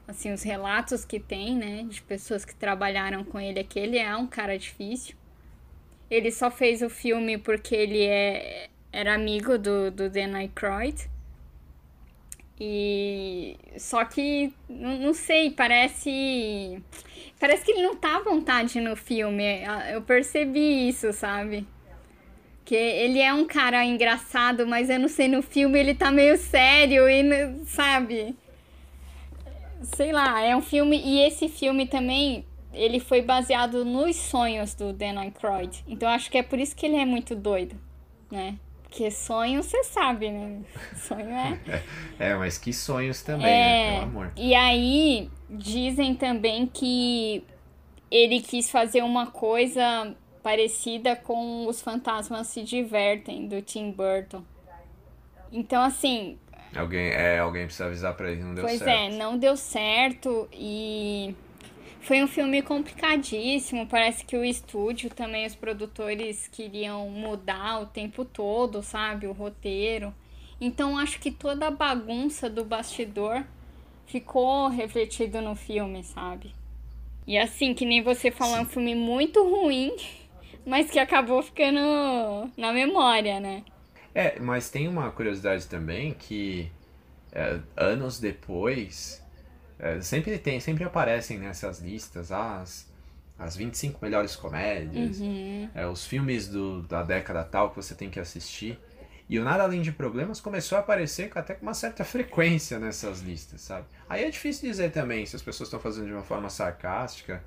Assim, 0.07 0.33
os 0.33 0.41
relatos 0.41 1.05
que 1.05 1.19
tem, 1.19 1.55
né, 1.55 1.85
de 1.87 2.01
pessoas 2.01 2.43
que 2.43 2.55
trabalharam 2.55 3.23
com 3.23 3.39
ele 3.39 3.59
é 3.59 3.63
que 3.63 3.77
ele 3.77 3.99
é 3.99 4.15
um 4.15 4.25
cara 4.25 4.57
difícil. 4.57 5.15
Ele 6.09 6.31
só 6.31 6.49
fez 6.49 6.81
o 6.81 6.89
filme 6.89 7.37
porque 7.37 7.75
ele 7.75 8.03
é, 8.03 8.69
era 8.91 9.13
amigo 9.13 9.57
do, 9.57 9.91
do 9.91 10.09
Dan 10.09 10.35
Aykroyd. 10.35 11.09
E 12.59 13.55
só 13.77 14.03
que 14.03 14.53
não, 14.67 14.97
não 14.97 15.13
sei, 15.13 15.49
parece 15.49 16.81
parece 17.39 17.63
que 17.63 17.71
ele 17.71 17.83
não 17.83 17.95
tá 17.95 18.17
à 18.17 18.19
vontade 18.19 18.81
no 18.81 18.97
filme. 18.97 19.43
Eu 19.93 20.01
percebi 20.01 20.89
isso, 20.89 21.13
sabe? 21.13 21.65
Que 22.65 22.75
ele 22.75 23.19
é 23.19 23.33
um 23.33 23.45
cara 23.45 23.85
engraçado, 23.85 24.67
mas 24.67 24.89
eu 24.89 24.99
não 24.99 25.07
sei, 25.07 25.27
no 25.29 25.41
filme 25.41 25.79
ele 25.79 25.95
tá 25.95 26.11
meio 26.11 26.37
sério 26.37 27.07
e, 27.07 27.63
sabe? 27.65 28.35
Sei 29.81 30.11
lá, 30.11 30.41
é 30.41 30.53
um 30.53 30.61
filme. 30.61 31.01
E 31.01 31.21
esse 31.25 31.47
filme 31.47 31.87
também, 31.87 32.45
ele 32.73 32.99
foi 32.99 33.21
baseado 33.21 33.83
nos 33.83 34.15
sonhos 34.15 34.73
do 34.73 34.93
Dan 34.93 35.19
Aykroyd. 35.19 35.83
Então 35.87 36.09
acho 36.09 36.29
que 36.29 36.37
é 36.37 36.43
por 36.43 36.59
isso 36.59 36.75
que 36.75 36.85
ele 36.85 36.95
é 36.95 37.05
muito 37.05 37.35
doido, 37.35 37.75
né? 38.31 38.57
Porque 38.83 39.11
sonho, 39.11 39.61
você 39.61 39.83
sabe, 39.83 40.31
né? 40.31 40.61
Sonho 40.95 41.29
é. 41.29 41.59
é, 42.17 42.35
mas 42.35 42.57
que 42.57 42.73
sonhos 42.73 43.21
também, 43.21 43.47
é... 43.47 43.91
né? 43.91 43.93
Pelo 43.93 44.03
amor. 44.03 44.31
E 44.35 44.55
aí, 44.55 45.29
dizem 45.47 46.15
também 46.15 46.65
que 46.65 47.43
ele 48.09 48.41
quis 48.41 48.71
fazer 48.71 49.03
uma 49.03 49.27
coisa 49.27 50.15
parecida 50.41 51.15
com 51.15 51.67
Os 51.67 51.81
Fantasmas 51.81 52.47
Se 52.47 52.63
Divertem, 52.63 53.47
do 53.47 53.61
Tim 53.61 53.91
Burton. 53.91 54.43
Então, 55.51 55.83
assim. 55.83 56.39
Alguém, 56.75 57.09
é, 57.09 57.39
alguém 57.39 57.65
precisa 57.65 57.85
avisar 57.85 58.15
pra 58.15 58.31
ele, 58.31 58.41
não 58.41 58.55
deu 58.55 58.63
pois 58.63 58.79
certo. 58.79 58.91
Pois 58.91 59.13
é, 59.13 59.17
não 59.17 59.37
deu 59.37 59.55
certo 59.55 60.49
e 60.51 61.35
foi 62.09 62.23
um 62.23 62.27
filme 62.27 62.63
complicadíssimo. 62.63 63.85
Parece 63.85 64.25
que 64.25 64.35
o 64.35 64.43
estúdio 64.43 65.11
também, 65.11 65.45
os 65.45 65.53
produtores 65.53 66.47
queriam 66.47 67.07
mudar 67.07 67.83
o 67.83 67.85
tempo 67.85 68.25
todo, 68.25 68.81
sabe? 68.81 69.27
O 69.27 69.31
roteiro. 69.31 70.11
Então 70.59 70.97
acho 70.97 71.19
que 71.19 71.29
toda 71.29 71.67
a 71.67 71.71
bagunça 71.71 72.49
do 72.49 72.65
bastidor 72.65 73.43
ficou 74.07 74.69
refletido 74.69 75.39
no 75.39 75.55
filme, 75.55 76.03
sabe? 76.03 76.51
E 77.27 77.37
assim, 77.37 77.75
que 77.75 77.85
nem 77.85 78.01
você 78.01 78.31
falou, 78.31 78.57
é 78.57 78.61
um 78.61 78.65
filme 78.65 78.95
muito 78.95 79.47
ruim, 79.47 79.95
mas 80.65 80.89
que 80.89 80.97
acabou 80.97 81.43
ficando 81.43 81.79
na 82.57 82.73
memória, 82.73 83.39
né? 83.39 83.63
É, 84.15 84.39
mas 84.39 84.71
tem 84.71 84.87
uma 84.87 85.11
curiosidade 85.11 85.67
também 85.67 86.15
que 86.15 86.71
é, 87.31 87.59
anos 87.77 88.19
depois 88.19 89.23
é, 89.79 90.01
sempre 90.01 90.37
tem, 90.37 90.59
sempre 90.59 90.83
aparecem 90.83 91.39
nessas 91.39 91.79
listas 91.79 92.31
as, 92.31 92.91
as 93.37 93.55
25 93.55 93.99
melhores 94.01 94.35
comédias, 94.35 95.19
uhum. 95.19 95.69
é, 95.73 95.87
os 95.87 96.05
filmes 96.05 96.49
do, 96.49 96.81
da 96.83 97.01
década 97.01 97.43
tal 97.45 97.69
que 97.69 97.77
você 97.77 97.95
tem 97.95 98.09
que 98.09 98.19
assistir. 98.19 98.77
E 99.29 99.39
o 99.39 99.43
Nada 99.43 99.63
Além 99.63 99.81
de 99.81 99.91
Problemas 99.91 100.41
começou 100.41 100.75
a 100.75 100.81
aparecer 100.81 101.31
até 101.35 101.53
com 101.53 101.61
uma 101.61 101.75
certa 101.75 102.03
frequência 102.03 102.79
nessas 102.79 103.21
listas, 103.21 103.61
sabe? 103.61 103.85
Aí 104.09 104.23
é 104.23 104.29
difícil 104.29 104.67
dizer 104.67 104.91
também 104.91 105.25
se 105.25 105.35
as 105.35 105.41
pessoas 105.41 105.67
estão 105.67 105.79
fazendo 105.79 106.07
de 106.07 106.13
uma 106.13 106.23
forma 106.23 106.49
sarcástica 106.49 107.43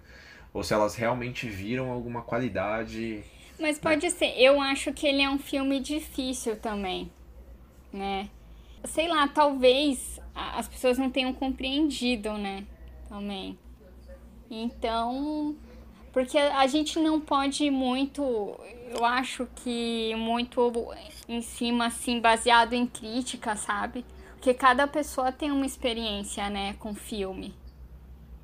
ou 0.54 0.62
se 0.62 0.72
elas 0.72 0.94
realmente 0.94 1.48
viram 1.48 1.90
alguma 1.90 2.22
qualidade. 2.22 3.24
Mas 3.58 3.80
pode 3.80 4.04
né? 4.06 4.10
ser. 4.10 4.32
Eu 4.38 4.60
acho 4.60 4.92
que 4.92 5.06
ele 5.06 5.22
é 5.22 5.28
um 5.28 5.40
filme 5.40 5.80
difícil 5.80 6.54
também, 6.56 7.10
né? 7.92 8.30
Sei 8.84 9.08
lá, 9.08 9.26
talvez 9.26 10.21
as 10.34 10.68
pessoas 10.68 10.98
não 10.98 11.10
tenham 11.10 11.32
compreendido, 11.32 12.32
né? 12.34 12.64
Também. 13.08 13.58
Então, 14.50 15.56
porque 16.12 16.36
a 16.36 16.66
gente 16.66 16.98
não 16.98 17.20
pode 17.20 17.70
muito, 17.70 18.22
eu 18.90 19.04
acho 19.04 19.48
que 19.56 20.14
muito 20.16 20.70
em 21.28 21.40
cima, 21.40 21.86
assim, 21.86 22.20
baseado 22.20 22.74
em 22.74 22.86
crítica, 22.86 23.56
sabe? 23.56 24.04
Porque 24.34 24.52
cada 24.52 24.86
pessoa 24.86 25.32
tem 25.32 25.50
uma 25.50 25.64
experiência, 25.64 26.50
né, 26.50 26.74
com 26.78 26.94
filme. 26.94 27.54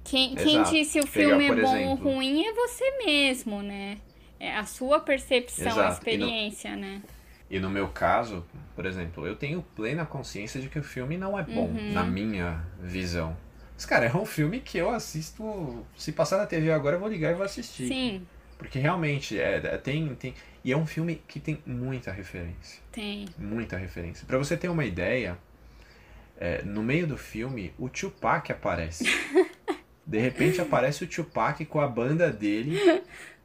Quem, 0.04 0.34
quem 0.34 0.62
disse 0.62 0.98
o 1.00 1.06
filme 1.06 1.48
Pegar, 1.48 1.58
é 1.58 1.62
bom 1.62 1.76
exemplo. 1.76 2.08
ou 2.08 2.14
ruim 2.14 2.46
é 2.46 2.52
você 2.54 3.04
mesmo, 3.04 3.60
né? 3.60 3.98
É 4.40 4.56
a 4.56 4.64
sua 4.64 5.00
percepção, 5.00 5.66
Exato. 5.66 5.80
a 5.80 5.92
experiência, 5.92 6.70
no, 6.70 6.80
né? 6.80 7.02
E 7.50 7.58
no 7.58 7.68
meu 7.68 7.88
caso, 7.88 8.42
por 8.78 8.86
exemplo, 8.86 9.26
eu 9.26 9.34
tenho 9.34 9.60
plena 9.74 10.06
consciência 10.06 10.60
de 10.60 10.68
que 10.68 10.78
o 10.78 10.84
filme 10.84 11.18
não 11.18 11.36
é 11.36 11.42
bom, 11.42 11.66
uhum. 11.66 11.92
na 11.92 12.04
minha 12.04 12.64
visão. 12.80 13.36
Mas, 13.74 13.84
cara, 13.84 14.06
é 14.06 14.16
um 14.16 14.24
filme 14.24 14.60
que 14.60 14.78
eu 14.78 14.88
assisto. 14.88 15.84
Se 15.96 16.12
passar 16.12 16.38
na 16.38 16.46
TV 16.46 16.70
agora, 16.70 16.94
eu 16.94 17.00
vou 17.00 17.08
ligar 17.08 17.32
e 17.32 17.34
vou 17.34 17.44
assistir. 17.44 17.88
Sim. 17.88 18.24
Porque 18.56 18.78
realmente 18.78 19.36
é, 19.36 19.56
é, 19.56 19.78
tem, 19.78 20.14
tem. 20.14 20.32
E 20.62 20.70
é 20.70 20.76
um 20.76 20.86
filme 20.86 21.20
que 21.26 21.40
tem 21.40 21.60
muita 21.66 22.12
referência. 22.12 22.80
Tem. 22.92 23.26
Muita 23.36 23.76
referência. 23.76 24.24
Para 24.24 24.38
você 24.38 24.56
ter 24.56 24.68
uma 24.68 24.84
ideia, 24.84 25.36
é, 26.38 26.62
no 26.62 26.84
meio 26.84 27.08
do 27.08 27.18
filme, 27.18 27.74
o 27.80 27.88
Tupac 27.88 28.52
aparece. 28.52 29.06
De 30.06 30.20
repente 30.20 30.60
aparece 30.60 31.02
o 31.02 31.08
Tupac 31.08 31.64
com 31.64 31.80
a 31.80 31.88
banda 31.88 32.30
dele, 32.30 32.78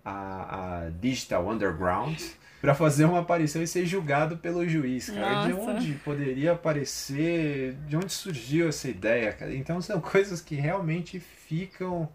a, 0.05 0.83
a 0.83 0.89
Digital 0.91 1.49
Underground 1.49 2.21
para 2.63 2.73
fazer 2.73 3.03
uma 3.03 3.19
aparição 3.19 3.61
e 3.61 3.67
ser 3.67 3.85
julgado 3.85 4.37
pelo 4.37 4.65
juiz, 4.65 5.09
cara. 5.09 5.49
Nossa. 5.49 5.49
De 5.49 5.53
onde 5.53 5.93
poderia 5.95 6.53
aparecer, 6.53 7.73
de 7.89 7.97
onde 7.97 8.13
surgiu 8.13 8.69
essa 8.69 8.87
ideia, 8.87 9.33
cara? 9.33 9.53
Então 9.53 9.81
são 9.81 9.99
coisas 9.99 10.39
que 10.39 10.55
realmente 10.55 11.19
ficam. 11.19 12.07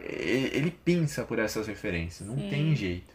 Ele 0.00 0.72
pinça 0.72 1.22
por 1.22 1.38
essas 1.38 1.68
referências, 1.68 2.28
não 2.28 2.36
Sim. 2.36 2.50
tem 2.50 2.74
jeito. 2.74 3.14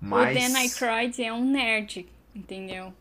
Mas... 0.00 0.36
O 0.36 0.40
Dan 0.40 0.58
Aykroyd 0.58 1.24
é 1.24 1.32
um 1.32 1.44
nerd, 1.44 2.06
entendeu? 2.32 2.94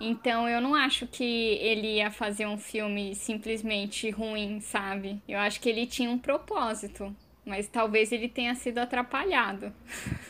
Então 0.00 0.48
eu 0.48 0.62
não 0.62 0.74
acho 0.74 1.06
que 1.06 1.22
ele 1.22 1.96
ia 1.96 2.10
fazer 2.10 2.46
um 2.46 2.56
filme 2.56 3.14
simplesmente 3.14 4.08
ruim, 4.08 4.58
sabe? 4.62 5.22
Eu 5.28 5.38
acho 5.38 5.60
que 5.60 5.68
ele 5.68 5.86
tinha 5.86 6.08
um 6.08 6.18
propósito, 6.18 7.14
mas 7.44 7.68
talvez 7.68 8.10
ele 8.10 8.26
tenha 8.26 8.54
sido 8.54 8.78
atrapalhado. 8.78 9.70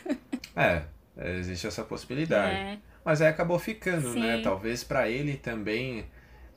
É, 0.57 0.63
é, 0.63 0.85
existe 1.17 1.67
essa 1.67 1.83
possibilidade. 1.83 2.55
É. 2.55 2.77
Mas 3.03 3.21
aí 3.21 3.27
acabou 3.27 3.59
ficando, 3.59 4.07
né? 4.09 4.13
Sim. 4.13 4.19
né? 4.21 4.41
Talvez 4.41 4.83
para 4.83 5.09
ele 5.09 5.37
também 5.37 6.05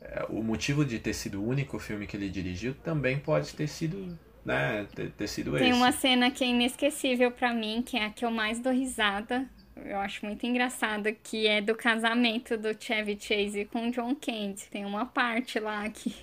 é, 0.01 0.25
o 0.29 0.43
motivo 0.43 0.85
de 0.85 0.99
ter 0.99 1.13
sido 1.13 1.41
o 1.41 1.47
único 1.47 1.79
filme 1.79 2.07
que 2.07 2.17
ele 2.17 2.29
dirigiu 2.29 2.75
também 2.75 3.19
pode 3.19 3.55
ter 3.55 3.67
sido, 3.67 4.19
né, 4.45 4.87
ter, 4.95 5.11
ter 5.11 5.27
sido 5.27 5.53
Tem 5.53 5.71
esse. 5.71 5.79
uma 5.79 5.93
cena 5.93 6.31
que 6.31 6.45
é 6.45 6.49
inesquecível 6.49 7.31
para 7.31 7.53
mim, 7.53 7.83
que 7.85 7.97
é 7.97 8.07
a 8.07 8.11
que 8.11 8.25
eu 8.25 8.31
mais 8.31 8.61
dou 8.61 8.73
risada. 8.73 9.49
Eu 9.85 9.99
acho 9.99 10.25
muito 10.27 10.45
engraçada, 10.45 11.13
que 11.13 11.47
é 11.47 11.61
do 11.61 11.75
casamento 11.75 12.57
do 12.57 12.69
Chevy 12.79 13.17
Chase 13.21 13.65
com 13.67 13.91
John 13.91 14.15
Candy. 14.15 14.65
Tem 14.71 14.85
uma 14.85 15.07
parte 15.07 15.61
lá 15.61 15.89
que 15.89 16.15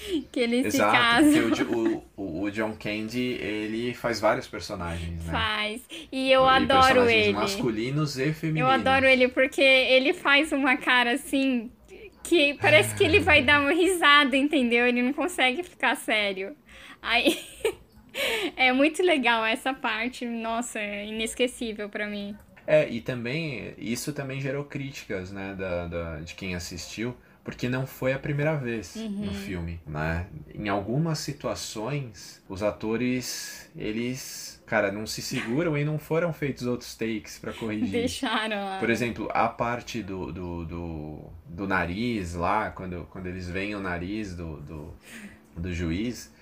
que 0.30 0.40
ele 0.40 0.58
Exato, 0.66 1.24
se 1.24 1.38
casa. 1.38 1.64
O, 1.64 2.04
o, 2.16 2.42
o, 2.44 2.50
John 2.50 2.74
Candy, 2.78 3.38
ele 3.40 3.94
faz 3.94 4.20
vários 4.20 4.46
personagens, 4.46 5.24
né? 5.24 5.32
Faz. 5.32 5.82
E 6.10 6.30
eu 6.30 6.44
e 6.44 6.48
adoro 6.48 7.08
ele. 7.08 7.32
masculinos 7.32 8.18
e 8.18 8.32
femininos. 8.32 8.68
Eu 8.68 8.74
adoro 8.74 9.06
ele 9.06 9.28
porque 9.28 9.62
ele 9.62 10.12
faz 10.12 10.52
uma 10.52 10.76
cara 10.76 11.12
assim 11.12 11.70
que 12.22 12.54
parece 12.54 12.94
que 12.94 13.02
ele 13.02 13.18
vai 13.20 13.42
dar 13.42 13.60
uma 13.60 13.72
risada, 13.72 14.36
entendeu? 14.36 14.86
Ele 14.86 15.02
não 15.02 15.12
consegue 15.12 15.62
ficar 15.62 15.96
sério. 15.96 16.54
Aí 17.02 17.38
é 18.56 18.72
muito 18.72 19.02
legal 19.02 19.44
essa 19.44 19.72
parte, 19.72 20.24
nossa, 20.24 20.78
é 20.78 21.06
inesquecível 21.06 21.88
para 21.88 22.06
mim. 22.06 22.36
É, 22.66 22.88
e 22.88 23.00
também 23.00 23.74
isso 23.78 24.12
também 24.12 24.40
gerou 24.40 24.64
críticas, 24.64 25.32
né, 25.32 25.56
da, 25.58 25.86
da, 25.86 26.20
de 26.20 26.34
quem 26.34 26.54
assistiu 26.54 27.16
porque 27.50 27.68
não 27.68 27.84
foi 27.84 28.12
a 28.12 28.18
primeira 28.18 28.54
vez 28.54 28.94
uhum. 28.94 29.26
no 29.26 29.34
filme, 29.34 29.80
né? 29.84 30.26
Em 30.54 30.68
algumas 30.68 31.18
situações, 31.18 32.40
os 32.48 32.62
atores, 32.62 33.68
eles, 33.76 34.62
cara, 34.64 34.92
não 34.92 35.04
se 35.04 35.20
seguram 35.20 35.76
e 35.76 35.84
não 35.84 35.98
foram 35.98 36.32
feitos 36.32 36.64
outros 36.64 36.94
takes 36.94 37.40
para 37.40 37.52
corrigir. 37.52 37.90
Deixaram. 38.06 38.78
Por 38.78 38.88
exemplo, 38.88 39.28
a 39.34 39.48
parte 39.48 40.00
do, 40.00 40.32
do, 40.32 40.64
do, 40.64 41.24
do, 41.44 41.66
nariz 41.66 42.34
lá, 42.34 42.70
quando, 42.70 43.04
quando 43.10 43.26
eles 43.26 43.48
veem 43.48 43.74
o 43.74 43.80
nariz 43.80 44.36
do, 44.36 44.60
do, 44.60 44.94
do 45.56 45.74
juiz, 45.74 46.32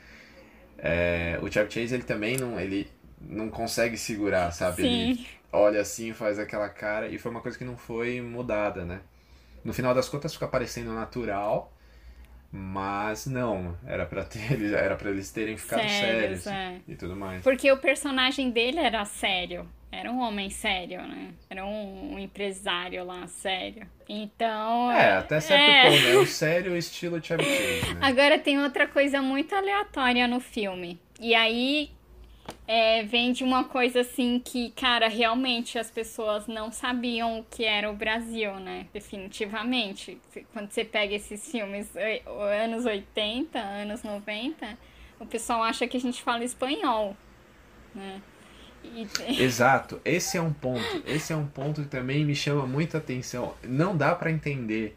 é, 0.76 1.38
o 1.40 1.50
Chevy 1.50 1.70
Chase, 1.70 1.94
ele 1.94 2.04
também 2.04 2.36
não, 2.36 2.61
ele 2.61 2.86
não 3.18 3.48
consegue 3.48 3.96
segurar, 3.96 4.52
sabe? 4.52 4.82
Sim. 4.82 5.11
Ele 5.11 5.26
olha 5.50 5.80
assim, 5.80 6.12
faz 6.12 6.38
aquela 6.38 6.68
cara, 6.68 7.09
e 7.09 7.16
foi 7.16 7.30
uma 7.30 7.40
coisa 7.40 7.56
que 7.56 7.64
não 7.64 7.78
foi 7.78 8.20
mudada, 8.20 8.84
né? 8.84 9.00
No 9.68 9.74
final 9.74 9.94
das 9.94 10.08
contas 10.08 10.32
fica 10.32 10.48
parecendo 10.48 10.94
natural, 10.94 11.70
mas 12.50 13.26
não, 13.26 13.76
era 13.86 14.06
para 14.06 14.24
ter, 14.24 14.58
era 14.72 14.96
para 14.96 15.10
eles 15.10 15.30
terem 15.30 15.58
ficado 15.58 15.86
sérios, 15.86 16.40
sérios 16.40 16.46
é. 16.46 16.80
e 16.88 16.96
tudo 16.96 17.14
mais. 17.14 17.42
Porque 17.42 17.70
o 17.70 17.76
personagem 17.76 18.50
dele 18.50 18.78
era 18.78 19.04
sério. 19.04 19.68
Era 19.92 20.10
um 20.10 20.20
homem 20.20 20.48
sério, 20.48 21.02
né? 21.02 21.32
Era 21.50 21.66
um, 21.66 22.14
um 22.14 22.18
empresário 22.18 23.04
lá, 23.04 23.26
sério. 23.26 23.86
Então. 24.08 24.90
É, 24.90 25.18
até 25.18 25.38
certo 25.38 25.60
é... 25.60 25.90
ponto, 25.90 26.02
né? 26.02 26.14
O 26.16 26.24
sério 26.26 26.74
estilo 26.74 27.22
Chevy 27.22 27.44
Chase, 27.44 27.94
né? 27.94 28.00
Agora 28.00 28.38
tem 28.38 28.58
outra 28.58 28.88
coisa 28.88 29.20
muito 29.20 29.54
aleatória 29.54 30.26
no 30.26 30.40
filme. 30.40 30.98
E 31.20 31.34
aí 31.34 31.90
é, 32.66 33.03
vem 33.03 33.32
de 33.32 33.42
uma 33.42 33.64
coisa 33.64 34.01
assim 34.01 34.40
que, 34.44 34.70
cara, 34.72 35.09
realmente 35.09 35.78
as 35.78 35.90
pessoas 35.90 36.46
não 36.46 36.70
sabiam 36.70 37.40
o 37.40 37.44
que 37.44 37.64
era 37.64 37.90
o 37.90 37.94
Brasil, 37.94 38.55
né? 38.61 38.86
Definitivamente. 38.92 40.20
Quando 40.53 40.70
você 40.70 40.84
pega 40.84 41.14
esses 41.14 41.51
filmes 41.51 41.88
anos 42.62 42.84
80, 42.84 43.59
anos 43.59 44.03
90, 44.03 44.78
o 45.18 45.26
pessoal 45.26 45.62
acha 45.62 45.86
que 45.86 45.96
a 45.96 46.01
gente 46.01 46.22
fala 46.22 46.44
espanhol, 46.44 47.16
né? 47.94 48.20
E... 48.84 49.09
Exato, 49.42 50.01
esse 50.05 50.36
é 50.36 50.42
um 50.42 50.53
ponto. 50.53 51.03
Esse 51.07 51.32
é 51.32 51.36
um 51.36 51.46
ponto 51.46 51.82
que 51.82 51.88
também 51.88 52.24
me 52.24 52.34
chama 52.34 52.66
muita 52.66 52.99
atenção. 52.99 53.55
Não 53.62 53.96
dá 53.96 54.14
para 54.14 54.30
entender. 54.30 54.96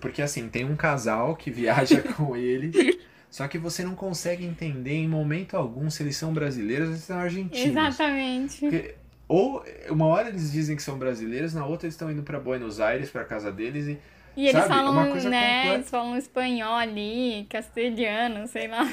Porque 0.00 0.22
assim, 0.22 0.48
tem 0.48 0.64
um 0.64 0.76
casal 0.76 1.36
que 1.36 1.50
viaja 1.50 2.02
com 2.14 2.36
ele 2.36 3.00
só 3.30 3.46
que 3.46 3.56
você 3.56 3.84
não 3.84 3.94
consegue 3.94 4.44
entender 4.44 4.94
em 4.94 5.08
momento 5.08 5.56
algum 5.56 5.88
se 5.88 6.02
eles 6.02 6.16
são 6.16 6.32
brasileiros 6.32 6.88
ou 6.88 6.94
se 6.96 7.02
são 7.02 7.18
argentinos. 7.18 7.70
Exatamente. 7.70 8.60
Porque, 8.60 8.94
ou 9.28 9.64
uma 9.88 10.06
hora 10.06 10.28
eles 10.28 10.50
dizem 10.50 10.74
que 10.74 10.82
são 10.82 10.98
brasileiros, 10.98 11.54
na 11.54 11.64
outra 11.64 11.86
eles 11.86 11.94
estão 11.94 12.10
indo 12.10 12.22
para 12.22 12.40
Buenos 12.40 12.80
Aires, 12.80 13.08
para 13.08 13.24
casa 13.24 13.52
deles 13.52 13.86
e 13.86 13.98
e 14.36 14.46
eles 14.46 14.52
sabe, 14.52 14.68
falam, 14.68 14.94
né, 14.94 15.12
completa. 15.12 15.74
eles 15.74 15.90
falam 15.90 16.16
espanhol 16.16 16.74
ali, 16.74 17.46
castelhano, 17.48 18.46
sei 18.46 18.68
lá. 18.68 18.88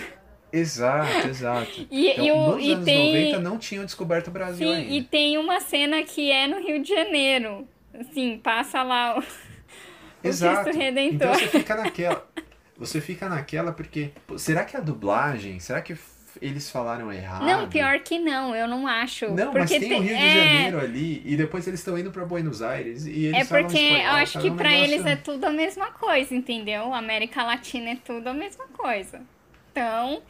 Exato, 0.52 1.28
exato. 1.30 1.88
E, 1.92 2.10
então, 2.10 2.26
e 2.26 2.32
o, 2.32 2.56
nos 2.56 2.66
e 2.66 2.72
anos 2.72 2.86
tem... 2.86 3.32
90 3.32 3.40
não 3.40 3.58
tinham 3.58 3.86
descoberto 3.86 4.28
o 4.28 4.32
Brasil 4.32 4.68
Sim, 4.68 4.74
ainda. 4.74 4.94
E 4.94 5.04
tem 5.04 5.38
uma 5.38 5.60
cena 5.60 6.02
que 6.04 6.32
é 6.32 6.48
no 6.48 6.60
Rio 6.60 6.82
de 6.82 6.90
Janeiro. 6.90 7.68
Assim, 7.94 8.40
passa 8.44 8.84
lá 8.84 9.20
o, 9.20 9.24
Exato. 10.24 10.62
o 10.62 10.64
Cristo 10.64 10.80
Redentor. 10.82 11.14
Então 11.14 11.34
você 11.34 11.48
fica 11.48 11.76
naquela 11.76 12.28
você 12.78 13.02
fica 13.02 13.28
naquela 13.28 13.72
porque 13.72 14.12
será 14.38 14.64
que 14.66 14.78
a 14.78 14.80
dublagem, 14.80 15.60
será 15.60 15.82
que 15.82 15.96
eles 16.42 16.70
falaram 16.70 17.12
errado. 17.12 17.46
Não, 17.46 17.68
pior 17.68 18.00
que 18.00 18.20
não, 18.20 18.56
eu 18.56 18.68
não 18.68 18.88
acho. 18.88 19.28
Não, 19.30 19.52
porque 19.52 19.60
mas 19.60 19.70
tem, 19.70 19.80
tem 19.82 20.00
o 20.00 20.02
Rio 20.04 20.16
de 20.16 20.24
é... 20.24 20.34
Janeiro 20.44 20.80
ali 20.80 21.22
e 21.26 21.36
depois 21.36 21.68
eles 21.68 21.80
estão 21.80 21.98
indo 21.98 22.12
para 22.12 22.26
Buenos 22.26 22.62
Aires 22.62 23.06
e 23.06 23.26
eles 23.26 23.42
É 23.42 23.46
falam 23.46 23.64
porque 23.66 23.80
espanhol, 23.80 24.06
eu 24.06 24.12
acho 24.18 24.34
tá 24.34 24.42
que 24.42 24.50
um 24.52 24.56
pra 24.56 24.70
negócio- 24.70 24.94
eles 24.94 25.06
é 25.06 25.16
tudo 25.16 25.46
a 25.46 25.50
mesma 25.52 25.92
coisa, 25.92 26.36
entendeu? 26.36 26.94
América 26.94 27.44
Latina 27.44 27.90
é 27.92 27.96
tudo 27.96 28.28
a 28.28 28.34
mesma 28.34 28.66
coisa. 28.68 29.22
Então, 29.72 30.22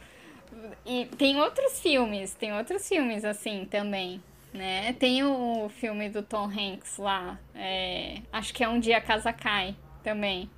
e 0.86 1.06
tem 1.18 1.38
outros 1.40 1.80
filmes, 1.80 2.32
tem 2.34 2.52
outros 2.54 2.88
filmes 2.88 3.24
assim 3.24 3.66
também, 3.70 4.22
né? 4.52 4.94
Tem 4.94 5.22
o 5.22 5.70
filme 5.78 6.08
do 6.08 6.22
Tom 6.22 6.46
Hanks 6.50 6.96
lá, 6.98 7.38
é, 7.54 8.22
acho 8.32 8.54
que 8.54 8.64
é 8.64 8.68
Um 8.68 8.80
Dia 8.80 8.96
a 8.98 9.00
Casa 9.02 9.32
Cai 9.32 9.74
também. 10.02 10.48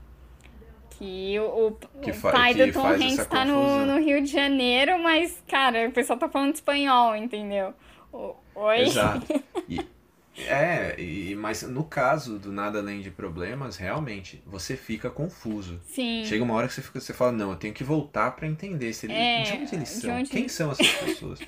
Que 1.01 1.39
o, 1.41 1.69
o- 1.69 2.01
Que 2.03 2.11
o 2.11 2.21
pai 2.21 2.55
do 2.55 2.71
Tom 2.73 2.87
Hanks 2.87 3.27
tá 3.27 3.43
no, 3.45 3.87
no 3.87 3.99
Rio 3.99 4.21
de 4.23 4.31
Janeiro, 4.31 4.99
mas, 5.03 5.43
cara, 5.49 5.89
o 5.89 5.93
pessoal 5.93 6.19
tá 6.19 6.29
falando 6.29 6.55
espanhol, 6.55 7.17
entendeu? 7.17 7.73
O- 8.13 8.35
Oi? 8.55 8.81
Exato. 8.83 9.27
E- 9.69 9.87
é, 10.47 10.95
e, 10.99 11.35
mas 11.35 11.63
no 11.63 11.85
caso 11.85 12.39
do 12.39 12.51
Nada 12.53 12.79
Além 12.79 13.01
de 13.01 13.11
Problemas, 13.11 13.77
realmente, 13.77 14.43
você 14.47 14.77
fica 14.77 15.11
confuso. 15.11 15.81
Sim. 15.85 16.23
Chega 16.25 16.43
uma 16.45 16.55
hora 16.55 16.67
que 16.69 16.73
você, 16.75 16.81
fica, 16.83 17.01
você 17.01 17.13
fala, 17.13 17.33
não, 17.33 17.51
eu 17.51 17.57
tenho 17.57 17.75
que 17.75 17.83
voltar 17.85 18.31
pra 18.33 18.47
entender 18.47 18.93
se 18.93 19.07
ele, 19.07 19.13
É, 19.15 19.43
de 19.43 19.53
onde 19.55 19.75
eles 19.75 19.89
são, 19.89 20.15
onde 20.17 20.31
quem 20.31 20.49
são 20.49 20.71
essas 20.71 20.87
pessoas. 21.01 21.41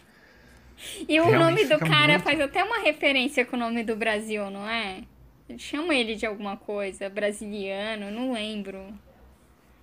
E 1.09 1.21
o 1.21 1.25
Realmente 1.25 1.39
nome 1.39 1.65
do 1.65 1.79
cara 1.79 2.13
muito- 2.15 2.25
faz 2.25 2.41
até 2.41 2.63
uma 2.65 2.81
referência 2.81 3.45
com 3.47 3.57
o 3.57 3.59
nome 3.59 3.83
do 3.85 3.95
Brasil, 3.97 4.51
não 4.51 4.69
é? 4.69 5.03
Chama 5.59 5.95
ele 5.95 6.15
de 6.15 6.27
alguma 6.27 6.57
coisa, 6.57 7.09
brasiliano, 7.09 8.11
não 8.11 8.33
lembro. 8.33 8.83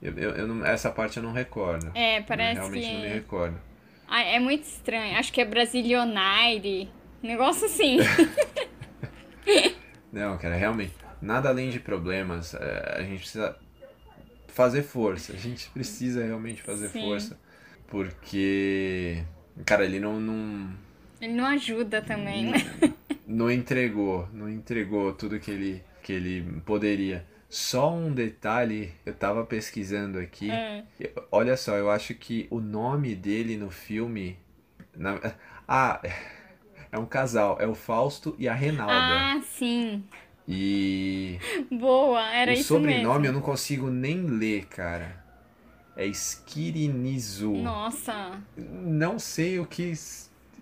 Eu, 0.02 0.14
eu- 0.18 0.32
eu 0.32 0.48
não- 0.48 0.66
essa 0.66 0.90
parte 0.90 1.18
eu 1.18 1.24
não 1.24 1.32
recordo. 1.34 1.92
É, 1.94 2.20
Eu 2.20 2.24
parece 2.24 2.54
realmente 2.60 2.88
que. 2.88 2.94
não 2.94 3.02
me 3.02 3.08
recordo. 3.08 3.60
Ah, 4.08 4.22
é 4.24 4.40
muito 4.40 4.64
estranho. 4.64 5.18
Acho 5.18 5.32
que 5.32 5.42
é 5.42 5.46
Brasilionaire. 5.46 6.90
Negócio 7.22 7.66
assim. 7.66 7.98
Não, 10.12 10.38
cara, 10.38 10.56
realmente, 10.56 10.94
nada 11.22 11.50
além 11.50 11.70
de 11.70 11.80
problemas, 11.80 12.54
é, 12.56 12.96
a 12.98 13.04
gente 13.04 13.20
precisa 13.20 13.56
fazer 14.48 14.82
força. 14.84 15.34
A 15.34 15.36
gente 15.36 15.70
precisa 15.70 16.24
realmente 16.24 16.62
fazer 16.62 16.90
Sim. 16.90 17.02
força. 17.02 17.40
Porque, 17.88 19.24
cara, 19.66 19.84
ele 19.86 20.00
não, 20.00 20.20
não, 20.20 20.70
ele 21.22 21.34
não 21.34 21.46
ajuda 21.46 22.02
também, 22.02 22.46
né? 22.52 22.58
não 23.28 23.50
entregou, 23.52 24.28
não 24.32 24.48
entregou 24.50 25.12
tudo 25.14 25.40
que 25.40 25.50
ele, 25.52 25.84
que 26.04 26.14
ele 26.14 26.62
poderia. 26.66 27.26
Só 27.50 27.92
um 27.92 28.12
detalhe, 28.14 28.94
eu 29.06 29.14
tava 29.14 29.44
pesquisando 29.44 30.20
aqui. 30.20 30.52
É. 30.52 30.84
Olha 31.32 31.58
só, 31.58 31.76
eu 31.76 31.90
acho 31.90 32.14
que 32.14 32.48
o 32.52 32.60
nome 32.60 33.16
dele 33.16 33.58
no 33.58 33.72
filme. 33.72 34.38
na- 34.96 35.20
ah, 35.68 36.00
é 36.92 36.98
um 37.00 37.06
casal, 37.08 37.58
é 37.60 37.66
o 37.68 37.74
Fausto 37.74 38.36
e 38.38 38.48
a 38.48 38.54
Renalda. 38.54 38.94
Ah, 38.94 39.42
sim. 39.42 40.04
E 40.48 41.38
Boa, 41.72 42.28
era 42.32 42.52
o 42.52 42.54
isso 42.54 42.76
sobrenome 42.76 43.16
eu 43.16 43.20
mesmo. 43.22 43.34
não 43.38 43.42
consigo 43.42 43.90
nem 43.90 44.22
ler, 44.24 44.66
cara. 44.66 45.24
É 45.96 46.06
Skirinizu. 46.06 47.52
Nossa. 47.54 48.40
Não 48.58 49.20
sei 49.20 49.60
o 49.60 49.66
que. 49.66 49.92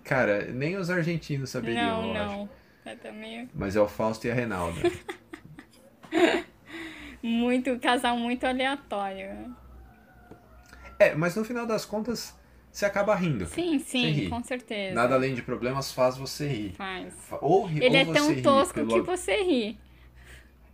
Cara, 0.04 0.46
nem 0.52 0.78
os 0.78 0.90
argentinos 0.90 1.50
saberiam, 1.50 2.02
Não, 2.02 2.16
eu 2.16 2.22
acho. 2.24 2.34
não. 2.38 2.50
É 2.86 2.96
também 2.96 3.50
Mas 3.54 3.76
é 3.76 3.82
o 3.82 3.88
Fausto 3.90 4.26
e 4.26 4.32
a 4.32 4.34
Renalda. 4.34 4.80
muito, 7.28 7.78
casal 7.80 8.18
muito 8.18 8.46
aleatório. 8.46 9.56
é, 11.00 11.14
mas 11.16 11.36
no 11.36 11.44
final 11.44 11.66
das 11.66 11.86
contas, 11.86 12.34
você 12.72 12.86
acaba 12.86 13.14
rindo. 13.16 13.46
Sim, 13.48 13.80
sim, 13.80 14.30
com 14.30 14.44
certeza. 14.44 14.96
Nada 14.96 15.16
além 15.16 15.34
de 15.36 15.42
problemas 15.42 15.92
faz 15.92 16.18
você 16.18 16.48
rir. 16.48 16.74
Faz. 16.74 17.14
Fa- 17.28 17.40
Ou, 17.42 17.66
ri- 17.66 17.84
Ele 17.84 17.96
ou 17.98 18.02
é 18.12 18.14
tão 18.14 18.42
tosco 18.42 18.74
pelo 18.74 18.90
que 18.94 19.02
você 19.02 19.36
ri. 19.44 19.78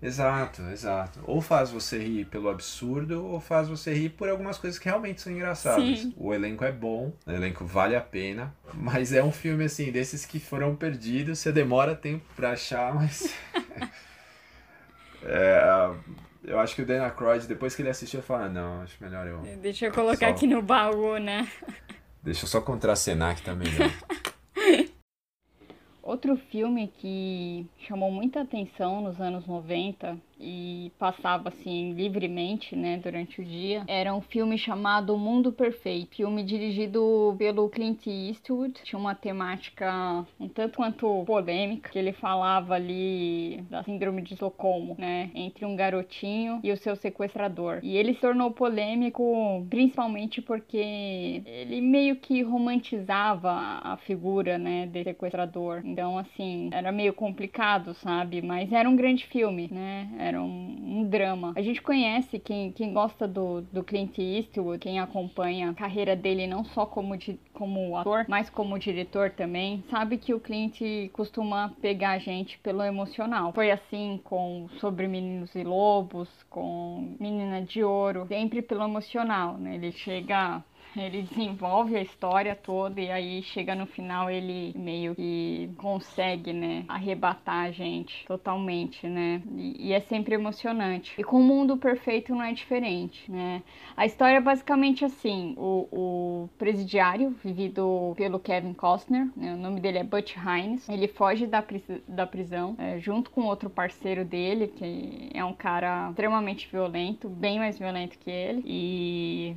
Exato, 0.01 0.61
exato. 0.63 1.21
Ou 1.25 1.39
faz 1.39 1.69
você 1.71 1.97
rir 1.97 2.25
pelo 2.25 2.49
absurdo, 2.49 3.25
ou 3.25 3.39
faz 3.39 3.69
você 3.69 3.93
rir 3.93 4.09
por 4.09 4.27
algumas 4.27 4.57
coisas 4.57 4.77
que 4.77 4.83
realmente 4.89 5.21
são 5.21 5.31
engraçadas. 5.31 5.99
Sim. 5.99 6.13
O 6.17 6.33
elenco 6.33 6.65
é 6.65 6.73
bom, 6.73 7.13
o 7.25 7.31
elenco 7.31 7.65
vale 7.65 7.95
a 7.95 8.01
pena, 8.01 8.53
mas 8.73 9.13
é 9.13 9.23
um 9.23 9.31
filme 9.31 9.63
assim, 9.63 9.93
desses 9.93 10.25
que 10.25 10.41
foram 10.41 10.75
perdidos, 10.75 11.39
você 11.39 11.53
demora 11.53 11.95
tempo 11.95 12.25
pra 12.35 12.51
achar, 12.51 12.93
mas. 12.93 13.33
É, 15.25 15.89
eu 16.43 16.59
acho 16.59 16.75
que 16.75 16.81
o 16.81 16.85
Dana 16.85 17.05
Aykroyd, 17.05 17.47
depois 17.47 17.75
que 17.75 17.81
ele 17.81 17.89
assistiu, 17.89 18.19
eu 18.19 18.23
falo, 18.23 18.43
ah, 18.43 18.49
não, 18.49 18.81
acho 18.81 19.01
melhor 19.01 19.25
eu. 19.27 19.41
Deixa 19.57 19.87
eu 19.87 19.91
colocar 19.91 20.27
Só. 20.27 20.33
aqui 20.33 20.47
no 20.47 20.61
baú, 20.61 21.17
né? 21.17 21.47
Deixa 22.21 22.45
eu 22.45 22.49
só 22.49 22.61
contracenar 22.61 23.35
que 23.35 23.41
tá 23.41 23.53
melhor. 23.55 23.89
Outro 26.01 26.35
filme 26.35 26.91
que 26.99 27.65
chamou 27.87 28.11
muita 28.11 28.41
atenção 28.41 29.01
nos 29.01 29.21
anos 29.21 29.47
90 29.47 30.17
e 30.43 30.91
passava 30.99 31.49
assim 31.49 31.93
livremente, 31.93 32.75
né, 32.75 32.97
durante 32.97 33.41
o 33.41 33.45
dia, 33.45 33.83
era 33.87 34.13
um 34.13 34.21
filme 34.21 34.57
chamado 34.57 35.15
O 35.15 35.17
Mundo 35.17 35.51
Perfeito, 35.51 36.15
filme 36.15 36.43
dirigido 36.43 37.35
pelo 37.37 37.69
Clint 37.69 38.05
Eastwood. 38.07 38.73
Tinha 38.83 38.99
uma 38.99 39.15
temática 39.15 40.25
um 40.39 40.47
tanto 40.47 40.77
quanto 40.77 41.23
polêmica, 41.25 41.89
que 41.89 41.97
ele 41.97 42.11
falava 42.11 42.73
ali 42.75 43.63
da 43.69 43.83
síndrome 43.83 44.21
de 44.21 44.33
Estocolmo, 44.33 44.95
né, 44.97 45.31
entre 45.33 45.65
um 45.65 45.75
garotinho 45.75 46.59
e 46.63 46.71
o 46.71 46.77
seu 46.77 46.95
sequestrador. 46.95 47.79
E 47.81 47.95
ele 47.95 48.13
se 48.13 48.21
tornou 48.21 48.51
polêmico 48.51 49.65
principalmente 49.69 50.41
porque 50.41 51.41
ele 51.45 51.79
meio 51.81 52.15
que 52.17 52.41
romantizava 52.41 53.51
a 53.83 53.97
figura, 53.97 54.57
né, 54.57 54.87
desse 54.87 55.05
sequestrador. 55.05 55.81
Então, 55.85 56.17
assim, 56.17 56.69
era 56.73 56.91
meio 56.91 57.13
complicado, 57.13 57.93
sabe? 57.93 58.41
Mas 58.41 58.71
era 58.71 58.89
um 58.89 58.95
grande 58.95 59.25
filme, 59.27 59.69
né? 59.71 60.09
Era 60.17 60.32
um, 60.41 60.75
um 60.99 61.03
drama. 61.03 61.53
A 61.55 61.61
gente 61.61 61.81
conhece 61.81 62.39
quem, 62.39 62.71
quem 62.71 62.93
gosta 62.93 63.27
do, 63.27 63.61
do 63.71 63.83
Clint 63.83 64.17
Eastwood, 64.17 64.79
quem 64.79 64.99
acompanha 64.99 65.69
a 65.69 65.73
carreira 65.73 66.15
dele 66.15 66.47
não 66.47 66.63
só 66.63 66.85
como, 66.85 67.17
di- 67.17 67.39
como 67.53 67.95
ator, 67.97 68.25
mas 68.27 68.49
como 68.49 68.77
diretor 68.79 69.31
também, 69.31 69.83
sabe 69.89 70.17
que 70.17 70.33
o 70.33 70.39
Clint 70.39 70.79
costuma 71.11 71.73
pegar 71.81 72.11
a 72.11 72.17
gente 72.19 72.57
pelo 72.59 72.83
emocional. 72.83 73.51
Foi 73.53 73.71
assim 73.71 74.19
com 74.23 74.67
Sobre 74.79 75.07
Meninos 75.07 75.53
e 75.55 75.63
Lobos, 75.63 76.29
com 76.49 77.15
Menina 77.19 77.61
de 77.61 77.83
Ouro, 77.83 78.25
sempre 78.27 78.61
pelo 78.61 78.83
emocional, 78.83 79.57
né? 79.57 79.75
Ele 79.75 79.91
chega 79.91 80.63
ele 80.95 81.21
desenvolve 81.23 81.95
a 81.95 82.01
história 82.01 82.55
toda 82.55 82.99
e 83.01 83.09
aí 83.11 83.41
chega 83.43 83.75
no 83.75 83.85
final 83.85 84.29
ele 84.29 84.73
meio 84.77 85.15
que 85.15 85.69
consegue, 85.77 86.53
né, 86.53 86.85
arrebatar 86.87 87.65
a 87.65 87.71
gente 87.71 88.25
totalmente, 88.25 89.07
né? 89.07 89.41
E, 89.55 89.87
e 89.89 89.93
é 89.93 89.99
sempre 89.99 90.35
emocionante. 90.35 91.13
E 91.17 91.23
com 91.23 91.37
o 91.39 91.43
Mundo 91.43 91.77
Perfeito 91.77 92.33
não 92.33 92.43
é 92.43 92.53
diferente, 92.53 93.31
né? 93.31 93.61
A 93.95 94.05
história 94.05 94.37
é 94.37 94.41
basicamente 94.41 95.03
assim: 95.05 95.53
o, 95.57 95.87
o 95.91 96.49
presidiário, 96.57 97.31
vivido 97.43 98.13
pelo 98.15 98.39
Kevin 98.39 98.73
Costner, 98.73 99.29
né, 99.35 99.53
o 99.53 99.57
nome 99.57 99.79
dele 99.79 99.99
é 99.99 100.03
Butch 100.03 100.35
Hines, 100.35 100.87
ele 100.89 101.07
foge 101.07 101.47
da, 101.47 101.61
pris- 101.61 102.01
da 102.07 102.25
prisão 102.27 102.75
é, 102.77 102.99
junto 102.99 103.29
com 103.31 103.41
outro 103.43 103.69
parceiro 103.69 104.23
dele, 104.25 104.67
que 104.67 105.29
é 105.33 105.43
um 105.43 105.53
cara 105.53 106.09
extremamente 106.09 106.67
violento, 106.71 107.29
bem 107.29 107.59
mais 107.59 107.77
violento 107.77 108.17
que 108.19 108.29
ele, 108.29 108.61
e 108.65 109.55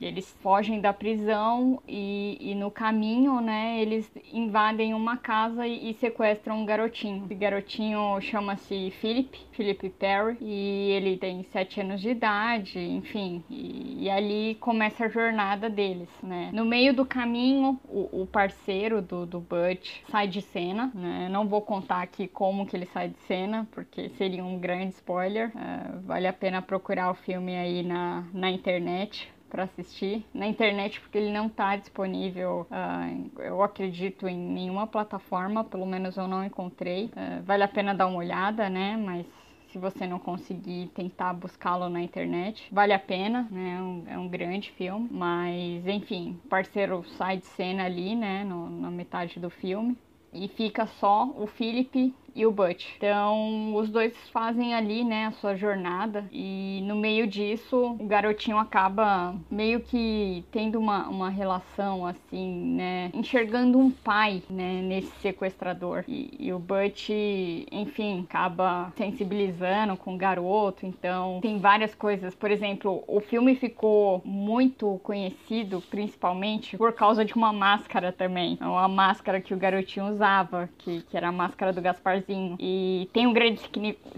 eles 0.00 0.36
fogem 0.42 0.80
da 0.80 0.92
prisão 0.92 1.82
e, 1.86 2.36
e 2.40 2.54
no 2.54 2.70
caminho, 2.70 3.40
né, 3.40 3.80
eles 3.80 4.10
invadem 4.32 4.94
uma 4.94 5.16
casa 5.16 5.66
e, 5.66 5.90
e 5.90 5.94
sequestram 5.94 6.60
um 6.60 6.66
garotinho. 6.66 7.24
Esse 7.24 7.34
garotinho 7.34 8.20
chama-se 8.20 8.90
Philip, 9.00 9.38
Philip 9.52 9.90
Perry, 9.90 10.36
e 10.40 10.90
ele 10.92 11.16
tem 11.16 11.42
sete 11.44 11.80
anos 11.80 12.00
de 12.00 12.10
idade, 12.10 12.78
enfim, 12.78 13.42
e, 13.50 14.04
e 14.04 14.10
ali 14.10 14.56
começa 14.60 15.04
a 15.04 15.08
jornada 15.08 15.68
deles, 15.68 16.10
né. 16.22 16.50
No 16.52 16.64
meio 16.64 16.94
do 16.94 17.04
caminho, 17.04 17.78
o, 17.88 18.22
o 18.22 18.26
parceiro 18.26 19.02
do, 19.02 19.26
do 19.26 19.40
Butch 19.40 20.00
sai 20.10 20.28
de 20.28 20.40
cena, 20.40 20.90
né, 20.94 21.28
não 21.30 21.46
vou 21.46 21.62
contar 21.62 22.02
aqui 22.02 22.26
como 22.28 22.66
que 22.66 22.76
ele 22.76 22.86
sai 22.86 23.08
de 23.08 23.18
cena, 23.20 23.66
porque 23.72 24.08
seria 24.10 24.44
um 24.44 24.58
grande 24.58 24.94
spoiler, 24.94 25.52
É, 25.58 25.98
vale 26.06 26.26
a 26.26 26.32
pena 26.32 26.62
procurar 26.62 27.10
o 27.10 27.14
filme 27.14 27.56
aí 27.56 27.82
na, 27.82 28.24
na 28.32 28.50
internet 28.50 29.28
para 29.48 29.64
assistir 29.64 30.24
na 30.32 30.46
internet 30.46 31.00
porque 31.00 31.18
ele 31.18 31.32
não 31.32 31.46
está 31.46 31.76
disponível 31.76 32.66
ah, 32.70 33.08
eu 33.38 33.62
acredito 33.62 34.28
em 34.28 34.36
nenhuma 34.36 34.86
plataforma 34.86 35.64
pelo 35.64 35.86
menos 35.86 36.16
eu 36.16 36.28
não 36.28 36.44
encontrei 36.44 37.10
Ah, 37.16 37.40
vale 37.44 37.62
a 37.62 37.68
pena 37.68 37.94
dar 37.94 38.06
uma 38.06 38.18
olhada 38.18 38.68
né 38.68 38.96
mas 38.96 39.26
se 39.68 39.78
você 39.78 40.06
não 40.06 40.18
conseguir 40.18 40.90
tentar 40.94 41.32
buscá-lo 41.34 41.88
na 41.88 42.00
internet, 42.00 42.66
vale 42.72 42.92
a 42.92 42.98
pena, 42.98 43.46
né? 43.50 43.76
É 43.76 43.82
um, 43.82 44.04
é 44.14 44.18
um 44.18 44.28
grande 44.28 44.70
filme, 44.72 45.08
mas 45.10 45.86
enfim, 45.86 46.40
parceiro 46.48 47.04
sai 47.16 47.36
de 47.36 47.46
cena 47.46 47.84
ali, 47.84 48.16
né? 48.16 48.44
No, 48.44 48.68
na 48.70 48.90
metade 48.90 49.38
do 49.38 49.50
filme. 49.50 49.96
E 50.32 50.48
fica 50.48 50.86
só 50.86 51.32
o 51.36 51.46
Philip 51.46 52.14
e 52.38 52.46
o 52.46 52.52
Butch. 52.52 52.86
Então, 52.96 53.74
os 53.74 53.90
dois 53.90 54.16
fazem 54.32 54.72
ali, 54.72 55.02
né, 55.02 55.26
a 55.26 55.32
sua 55.32 55.56
jornada 55.56 56.24
e 56.30 56.80
no 56.84 56.94
meio 56.94 57.26
disso, 57.26 57.96
o 57.98 58.06
garotinho 58.06 58.58
acaba 58.58 59.34
meio 59.50 59.80
que 59.80 60.44
tendo 60.52 60.78
uma, 60.78 61.08
uma 61.08 61.28
relação 61.28 62.06
assim, 62.06 62.76
né, 62.76 63.10
enxergando 63.12 63.76
um 63.76 63.90
pai, 63.90 64.40
né, 64.48 64.80
nesse 64.82 65.10
sequestrador. 65.20 66.04
E, 66.06 66.30
e 66.38 66.52
o 66.52 66.60
Butch, 66.60 67.10
enfim, 67.72 68.24
acaba 68.28 68.92
sensibilizando 68.96 69.96
com 69.96 70.14
o 70.14 70.18
garoto, 70.18 70.86
então 70.86 71.40
tem 71.42 71.58
várias 71.58 71.92
coisas. 71.92 72.36
Por 72.36 72.52
exemplo, 72.52 73.02
o 73.08 73.20
filme 73.20 73.56
ficou 73.56 74.22
muito 74.24 75.00
conhecido, 75.02 75.82
principalmente 75.90 76.76
por 76.76 76.92
causa 76.92 77.24
de 77.24 77.34
uma 77.34 77.52
máscara 77.52 78.12
também. 78.12 78.56
Uma 78.60 78.86
máscara 78.86 79.40
que 79.40 79.52
o 79.52 79.56
garotinho 79.56 80.06
usava, 80.06 80.68
que, 80.78 81.02
que 81.02 81.16
era 81.16 81.28
a 81.28 81.32
máscara 81.32 81.72
do 81.72 81.80
Gasparzinho. 82.28 82.56
E 82.60 83.08
tem 83.12 83.26
um 83.26 83.32
grande 83.32 83.60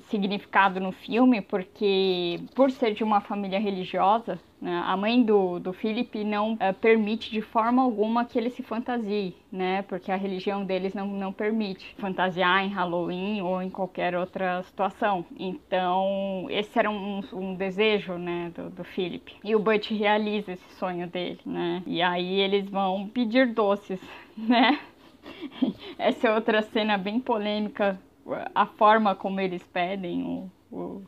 significado 0.09 0.81
no 0.81 0.93
filme, 0.93 1.41
porque 1.41 2.41
por 2.55 2.71
ser 2.71 2.95
de 2.95 3.05
uma 3.05 3.21
família 3.21 3.59
religiosa, 3.59 4.39
né, 4.61 4.83
a 4.85 4.95
mãe 4.97 5.23
do, 5.23 5.59
do 5.59 5.73
Philip 5.73 6.23
não 6.23 6.55
uh, 6.55 6.75
permite 6.81 7.31
de 7.31 7.41
forma 7.41 7.83
alguma 7.83 8.27
que 8.27 8.37
ele 8.37 8.51
se 8.51 8.63
fantasie, 8.63 9.35
né? 9.51 9.83
Porque 9.83 10.13
a 10.13 10.17
religião 10.17 10.65
deles 10.65 10.93
não, 10.93 11.07
não 11.07 11.33
permite 11.33 11.95
fantasiar 11.99 12.63
em 12.63 12.69
Halloween 12.69 13.41
ou 13.41 13.63
em 13.63 13.71
qualquer 13.71 14.15
outra 14.15 14.63
situação. 14.65 15.25
Então, 15.39 16.47
esse 16.51 16.79
era 16.79 16.91
um, 16.91 17.23
um 17.33 17.55
desejo, 17.55 18.15
né, 18.19 18.53
do, 18.55 18.69
do 18.69 18.85
Philip. 18.85 19.35
E 19.43 19.57
o 19.57 19.59
Butch 19.59 19.93
realiza 19.93 20.53
esse 20.53 20.75
sonho 20.75 21.07
dele, 21.07 21.41
né? 21.47 21.83
E 21.87 22.03
aí 22.03 22.41
eles 22.41 22.69
vão 22.69 23.09
pedir 23.09 23.55
doces, 23.55 24.01
né? 24.37 24.79
Essa 25.99 26.29
é 26.29 26.35
outra 26.35 26.63
cena 26.63 26.97
bem 26.97 27.21
polêmica, 27.21 28.01
a 28.55 28.67
forma 28.67 29.15
como 29.15 29.41
eles 29.41 29.63
pedem 29.63 30.23
o, 30.23 30.51
o 30.71 31.03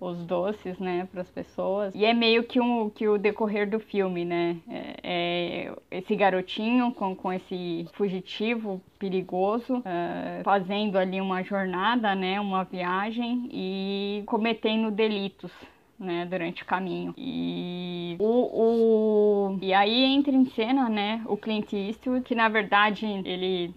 os 0.00 0.24
doces, 0.24 0.78
né, 0.78 1.08
para 1.10 1.22
as 1.22 1.30
pessoas. 1.30 1.94
E 1.94 2.04
é 2.04 2.14
meio 2.14 2.44
que, 2.44 2.60
um, 2.60 2.88
que 2.88 3.08
o 3.08 3.18
decorrer 3.18 3.68
do 3.68 3.80
filme, 3.80 4.24
né? 4.24 4.56
É, 4.68 4.94
é 5.02 5.72
esse 5.90 6.14
garotinho 6.14 6.92
com, 6.92 7.16
com 7.16 7.32
esse 7.32 7.86
fugitivo 7.94 8.80
perigoso, 8.98 9.78
uh, 9.78 10.44
fazendo 10.44 10.96
ali 10.98 11.20
uma 11.20 11.42
jornada, 11.42 12.14
né, 12.14 12.40
uma 12.40 12.64
viagem 12.64 13.48
e 13.52 14.22
cometendo 14.26 14.90
delitos. 14.90 15.52
Né, 15.98 16.24
durante 16.26 16.62
o 16.62 16.66
caminho. 16.66 17.12
E 17.16 18.16
o, 18.20 19.54
o, 19.54 19.58
e 19.60 19.74
aí 19.74 20.04
entra 20.04 20.32
em 20.32 20.44
cena, 20.50 20.88
né, 20.88 21.24
o 21.26 21.36
Clint 21.36 21.72
Eastwood, 21.72 22.24
que 22.24 22.36
na 22.36 22.48
verdade 22.48 23.04
ele 23.04 23.74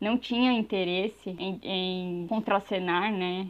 não 0.00 0.16
tinha 0.16 0.52
interesse 0.52 1.28
em, 1.38 1.60
em 1.62 2.26
contracenar, 2.28 3.12
né, 3.12 3.46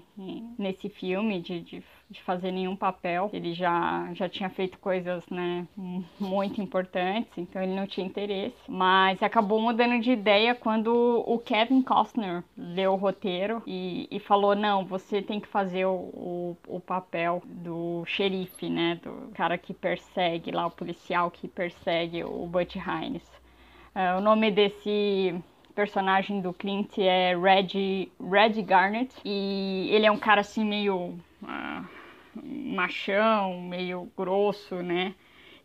nesse 0.59 0.89
filme 0.89 1.41
de, 1.41 1.61
de 1.61 1.85
de 2.11 2.21
fazer 2.23 2.51
nenhum 2.51 2.75
papel. 2.75 3.31
Ele 3.33 3.55
já, 3.55 4.11
já 4.15 4.29
tinha 4.29 4.51
feito 4.51 4.79
coisas, 4.79 5.25
né, 5.31 5.67
muito 6.19 6.61
importantes, 6.61 7.31
então 7.39 7.63
ele 7.63 7.75
não 7.75 7.87
tinha 7.87 8.07
interesse. 8.07 8.57
Mas 8.69 9.23
acabou 9.23 9.61
mudando 9.61 10.01
de 10.01 10.11
ideia 10.11 10.55
quando 10.55 10.93
o 11.27 11.39
Kevin 11.39 11.83
Costner 11.83 12.43
leu 12.57 12.93
o 12.93 12.97
roteiro 12.97 13.63
e, 13.67 14.09
e 14.11 14.19
falou: 14.19 14.57
não, 14.57 14.85
você 14.85 15.23
tem 15.23 15.39
que 15.39 15.47
fazer 15.47 15.87
o, 15.87 15.95
o, 15.95 16.57
o 16.67 16.81
papel 16.81 17.43
do 17.47 18.05
xerife, 18.07 18.69
né, 18.69 18.99
do 19.03 19.31
cara 19.35 19.57
que 19.57 19.73
persegue 19.73 20.51
lá, 20.51 20.67
o 20.67 20.71
policial 20.71 21.31
que 21.31 21.47
persegue 21.47 22.25
o 22.25 22.47
Butch 22.47 22.77
Hines. 22.77 23.23
Uh, 23.95 24.19
o 24.19 24.21
nome 24.21 24.51
desse 24.51 25.35
personagem 25.75 26.41
do 26.41 26.53
Clint 26.53 26.99
é 26.99 27.37
Red, 27.37 28.09
Red 28.21 28.63
Garnet 28.63 29.15
e 29.25 29.89
ele 29.91 30.07
é 30.07 30.11
um 30.11 30.19
cara 30.19 30.43
assim 30.43 30.65
meio 30.65 31.19
uh, 31.43 32.00
machão, 32.35 33.61
meio 33.63 34.11
grosso, 34.17 34.77
né? 34.77 35.15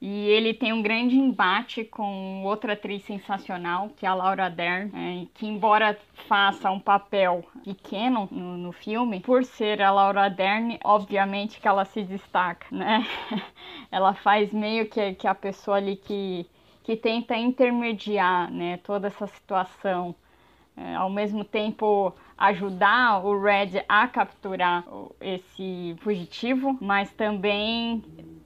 E 0.01 0.27
ele 0.27 0.53
tem 0.53 0.73
um 0.73 0.81
grande 0.81 1.15
embate 1.15 1.83
com 1.85 2.43
outra 2.43 2.73
atriz 2.73 3.03
sensacional, 3.05 3.89
que 3.95 4.05
é 4.05 4.09
a 4.09 4.13
Laura 4.13 4.49
Dern, 4.49 4.91
né? 4.91 5.27
que 5.33 5.47
embora 5.47 5.97
faça 6.27 6.69
um 6.69 6.79
papel 6.79 7.43
pequeno 7.63 8.27
no, 8.29 8.57
no, 8.57 8.71
filme, 8.71 9.21
por 9.21 9.43
ser 9.43 9.81
a 9.81 9.91
Laura 9.91 10.29
Dern, 10.29 10.77
obviamente 10.83 11.59
que 11.59 11.67
ela 11.67 11.85
se 11.85 12.03
destaca, 12.03 12.67
né? 12.71 13.07
ela 13.89 14.13
faz 14.13 14.51
meio 14.51 14.87
que, 14.87 15.13
que 15.15 15.27
a 15.27 15.33
pessoa 15.33 15.77
ali 15.77 15.95
que, 15.95 16.45
que 16.83 16.95
tenta 16.97 17.35
intermediar, 17.35 18.51
né, 18.51 18.77
toda 18.83 19.07
essa 19.07 19.27
situação. 19.27 20.13
É, 20.77 20.95
ao 20.95 21.09
mesmo 21.09 21.45
tempo 21.45 22.13
ajudar 22.37 23.25
o 23.25 23.41
Red 23.41 23.83
a 23.87 24.07
capturar 24.07 24.83
esse 25.21 25.95
fugitivo, 25.99 26.77
mas 26.81 27.11
também 27.13 28.03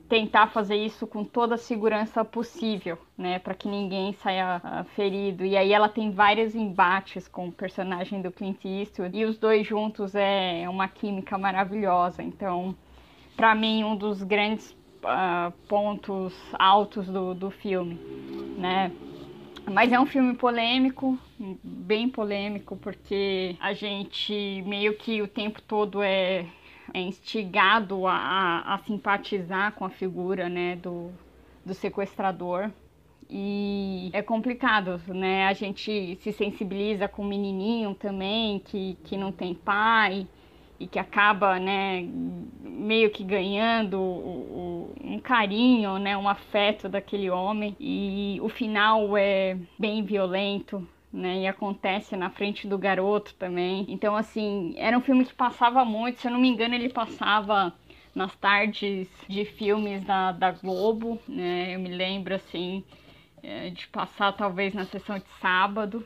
tentar 0.07 0.47
fazer 0.47 0.75
isso 0.75 1.05
com 1.05 1.23
toda 1.23 1.55
a 1.55 1.57
segurança 1.57 2.25
possível, 2.25 2.97
né, 3.15 3.37
para 3.37 3.53
que 3.53 3.67
ninguém 3.67 4.13
saia 4.13 4.59
uh, 4.63 4.83
ferido. 4.95 5.45
E 5.45 5.55
aí 5.55 5.71
ela 5.71 5.87
tem 5.87 6.11
vários 6.11 6.55
embates 6.55 7.27
com 7.27 7.47
o 7.47 7.51
personagem 7.51 8.21
do 8.21 8.31
Clint 8.31 8.65
Eastwood 8.65 9.15
e 9.15 9.25
os 9.25 9.37
dois 9.37 9.67
juntos 9.67 10.15
é 10.15 10.65
uma 10.67 10.87
química 10.87 11.37
maravilhosa. 11.37 12.23
Então, 12.23 12.75
para 13.35 13.53
mim, 13.53 13.83
um 13.83 13.95
dos 13.95 14.23
grandes 14.23 14.71
uh, 15.03 15.51
pontos 15.67 16.33
altos 16.57 17.07
do, 17.07 17.35
do 17.35 17.51
filme, 17.51 17.95
né? 18.57 18.91
Mas 19.65 19.91
é 19.91 19.99
um 19.99 20.05
filme 20.05 20.35
polêmico, 20.35 21.17
bem 21.63 22.09
polêmico, 22.09 22.75
porque 22.77 23.55
a 23.59 23.73
gente 23.73 24.63
meio 24.65 24.95
que 24.95 25.21
o 25.21 25.27
tempo 25.27 25.61
todo 25.61 26.01
é, 26.01 26.45
é 26.93 26.99
instigado 26.99 28.07
a, 28.07 28.13
a, 28.13 28.75
a 28.75 28.77
simpatizar 28.79 29.73
com 29.73 29.85
a 29.85 29.89
figura 29.89 30.49
né, 30.49 30.75
do, 30.75 31.11
do 31.65 31.73
sequestrador. 31.73 32.71
E 33.29 34.09
é 34.11 34.23
complicado, 34.23 34.99
né? 35.07 35.45
A 35.45 35.53
gente 35.53 36.15
se 36.15 36.31
sensibiliza 36.31 37.07
com 37.07 37.21
o 37.21 37.25
menininho 37.27 37.93
também, 37.93 38.57
que, 38.59 38.97
que 39.03 39.15
não 39.15 39.31
tem 39.31 39.53
pai 39.53 40.27
e 40.79 40.87
que 40.87 40.97
acaba, 40.97 41.59
né, 41.59 42.07
meio 42.63 43.09
que 43.09 43.23
ganhando 43.23 43.99
o, 43.99 44.93
o, 45.01 45.13
um 45.13 45.19
carinho, 45.19 45.97
né, 45.97 46.15
um 46.15 46.29
afeto 46.29 46.87
daquele 46.87 47.29
homem. 47.29 47.75
E 47.79 48.39
o 48.41 48.47
final 48.47 49.17
é 49.17 49.57
bem 49.77 50.03
violento, 50.03 50.87
né? 51.11 51.39
E 51.39 51.47
acontece 51.47 52.15
na 52.15 52.29
frente 52.29 52.67
do 52.67 52.77
garoto 52.77 53.33
também. 53.35 53.85
Então, 53.89 54.15
assim, 54.15 54.73
era 54.77 54.97
um 54.97 55.01
filme 55.01 55.25
que 55.25 55.33
passava 55.33 55.83
muito. 55.83 56.21
Se 56.21 56.27
eu 56.27 56.31
não 56.31 56.39
me 56.39 56.47
engano, 56.47 56.75
ele 56.75 56.89
passava 56.89 57.73
nas 58.15 58.35
tardes 58.35 59.07
de 59.27 59.43
filmes 59.43 60.03
da, 60.03 60.31
da 60.31 60.51
Globo, 60.51 61.19
né? 61.27 61.75
Eu 61.75 61.79
me 61.79 61.89
lembro, 61.89 62.33
assim, 62.35 62.83
é, 63.43 63.69
de 63.69 63.87
passar 63.87 64.31
talvez 64.33 64.73
na 64.73 64.85
sessão 64.85 65.17
de 65.17 65.27
sábado 65.41 66.05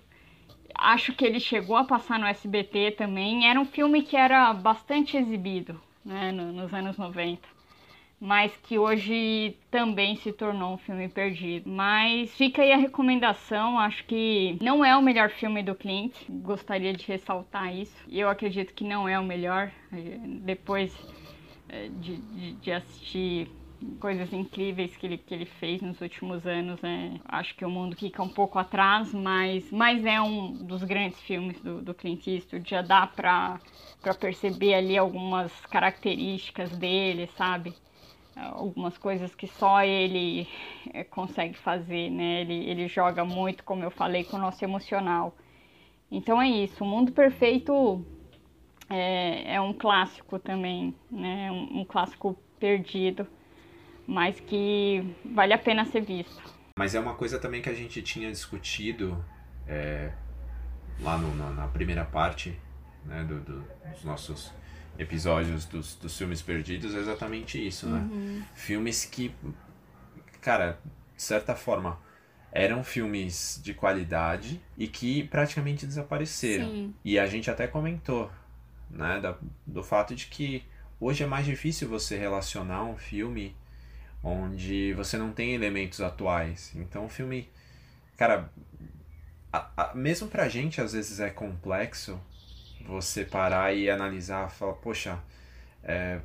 acho 0.76 1.13
que 1.13 1.26
ele 1.26 1.39
chegou 1.39 1.76
a 1.76 1.84
passar 1.84 2.19
no 2.19 2.26
SBT 2.26 2.91
também. 2.91 3.49
Era 3.49 3.59
um 3.59 3.65
filme 3.65 4.01
que 4.01 4.15
era 4.15 4.53
bastante 4.53 5.17
exibido 5.17 5.80
né, 6.03 6.32
no, 6.32 6.51
nos 6.51 6.74
anos 6.74 6.97
90, 6.97 7.41
mas 8.19 8.55
que 8.63 8.78
hoje 8.78 9.55
também 9.69 10.15
se 10.15 10.32
tornou 10.32 10.74
um 10.74 10.78
filme 10.78 11.07
perdido. 11.07 11.69
Mas 11.69 12.34
fica 12.36 12.61
aí 12.61 12.71
a 12.71 12.78
recomendação. 12.78 13.80
Acho 13.80 14.03
que 14.05 14.57
não 14.61 14.84
é 14.84 14.95
o 14.95 15.01
melhor 15.01 15.30
filme 15.30 15.63
do 15.63 15.76
Clint, 15.76 16.13
gostaria 16.30 16.93
de 16.93 17.05
ressaltar 17.05 17.76
isso. 17.76 17.95
Eu 18.09 18.30
acredito 18.30 18.74
que 18.74 18.84
não 18.84 19.07
é 19.07 19.19
o 19.19 19.24
melhor. 19.24 19.71
Depois 20.41 20.93
eh, 21.69 21.89
de, 21.99 22.17
de, 22.17 22.53
de 22.53 22.71
assistir 22.71 23.49
coisas 23.99 24.31
incríveis 24.34 24.95
que 24.95 25.05
ele, 25.05 25.17
que 25.17 25.34
ele 25.34 25.45
fez 25.45 25.81
nos 25.81 25.99
últimos 26.01 26.45
anos. 26.45 26.81
Né? 26.81 27.19
Acho 27.25 27.55
que 27.55 27.65
o 27.65 27.69
mundo 27.69 27.95
fica 27.95 28.21
um 28.21 28.29
pouco 28.29 28.59
atrás, 28.59 29.13
mas, 29.13 29.69
mas 29.71 30.05
é 30.05 30.21
um 30.21 30.53
dos 30.53 30.84
grandes 30.84 31.19
filmes 31.21 31.59
do, 31.61 31.81
do 31.81 31.93
Clint 31.93 32.27
Eastwood. 32.27 32.69
Já 32.69 32.81
dá 32.81 33.07
pra, 33.07 33.59
pra 34.01 34.13
perceber 34.13 34.73
ali 34.73 34.97
algumas 34.97 35.51
características 35.67 36.71
dele, 36.77 37.27
sabe? 37.38 37.73
Algumas 38.36 38.97
coisas 38.97 39.36
que 39.36 39.47
só 39.47 39.84
ele 39.84 40.47
é, 40.91 41.03
consegue 41.03 41.55
fazer, 41.57 42.09
né? 42.09 42.41
Ele, 42.41 42.69
ele 42.69 42.88
joga 42.88 43.23
muito, 43.23 43.63
como 43.63 43.84
eu 43.84 43.91
falei, 43.91 44.23
com 44.23 44.38
o 44.38 44.39
nosso 44.39 44.63
emocional. 44.63 45.36
Então 46.09 46.41
é 46.41 46.49
isso. 46.49 46.84
O 46.84 46.88
Mundo 46.88 47.11
Perfeito 47.11 48.03
é, 48.89 49.55
é 49.55 49.61
um 49.61 49.73
clássico 49.73 50.39
também, 50.39 50.95
né? 51.11 51.51
Um, 51.51 51.81
um 51.81 51.86
clássico 51.86 52.36
perdido 52.59 53.27
mas 54.08 54.39
que 54.39 55.16
vale 55.26 55.54
a 55.54 55.58
pena 55.58 55.86
ser 55.86 56.01
visto. 56.01 56.41
Mas 56.78 56.95
é 56.95 56.99
uma 56.99 57.14
coisa 57.14 57.39
também 57.39 57.62
que 57.62 57.70
a 57.70 57.74
gente 57.74 58.01
tinha 58.01 58.32
discutido 58.32 59.24
é, 59.68 60.12
lá 60.99 61.18
no, 61.18 61.36
na, 61.36 61.49
na, 61.51 61.68
primeira 61.68 62.04
parte 62.04 62.58
né, 63.06 63.24
do, 63.24 63.39
do, 63.39 63.64
dos 63.91 64.04
nossos 64.04 64.51
episódios 64.97 65.66
dos, 65.66 65.95
dos 65.95 66.18
filmes 66.18 66.41
perdidos, 66.41 66.95
é 66.95 66.99
exatamente 66.99 67.66
isso, 67.66 67.88
né? 67.88 67.99
Uhum. 67.99 68.43
Filmes 68.54 69.06
que, 69.06 69.34
cara, 70.41 70.80
de 71.16 71.22
certa 71.22 71.56
forma, 71.56 71.99
eram 72.51 72.84
filmes 72.84 73.60
de 73.64 73.74
qualidade 73.74 74.62
e 74.78 74.88
que 74.88 75.24
praticamente 75.24 75.88
desapareceram. 75.88 76.66
Sim. 76.66 76.93
E 77.04 77.18
a 77.18 77.26
gente 77.26 77.49
até 77.49 77.66
comentou, 77.66 78.32
né, 78.89 79.20
da, 79.20 79.36
do 79.66 79.84
fato 79.84 80.14
de 80.14 80.28
que 80.28 80.64
hoje 80.99 81.24
é 81.24 81.28
mais 81.28 81.45
difícil 81.45 81.89
você 81.89 82.18
relacionar 82.18 82.84
um 82.84 82.95
filme 82.95 83.56
onde 84.24 84.93
você 84.93 85.17
não 85.17 85.32
tem 85.34 85.53
elementos 85.53 85.99
atuais. 85.99 86.71
Então, 86.76 87.05
o 87.05 87.09
filme, 87.09 87.49
cara, 88.17 88.49
a, 89.51 89.69
a, 89.76 89.95
mesmo 89.95 90.28
pra 90.28 90.47
gente 90.47 90.80
às 90.80 90.93
vezes 90.93 91.19
é 91.19 91.30
complexo 91.30 92.19
você 92.88 93.26
parar 93.26 93.74
e 93.74 93.89
analisar, 93.89 94.49
falar, 94.49 94.74
poxa, 94.74 95.19
é, 95.84 96.19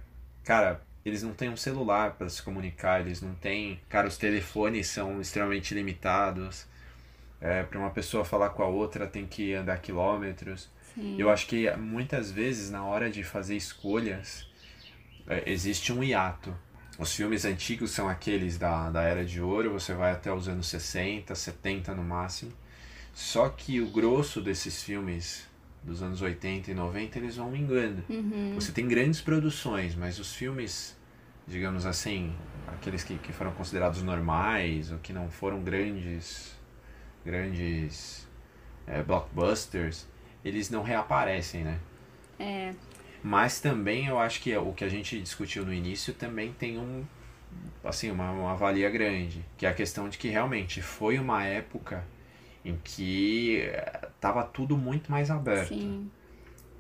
cara, 0.45 0.81
eles 1.05 1.23
não 1.23 1.33
têm 1.33 1.49
um 1.49 1.57
celular 1.57 2.13
para 2.13 2.29
se 2.29 2.43
comunicar, 2.43 3.01
eles 3.01 3.21
não 3.21 3.35
têm. 3.35 3.81
Cara, 3.89 4.07
os 4.07 4.17
telefones 4.17 4.89
são 4.89 5.21
extremamente 5.21 5.75
limitados. 5.75 6.67
É, 7.41 7.63
para 7.63 7.79
uma 7.79 7.91
pessoa 7.91 8.25
falar 8.25 8.51
com 8.51 8.65
a 8.65 8.67
outra 8.67 9.07
tem 9.07 9.27
que 9.27 9.55
andar 9.55 9.79
quilômetros. 9.79 10.69
Sim. 10.95 11.17
Eu 11.19 11.31
acho 11.31 11.47
que 11.47 11.71
muitas 11.77 12.33
vezes 12.33 12.71
na 12.71 12.85
hora 12.85 13.09
de 13.11 13.23
fazer 13.23 13.57
escolhas 13.57 14.49
é, 15.27 15.51
existe 15.51 15.93
um 15.93 16.03
hiato. 16.03 16.55
Os 16.99 17.15
filmes 17.15 17.45
antigos 17.45 17.93
são 17.93 18.09
aqueles 18.09 18.59
da, 18.59 18.91
da 18.91 19.03
Era 19.03 19.25
de 19.25 19.41
Ouro, 19.41 19.71
você 19.71 19.95
vai 19.95 20.11
até 20.11 20.33
os 20.33 20.49
anos 20.49 20.67
60, 20.67 21.33
70 21.33 21.95
no 21.95 22.03
máximo. 22.03 22.53
Só 23.15 23.49
que 23.49 23.81
o 23.81 23.89
grosso 23.89 24.41
desses 24.41 24.83
filmes 24.83 25.47
dos 25.83 26.03
anos 26.03 26.21
80 26.21 26.73
e 26.73 26.75
90 26.75 27.19
eles 27.19 27.37
vão 27.37 27.51
minguando. 27.51 28.03
Uhum. 28.09 28.53
Você 28.57 28.73
tem 28.73 28.89
grandes 28.89 29.21
produções, 29.21 29.95
mas 29.95 30.19
os 30.19 30.35
filmes, 30.35 30.97
digamos 31.47 31.87
assim, 31.87 32.35
aqueles 32.67 33.05
que, 33.05 33.17
que 33.19 33.33
foram 33.33 33.53
considerados 33.53 34.03
normais 34.03 34.91
ou 34.91 34.99
que 34.99 35.13
não 35.13 35.31
foram 35.31 35.63
grandes, 35.63 36.53
grandes 37.25 38.27
é, 38.87 39.03
blockbusters, 39.03 40.07
eles 40.45 40.69
não 40.69 40.83
reaparecem, 40.83 41.63
né? 41.63 41.79
É. 42.39 42.75
Mas 43.23 43.61
também 43.61 44.07
eu 44.07 44.19
acho 44.19 44.41
que 44.41 44.57
o 44.57 44.73
que 44.73 44.85
a 44.85 44.89
gente 44.89 45.21
discutiu 45.21 45.65
no 45.65 45.73
início 45.73 46.15
também 46.15 46.53
tem 46.53 46.79
um 46.79 47.05
assim 47.83 48.11
uma, 48.11 48.31
uma 48.31 48.55
valia 48.55 48.91
grande, 48.91 49.45
que 49.57 49.65
é 49.67 49.69
a 49.69 49.75
questão 49.75 50.09
de 50.09 50.19
que 50.19 50.29
realmente 50.29 50.83
foi 50.83 51.19
uma 51.19 51.45
época 51.45 52.05
em 52.65 52.77
que 52.83 53.63
eh, 53.63 54.09
tava 54.21 54.43
tudo 54.45 54.77
muito 54.77 55.11
mais 55.11 55.31
aberto. 55.31 55.69
Sim. 55.69 56.11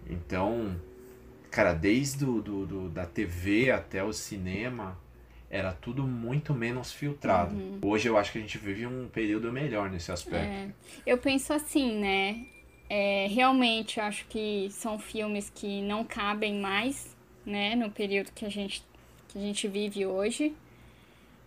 Então, 0.09 0.77
cara, 1.51 1.73
desde 1.73 2.25
do, 2.25 2.43
do, 2.43 2.67
do, 2.67 2.89
da 2.89 3.07
TV 3.07 3.71
até 3.71 4.03
o 4.03 4.13
cinema, 4.13 4.99
era 5.51 5.73
tudo 5.73 6.03
muito 6.03 6.53
menos 6.55 6.93
filtrado. 6.93 7.55
Uhum. 7.55 7.79
Hoje 7.83 8.09
eu 8.09 8.19
acho 8.19 8.33
que 8.33 8.39
a 8.39 8.41
gente 8.41 8.59
vive 8.59 8.87
um 8.87 9.09
período 9.09 9.51
melhor 9.53 9.91
nesse 9.91 10.13
aspecto. 10.13 10.47
É. 10.47 10.69
Eu 11.07 11.19
penso 11.19 11.53
assim, 11.53 11.99
né? 11.99 12.47
É, 12.91 13.27
realmente 13.31 14.01
acho 14.01 14.27
que 14.29 14.69
são 14.71 14.99
filmes 14.99 15.51
que 15.55 15.83
não 15.83 16.05
cabem 16.05 16.55
mais, 16.55 17.15
né, 17.45 17.75
no 17.77 17.91
período 17.91 18.33
que 18.33 18.45
a 18.47 18.49
gente, 18.49 18.83
que 19.29 19.39
a 19.39 19.41
gente 19.41 19.69
vive 19.69 20.07
hoje. 20.07 20.55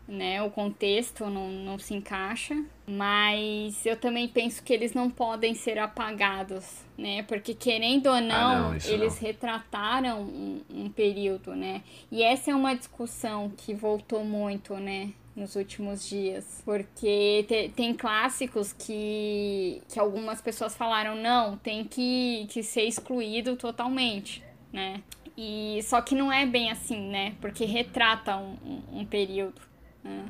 Né, 0.08 0.42
o 0.42 0.50
contexto 0.50 1.26
não, 1.28 1.48
não 1.50 1.80
se 1.80 1.94
encaixa, 1.94 2.62
mas 2.86 3.86
eu 3.86 3.96
também 3.96 4.28
penso 4.28 4.62
que 4.62 4.74
eles 4.74 4.94
não 4.94 5.10
podem 5.10 5.54
ser 5.54 5.80
apagados, 5.80 6.66
né? 6.98 7.24
Porque 7.24 7.54
querendo 7.54 8.08
ou 8.08 8.20
não, 8.20 8.36
Ah, 8.36 8.62
não, 8.72 8.74
eles 8.74 9.14
não. 9.16 9.22
retrataram 9.22 10.22
um, 10.24 10.62
um 10.70 10.90
período, 10.90 11.56
né? 11.56 11.82
E 12.12 12.24
essa 12.24 12.52
é 12.52 12.56
uma 12.56 12.76
discussão 12.76 13.54
que 13.56 13.74
voltou 13.74 14.26
muito, 14.26 14.74
né? 14.76 15.12
Nos 15.36 15.56
últimos 15.56 16.08
dias. 16.08 16.62
Porque 16.66 17.46
te- 17.48 17.70
tem 17.70 17.94
clássicos 17.94 18.74
que, 18.74 19.82
que 19.88 20.00
algumas 20.00 20.42
pessoas 20.42 20.76
falaram, 20.76 21.16
não, 21.16 21.58
tem 21.58 21.86
que, 21.86 22.48
que 22.50 22.62
ser 22.62 22.84
excluído 22.84 23.56
totalmente, 23.56 24.44
né? 24.74 25.02
E 25.38 25.80
só 25.84 26.02
que 26.02 26.14
não 26.14 26.32
é 26.32 26.46
bem 26.46 26.70
assim, 26.70 27.10
né? 27.10 27.36
Porque 27.40 27.66
retrata 27.66 28.36
um, 28.38 28.58
um, 28.66 29.00
um 29.00 29.06
período. 29.06 29.62
Né? 30.04 30.26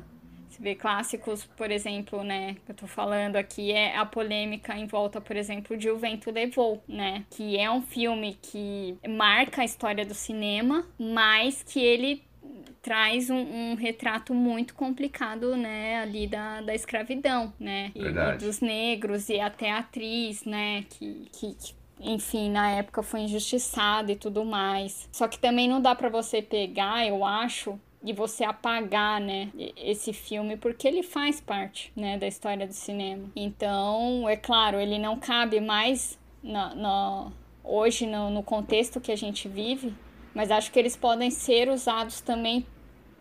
Você 0.50 0.62
vê 0.62 0.76
clássicos, 0.76 1.46
por 1.46 1.72
exemplo, 1.72 2.24
né, 2.24 2.56
que 2.66 2.72
eu 2.72 2.76
tô 2.76 2.86
falando 2.86 3.38
aqui, 3.38 3.72
é 3.72 3.96
a 3.98 4.06
polêmica 4.06 4.76
em 4.78 4.86
volta, 4.86 5.22
por 5.22 5.36
exemplo, 5.36 5.78
de 5.78 5.90
O 5.90 5.98
Vento 5.98 6.30
Levou, 6.30 6.84
né, 6.88 7.26
que 7.32 7.58
é 7.58 7.72
um 7.72 7.82
filme 7.82 8.38
que 8.42 8.98
marca 9.08 9.62
a 9.62 9.66
história 9.66 10.06
do 10.06 10.14
cinema, 10.14 10.86
mas 11.00 11.64
que 11.64 11.80
ele 11.80 12.22
traz 12.82 13.30
um, 13.30 13.38
um 13.72 13.76
retrato 13.76 14.34
muito 14.34 14.74
complicado, 14.74 15.56
né, 15.56 16.00
ali 16.02 16.28
da, 16.28 16.62
da 16.62 16.74
escravidão, 16.74 17.54
né, 17.60 17.92
e, 17.96 18.02
e 18.36 18.38
dos 18.38 18.60
negros 18.60 19.30
e 19.30 19.40
até 19.40 19.72
a 19.72 19.80
atriz, 19.80 20.44
né, 20.46 20.84
que, 20.90 21.28
que, 21.32 21.54
que 21.56 21.74
enfim, 22.00 22.50
na 22.50 22.72
época 22.72 23.04
foi 23.04 23.22
injustiçada 23.22 24.12
e 24.12 24.16
tudo 24.16 24.44
mais. 24.44 25.08
Só 25.12 25.28
que 25.28 25.38
também 25.38 25.68
não 25.68 25.80
dá 25.80 25.94
pra 25.94 26.10
você 26.10 26.42
pegar, 26.42 27.06
eu 27.08 27.24
acho, 27.24 27.80
e 28.04 28.12
você 28.14 28.44
apagar, 28.44 29.22
né, 29.22 29.50
esse 29.78 30.12
filme, 30.12 30.58
porque 30.58 30.88
ele 30.88 31.04
faz 31.04 31.40
parte, 31.40 31.92
né, 31.96 32.18
da 32.18 32.26
história 32.28 32.66
do 32.66 32.74
cinema. 32.74 33.30
Então, 33.36 34.28
é 34.28 34.36
claro, 34.36 34.80
ele 34.80 34.98
não 34.98 35.18
cabe 35.20 35.60
mais 35.62 36.18
na, 36.42 36.74
na- 36.74 37.32
hoje 37.64 38.08
no, 38.08 38.32
no 38.32 38.42
contexto 38.42 39.00
que 39.00 39.12
a 39.12 39.16
gente 39.16 39.48
vive, 39.48 39.94
mas 40.34 40.52
acho 40.52 40.72
que 40.72 40.80
eles 40.80 40.96
podem 40.96 41.30
ser 41.30 41.70
usados 41.70 42.22
também 42.22 42.66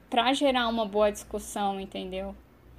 para 0.09 0.33
gerar 0.33 0.69
uma 0.69 0.85
boa 0.85 1.11
discussão, 1.11 1.81
entendeu? 1.81 2.35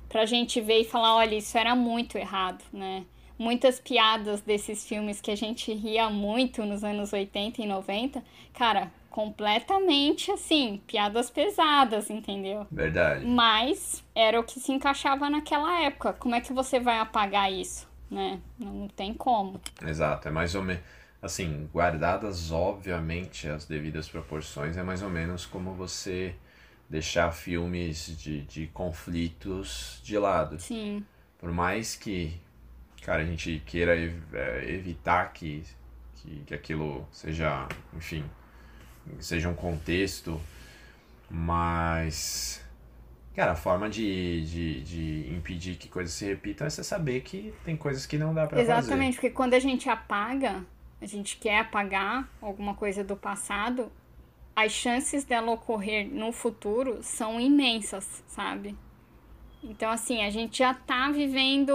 Pra 0.10 0.26
gente 0.26 0.60
ver 0.60 0.82
e 0.82 0.84
falar, 0.84 1.16
olha, 1.16 1.36
isso 1.36 1.58
era 1.58 1.76
muito 1.76 2.18
errado, 2.18 2.64
né? 2.72 3.06
Muitas 3.38 3.80
piadas 3.80 4.42
desses 4.42 4.86
filmes 4.86 5.22
que 5.22 5.32
a 5.32 5.36
gente 5.36 5.74
ria 5.74 6.10
muito 6.10 6.66
nos 6.66 6.84
anos 6.84 7.12
80 7.14 7.62
e 7.62 7.66
90, 7.66 8.24
cara, 8.54 8.92
completamente 9.10 10.32
assim, 10.32 10.82
piadas 10.86 11.30
pesadas, 11.30 12.10
entendeu? 12.10 12.68
Verdade. 12.72 13.26
Mas 13.26 14.04
era 14.14 14.40
o 14.40 14.44
que 14.44 14.60
se 14.60 14.72
encaixava 14.72 15.30
naquela 15.30 15.82
época. 15.82 16.14
Como 16.14 16.36
é 16.36 16.42
que 16.42 16.54
você 16.54 16.80
vai 16.80 17.00
apagar 17.00 17.52
isso, 17.52 17.88
né? 18.10 18.40
Não 18.60 18.88
tem 18.88 19.14
como. 19.14 19.60
Exato, 19.86 20.28
é 20.28 20.32
mais 20.32 20.54
ou 20.56 20.64
menos. 20.64 20.84
Assim, 21.22 21.70
guardadas 21.72 22.52
obviamente 22.52 23.48
as 23.48 23.66
devidas 23.66 24.10
proporções, 24.10 24.76
é 24.78 24.84
mais 24.84 25.02
ou 25.04 25.10
menos 25.10 25.46
como 25.46 25.74
você 25.74 26.36
deixar 26.90 27.32
filmes 27.32 28.18
de, 28.18 28.42
de 28.44 28.68
conflitos 28.68 30.02
de 30.04 30.18
lado. 30.18 30.58
Sim, 30.60 31.06
Por 31.40 31.52
mais 31.52 31.96
que, 31.96 32.40
cara, 33.04 33.24
a 33.24 33.26
gente 33.26 33.62
queira 33.66 33.96
eh, 33.98 34.66
evitar 34.70 35.34
que, 35.34 35.64
que, 36.16 36.44
que 36.46 36.54
aquilo 36.54 37.08
seja, 37.12 37.68
enfim, 37.96 38.24
seja 39.20 39.50
um 39.50 39.56
contexto, 39.56 40.42
mas, 41.30 42.62
cara, 43.36 43.54
a 43.54 43.56
forma 43.56 43.90
de, 43.90 44.46
de, 44.46 44.84
de 44.84 45.34
impedir 45.34 45.78
que 45.78 45.88
coisas 45.90 46.14
se 46.14 46.26
repitam 46.26 46.68
é 46.68 46.70
você 46.70 46.84
saber 46.84 47.22
que 47.22 47.54
tem 47.64 47.78
coisas 47.78 48.06
que 48.06 48.18
não 48.18 48.34
dá 48.34 48.48
pra 48.48 48.64
fazer. 48.64 48.64
exatamente, 48.64 49.16
porque 49.16 49.30
quando 49.32 49.54
a 49.54 49.60
gente 49.60 49.90
apaga, 49.90 50.66
a 51.02 51.06
gente 51.06 51.38
quer 51.38 51.60
apagar 51.60 52.30
alguma 52.40 52.76
coisa 52.76 53.04
do 53.04 53.18
passado, 53.18 53.92
as 54.56 54.72
chances 54.72 55.24
dela 55.24 55.52
ocorrer 55.52 56.08
no 56.08 56.32
futuro 56.32 57.02
são 57.02 57.40
imensas, 57.40 58.24
sabe? 58.28 58.78
Então, 59.64 59.90
assim, 59.90 60.24
a 60.24 60.30
gente 60.30 60.60
já 60.60 60.74
tá 60.74 61.10
vivendo 61.10 61.72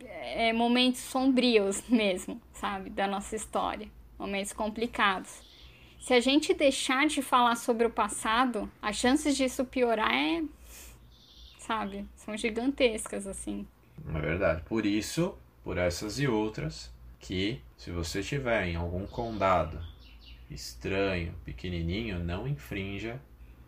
é, 0.00 0.52
momentos 0.52 1.00
sombrios 1.00 1.82
mesmo, 1.90 2.40
sabe? 2.52 2.90
Da 2.90 3.06
nossa 3.06 3.34
história. 3.34 3.88
Momentos 4.18 4.52
complicados. 4.52 5.42
Se 6.00 6.14
a 6.14 6.20
gente 6.20 6.54
deixar 6.54 7.06
de 7.06 7.20
falar 7.20 7.56
sobre 7.56 7.86
o 7.86 7.90
passado, 7.90 8.70
as 8.80 8.96
chances 8.96 9.36
disso 9.36 9.64
piorar 9.64 10.14
é. 10.14 10.42
Sabe? 11.58 12.06
São 12.14 12.36
gigantescas, 12.36 13.26
assim. 13.26 13.66
É 14.14 14.20
verdade. 14.20 14.62
Por 14.62 14.86
isso, 14.86 15.36
por 15.64 15.78
essas 15.78 16.20
e 16.20 16.28
outras, 16.28 16.92
que 17.18 17.60
se 17.76 17.90
você 17.90 18.20
estiver 18.20 18.66
em 18.66 18.76
algum 18.76 19.06
condado 19.06 19.78
estranho, 20.50 21.34
pequenininho, 21.44 22.18
não 22.18 22.46
infrinja 22.46 23.20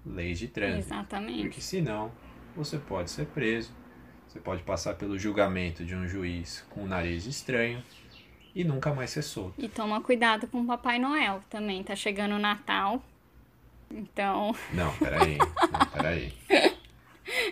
leis 0.05 0.39
de 0.39 0.49
trânsito. 0.49 0.95
Exatamente. 0.95 1.43
Porque 1.43 1.61
senão 1.61 2.11
você 2.55 2.79
pode 2.79 3.11
ser 3.11 3.27
preso, 3.27 3.73
você 4.27 4.41
pode 4.41 4.63
passar 4.63 4.95
pelo 4.95 5.19
julgamento 5.19 5.85
de 5.85 5.95
um 5.95 6.07
juiz 6.07 6.65
com 6.71 6.83
um 6.83 6.87
nariz 6.87 7.27
estranho 7.27 7.83
e 8.55 8.65
nunca 8.65 8.93
mais 8.93 9.11
ser 9.11 9.23
solto. 9.23 9.55
E 9.59 9.69
toma 9.69 10.01
cuidado 10.01 10.47
com 10.49 10.61
o 10.61 10.67
Papai 10.67 10.99
Noel 10.99 11.43
também. 11.49 11.83
Tá 11.83 11.95
chegando 11.95 12.35
o 12.35 12.39
Natal. 12.39 13.03
Então. 13.91 14.55
Não, 14.73 14.95
peraí. 14.97 15.39
Não, 15.73 15.87
peraí. 15.93 16.35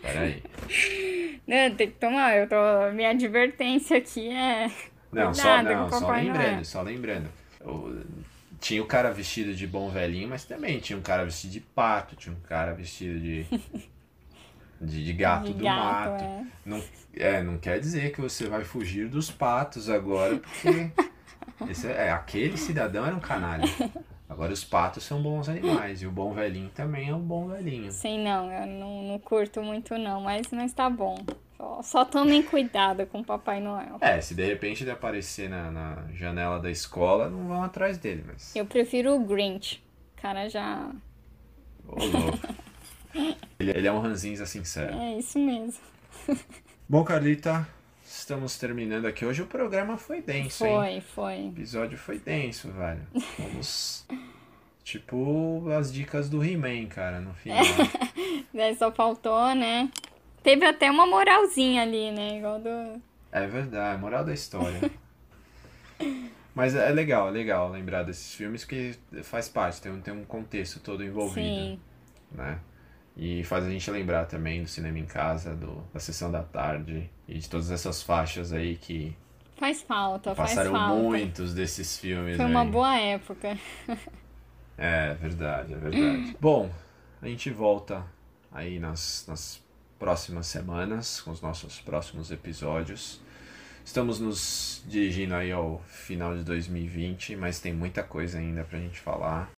Peraí. 0.02 0.42
Né, 1.46 1.70
tem 1.70 1.90
que 1.90 1.98
tomar. 1.98 2.36
Eu 2.36 2.48
tô... 2.48 2.92
Minha 2.94 3.10
advertência 3.10 3.98
aqui 3.98 4.28
é. 4.28 4.70
Não, 5.16 5.34
só, 5.34 5.62
não, 5.62 5.90
só 5.90 6.10
lembrando, 6.10 6.64
só 6.64 6.82
lembrando. 6.82 7.28
O- 7.64 8.00
tinha 8.60 8.82
o 8.82 8.86
cara 8.86 9.10
vestido 9.10 9.54
de 9.54 9.66
bom 9.66 9.90
velhinho, 9.90 10.28
mas 10.28 10.44
também 10.44 10.80
tinha 10.80 10.98
um 10.98 11.02
cara 11.02 11.24
vestido 11.24 11.52
de 11.52 11.60
pato, 11.60 12.16
tinha 12.16 12.34
um 12.34 12.40
cara 12.40 12.72
vestido 12.74 13.18
de. 13.20 13.46
De, 14.78 15.02
de 15.02 15.12
gato 15.14 15.46
De 15.46 15.54
do 15.54 15.64
gato, 15.64 16.10
mato. 16.10 16.22
é. 16.22 16.44
Não, 16.66 16.82
é, 17.14 17.42
não 17.42 17.56
quer 17.56 17.80
dizer 17.80 18.12
que 18.12 18.20
você 18.20 18.46
vai 18.46 18.62
fugir 18.62 19.08
dos 19.08 19.30
patos 19.30 19.88
agora, 19.88 20.36
porque 20.36 20.90
esse 21.70 21.86
é, 21.86 22.10
aquele 22.10 22.58
cidadão 22.58 23.06
era 23.06 23.16
um 23.16 23.20
canalha. 23.20 23.64
Agora 24.28 24.52
os 24.52 24.62
patos 24.62 25.02
são 25.02 25.22
bons 25.22 25.48
animais 25.48 26.02
e 26.02 26.06
o 26.06 26.10
bom 26.10 26.34
velhinho 26.34 26.68
também 26.74 27.08
é 27.08 27.14
um 27.14 27.22
bom 27.22 27.48
velhinho. 27.48 27.90
Sei 27.90 28.18
não, 28.22 28.52
eu 28.52 28.66
não, 28.66 29.02
não 29.04 29.18
curto 29.18 29.62
muito 29.62 29.96
não, 29.96 30.20
mas, 30.20 30.48
mas 30.52 30.74
tá 30.74 30.90
bom. 30.90 31.16
Só, 31.56 31.82
só 31.82 32.04
tomem 32.04 32.42
cuidado 32.42 33.06
com 33.06 33.20
o 33.20 33.24
Papai 33.24 33.60
Noel. 33.60 33.96
É, 34.00 34.20
se 34.20 34.34
de 34.34 34.44
repente 34.44 34.84
ele 34.84 34.90
aparecer 34.90 35.48
na, 35.48 35.70
na 35.70 36.04
janela 36.12 36.60
da 36.60 36.70
escola, 36.70 37.30
não 37.30 37.48
vão 37.48 37.62
atrás 37.62 37.96
dele, 37.98 38.24
mas. 38.26 38.54
Eu 38.54 38.66
prefiro 38.66 39.14
o 39.14 39.24
Grinch. 39.24 39.82
O 40.16 40.20
cara 40.20 40.48
já. 40.48 40.90
Ô, 41.86 42.04
louco. 42.04 42.66
Ele, 43.58 43.70
ele 43.70 43.88
é 43.88 43.92
um 43.92 43.98
ranzinza 43.98 44.44
sincero. 44.44 44.94
É 44.94 45.18
isso 45.18 45.38
mesmo. 45.38 45.80
Bom, 46.86 47.02
Carlita, 47.02 47.66
estamos 48.04 48.58
terminando 48.58 49.06
aqui. 49.06 49.24
Hoje 49.24 49.40
o 49.40 49.46
programa 49.46 49.96
foi 49.96 50.20
denso, 50.20 50.66
hein? 50.66 50.74
Foi, 50.74 51.00
foi. 51.00 51.44
O 51.46 51.48
episódio 51.48 51.96
foi 51.96 52.18
denso, 52.18 52.70
velho. 52.70 53.06
Vamos. 53.38 54.06
tipo 54.84 55.68
as 55.70 55.90
dicas 55.90 56.28
do 56.28 56.44
He-Man, 56.44 56.86
cara, 56.86 57.20
no 57.20 57.32
final. 57.34 57.64
Daí 58.52 58.76
só 58.76 58.92
faltou, 58.92 59.54
né? 59.54 59.90
Teve 60.46 60.64
até 60.64 60.88
uma 60.88 61.04
moralzinha 61.04 61.82
ali, 61.82 62.12
né? 62.12 62.38
Igual 62.38 62.60
do. 62.60 63.02
É 63.32 63.48
verdade, 63.48 64.00
moral 64.00 64.24
da 64.24 64.32
história. 64.32 64.78
Mas 66.54 66.72
é 66.76 66.88
legal, 66.90 67.26
é 67.26 67.30
legal 67.32 67.68
lembrar 67.68 68.04
desses 68.04 68.32
filmes 68.32 68.64
que 68.64 68.94
faz 69.24 69.48
parte, 69.48 69.82
tem 69.82 69.90
um, 69.90 70.00
tem 70.00 70.14
um 70.14 70.24
contexto 70.24 70.78
todo 70.78 71.02
envolvido, 71.02 71.48
Sim. 71.48 71.80
né? 72.30 72.60
E 73.16 73.42
faz 73.42 73.64
a 73.66 73.70
gente 73.70 73.90
lembrar 73.90 74.26
também 74.26 74.62
do 74.62 74.68
cinema 74.68 74.96
em 75.00 75.04
casa, 75.04 75.56
do, 75.56 75.82
da 75.92 75.98
sessão 75.98 76.30
da 76.30 76.44
tarde 76.44 77.10
e 77.26 77.38
de 77.40 77.50
todas 77.50 77.72
essas 77.72 78.00
faixas 78.00 78.52
aí 78.52 78.76
que 78.76 79.16
Faz 79.56 79.82
falta, 79.82 80.32
faz 80.32 80.50
passaram 80.50 80.70
falta. 80.70 80.94
muitos 80.94 81.54
desses 81.54 81.98
filmes 81.98 82.36
Foi 82.36 82.44
uma 82.46 82.62
aí. 82.62 82.70
boa 82.70 82.96
época. 82.96 83.58
É 84.78 85.12
verdade, 85.14 85.74
é 85.74 85.76
verdade. 85.76 86.36
Bom, 86.40 86.70
a 87.20 87.26
gente 87.26 87.50
volta 87.50 88.06
aí 88.52 88.78
nas, 88.78 89.24
nas 89.26 89.65
próximas 89.98 90.46
semanas 90.46 91.20
com 91.20 91.30
os 91.30 91.40
nossos 91.40 91.80
próximos 91.80 92.30
episódios. 92.30 93.20
Estamos 93.84 94.18
nos 94.18 94.82
dirigindo 94.86 95.34
aí 95.34 95.52
ao 95.52 95.78
final 95.86 96.36
de 96.36 96.42
2020, 96.42 97.36
mas 97.36 97.60
tem 97.60 97.72
muita 97.72 98.02
coisa 98.02 98.38
ainda 98.38 98.64
pra 98.64 98.78
gente 98.78 98.98
falar. 98.98 99.48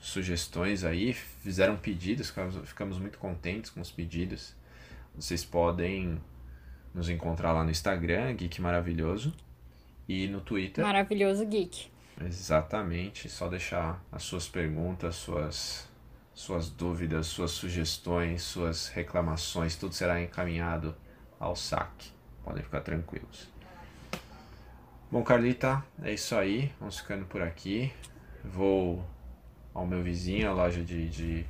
Sugestões 0.00 0.84
aí, 0.84 1.12
fizeram 1.12 1.76
pedidos, 1.76 2.28
ficamos- 2.28 2.68
ficamos 2.68 2.98
muito 2.98 3.18
contentes 3.18 3.70
com 3.70 3.80
os 3.80 3.90
pedidos. 3.90 4.54
Vocês 5.14 5.44
podem 5.44 6.20
nos 6.94 7.08
encontrar 7.08 7.52
lá 7.52 7.64
no 7.64 7.70
Instagram, 7.70 8.32
Geek 8.34 8.60
Maravilhoso, 8.60 9.34
e 10.08 10.28
no 10.28 10.40
Twitter. 10.40 10.84
Maravilhoso 10.84 11.44
Geek. 11.44 11.88
Exatamente, 12.24 13.28
só 13.28 13.48
deixar 13.48 14.02
as 14.12 14.22
suas 14.22 14.48
perguntas, 14.48 15.16
suas, 15.16 15.88
suas 16.36 16.68
dúvidas, 16.68 17.28
suas 17.28 17.50
sugestões, 17.52 18.42
suas 18.42 18.88
reclamações, 18.88 19.74
tudo 19.74 19.94
será 19.94 20.20
encaminhado 20.20 20.94
ao 21.40 21.56
saque. 21.56 22.12
Podem 22.44 22.62
ficar 22.62 22.82
tranquilos. 22.82 23.48
Bom, 25.10 25.24
Carlita, 25.24 25.82
é 26.02 26.12
isso 26.12 26.36
aí. 26.36 26.70
Vamos 26.78 26.98
ficando 26.98 27.24
por 27.24 27.40
aqui. 27.40 27.90
Vou 28.44 29.02
ao 29.72 29.86
meu 29.86 30.02
vizinho, 30.02 30.48
a 30.48 30.52
loja 30.52 30.84
de, 30.84 31.08
de, 31.08 31.46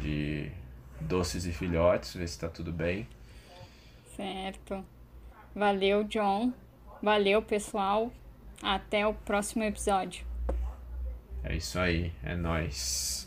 de 0.00 0.52
doces 1.00 1.44
e 1.44 1.52
filhotes, 1.52 2.14
ver 2.14 2.28
se 2.28 2.38
tá 2.38 2.48
tudo 2.48 2.72
bem. 2.72 3.08
Certo. 4.14 4.84
Valeu, 5.52 6.04
John. 6.04 6.52
Valeu, 7.02 7.42
pessoal. 7.42 8.12
Até 8.62 9.04
o 9.04 9.12
próximo 9.12 9.64
episódio. 9.64 10.24
É 11.42 11.56
isso 11.56 11.78
aí, 11.78 12.12
é 12.22 12.36
nóis. 12.36 13.25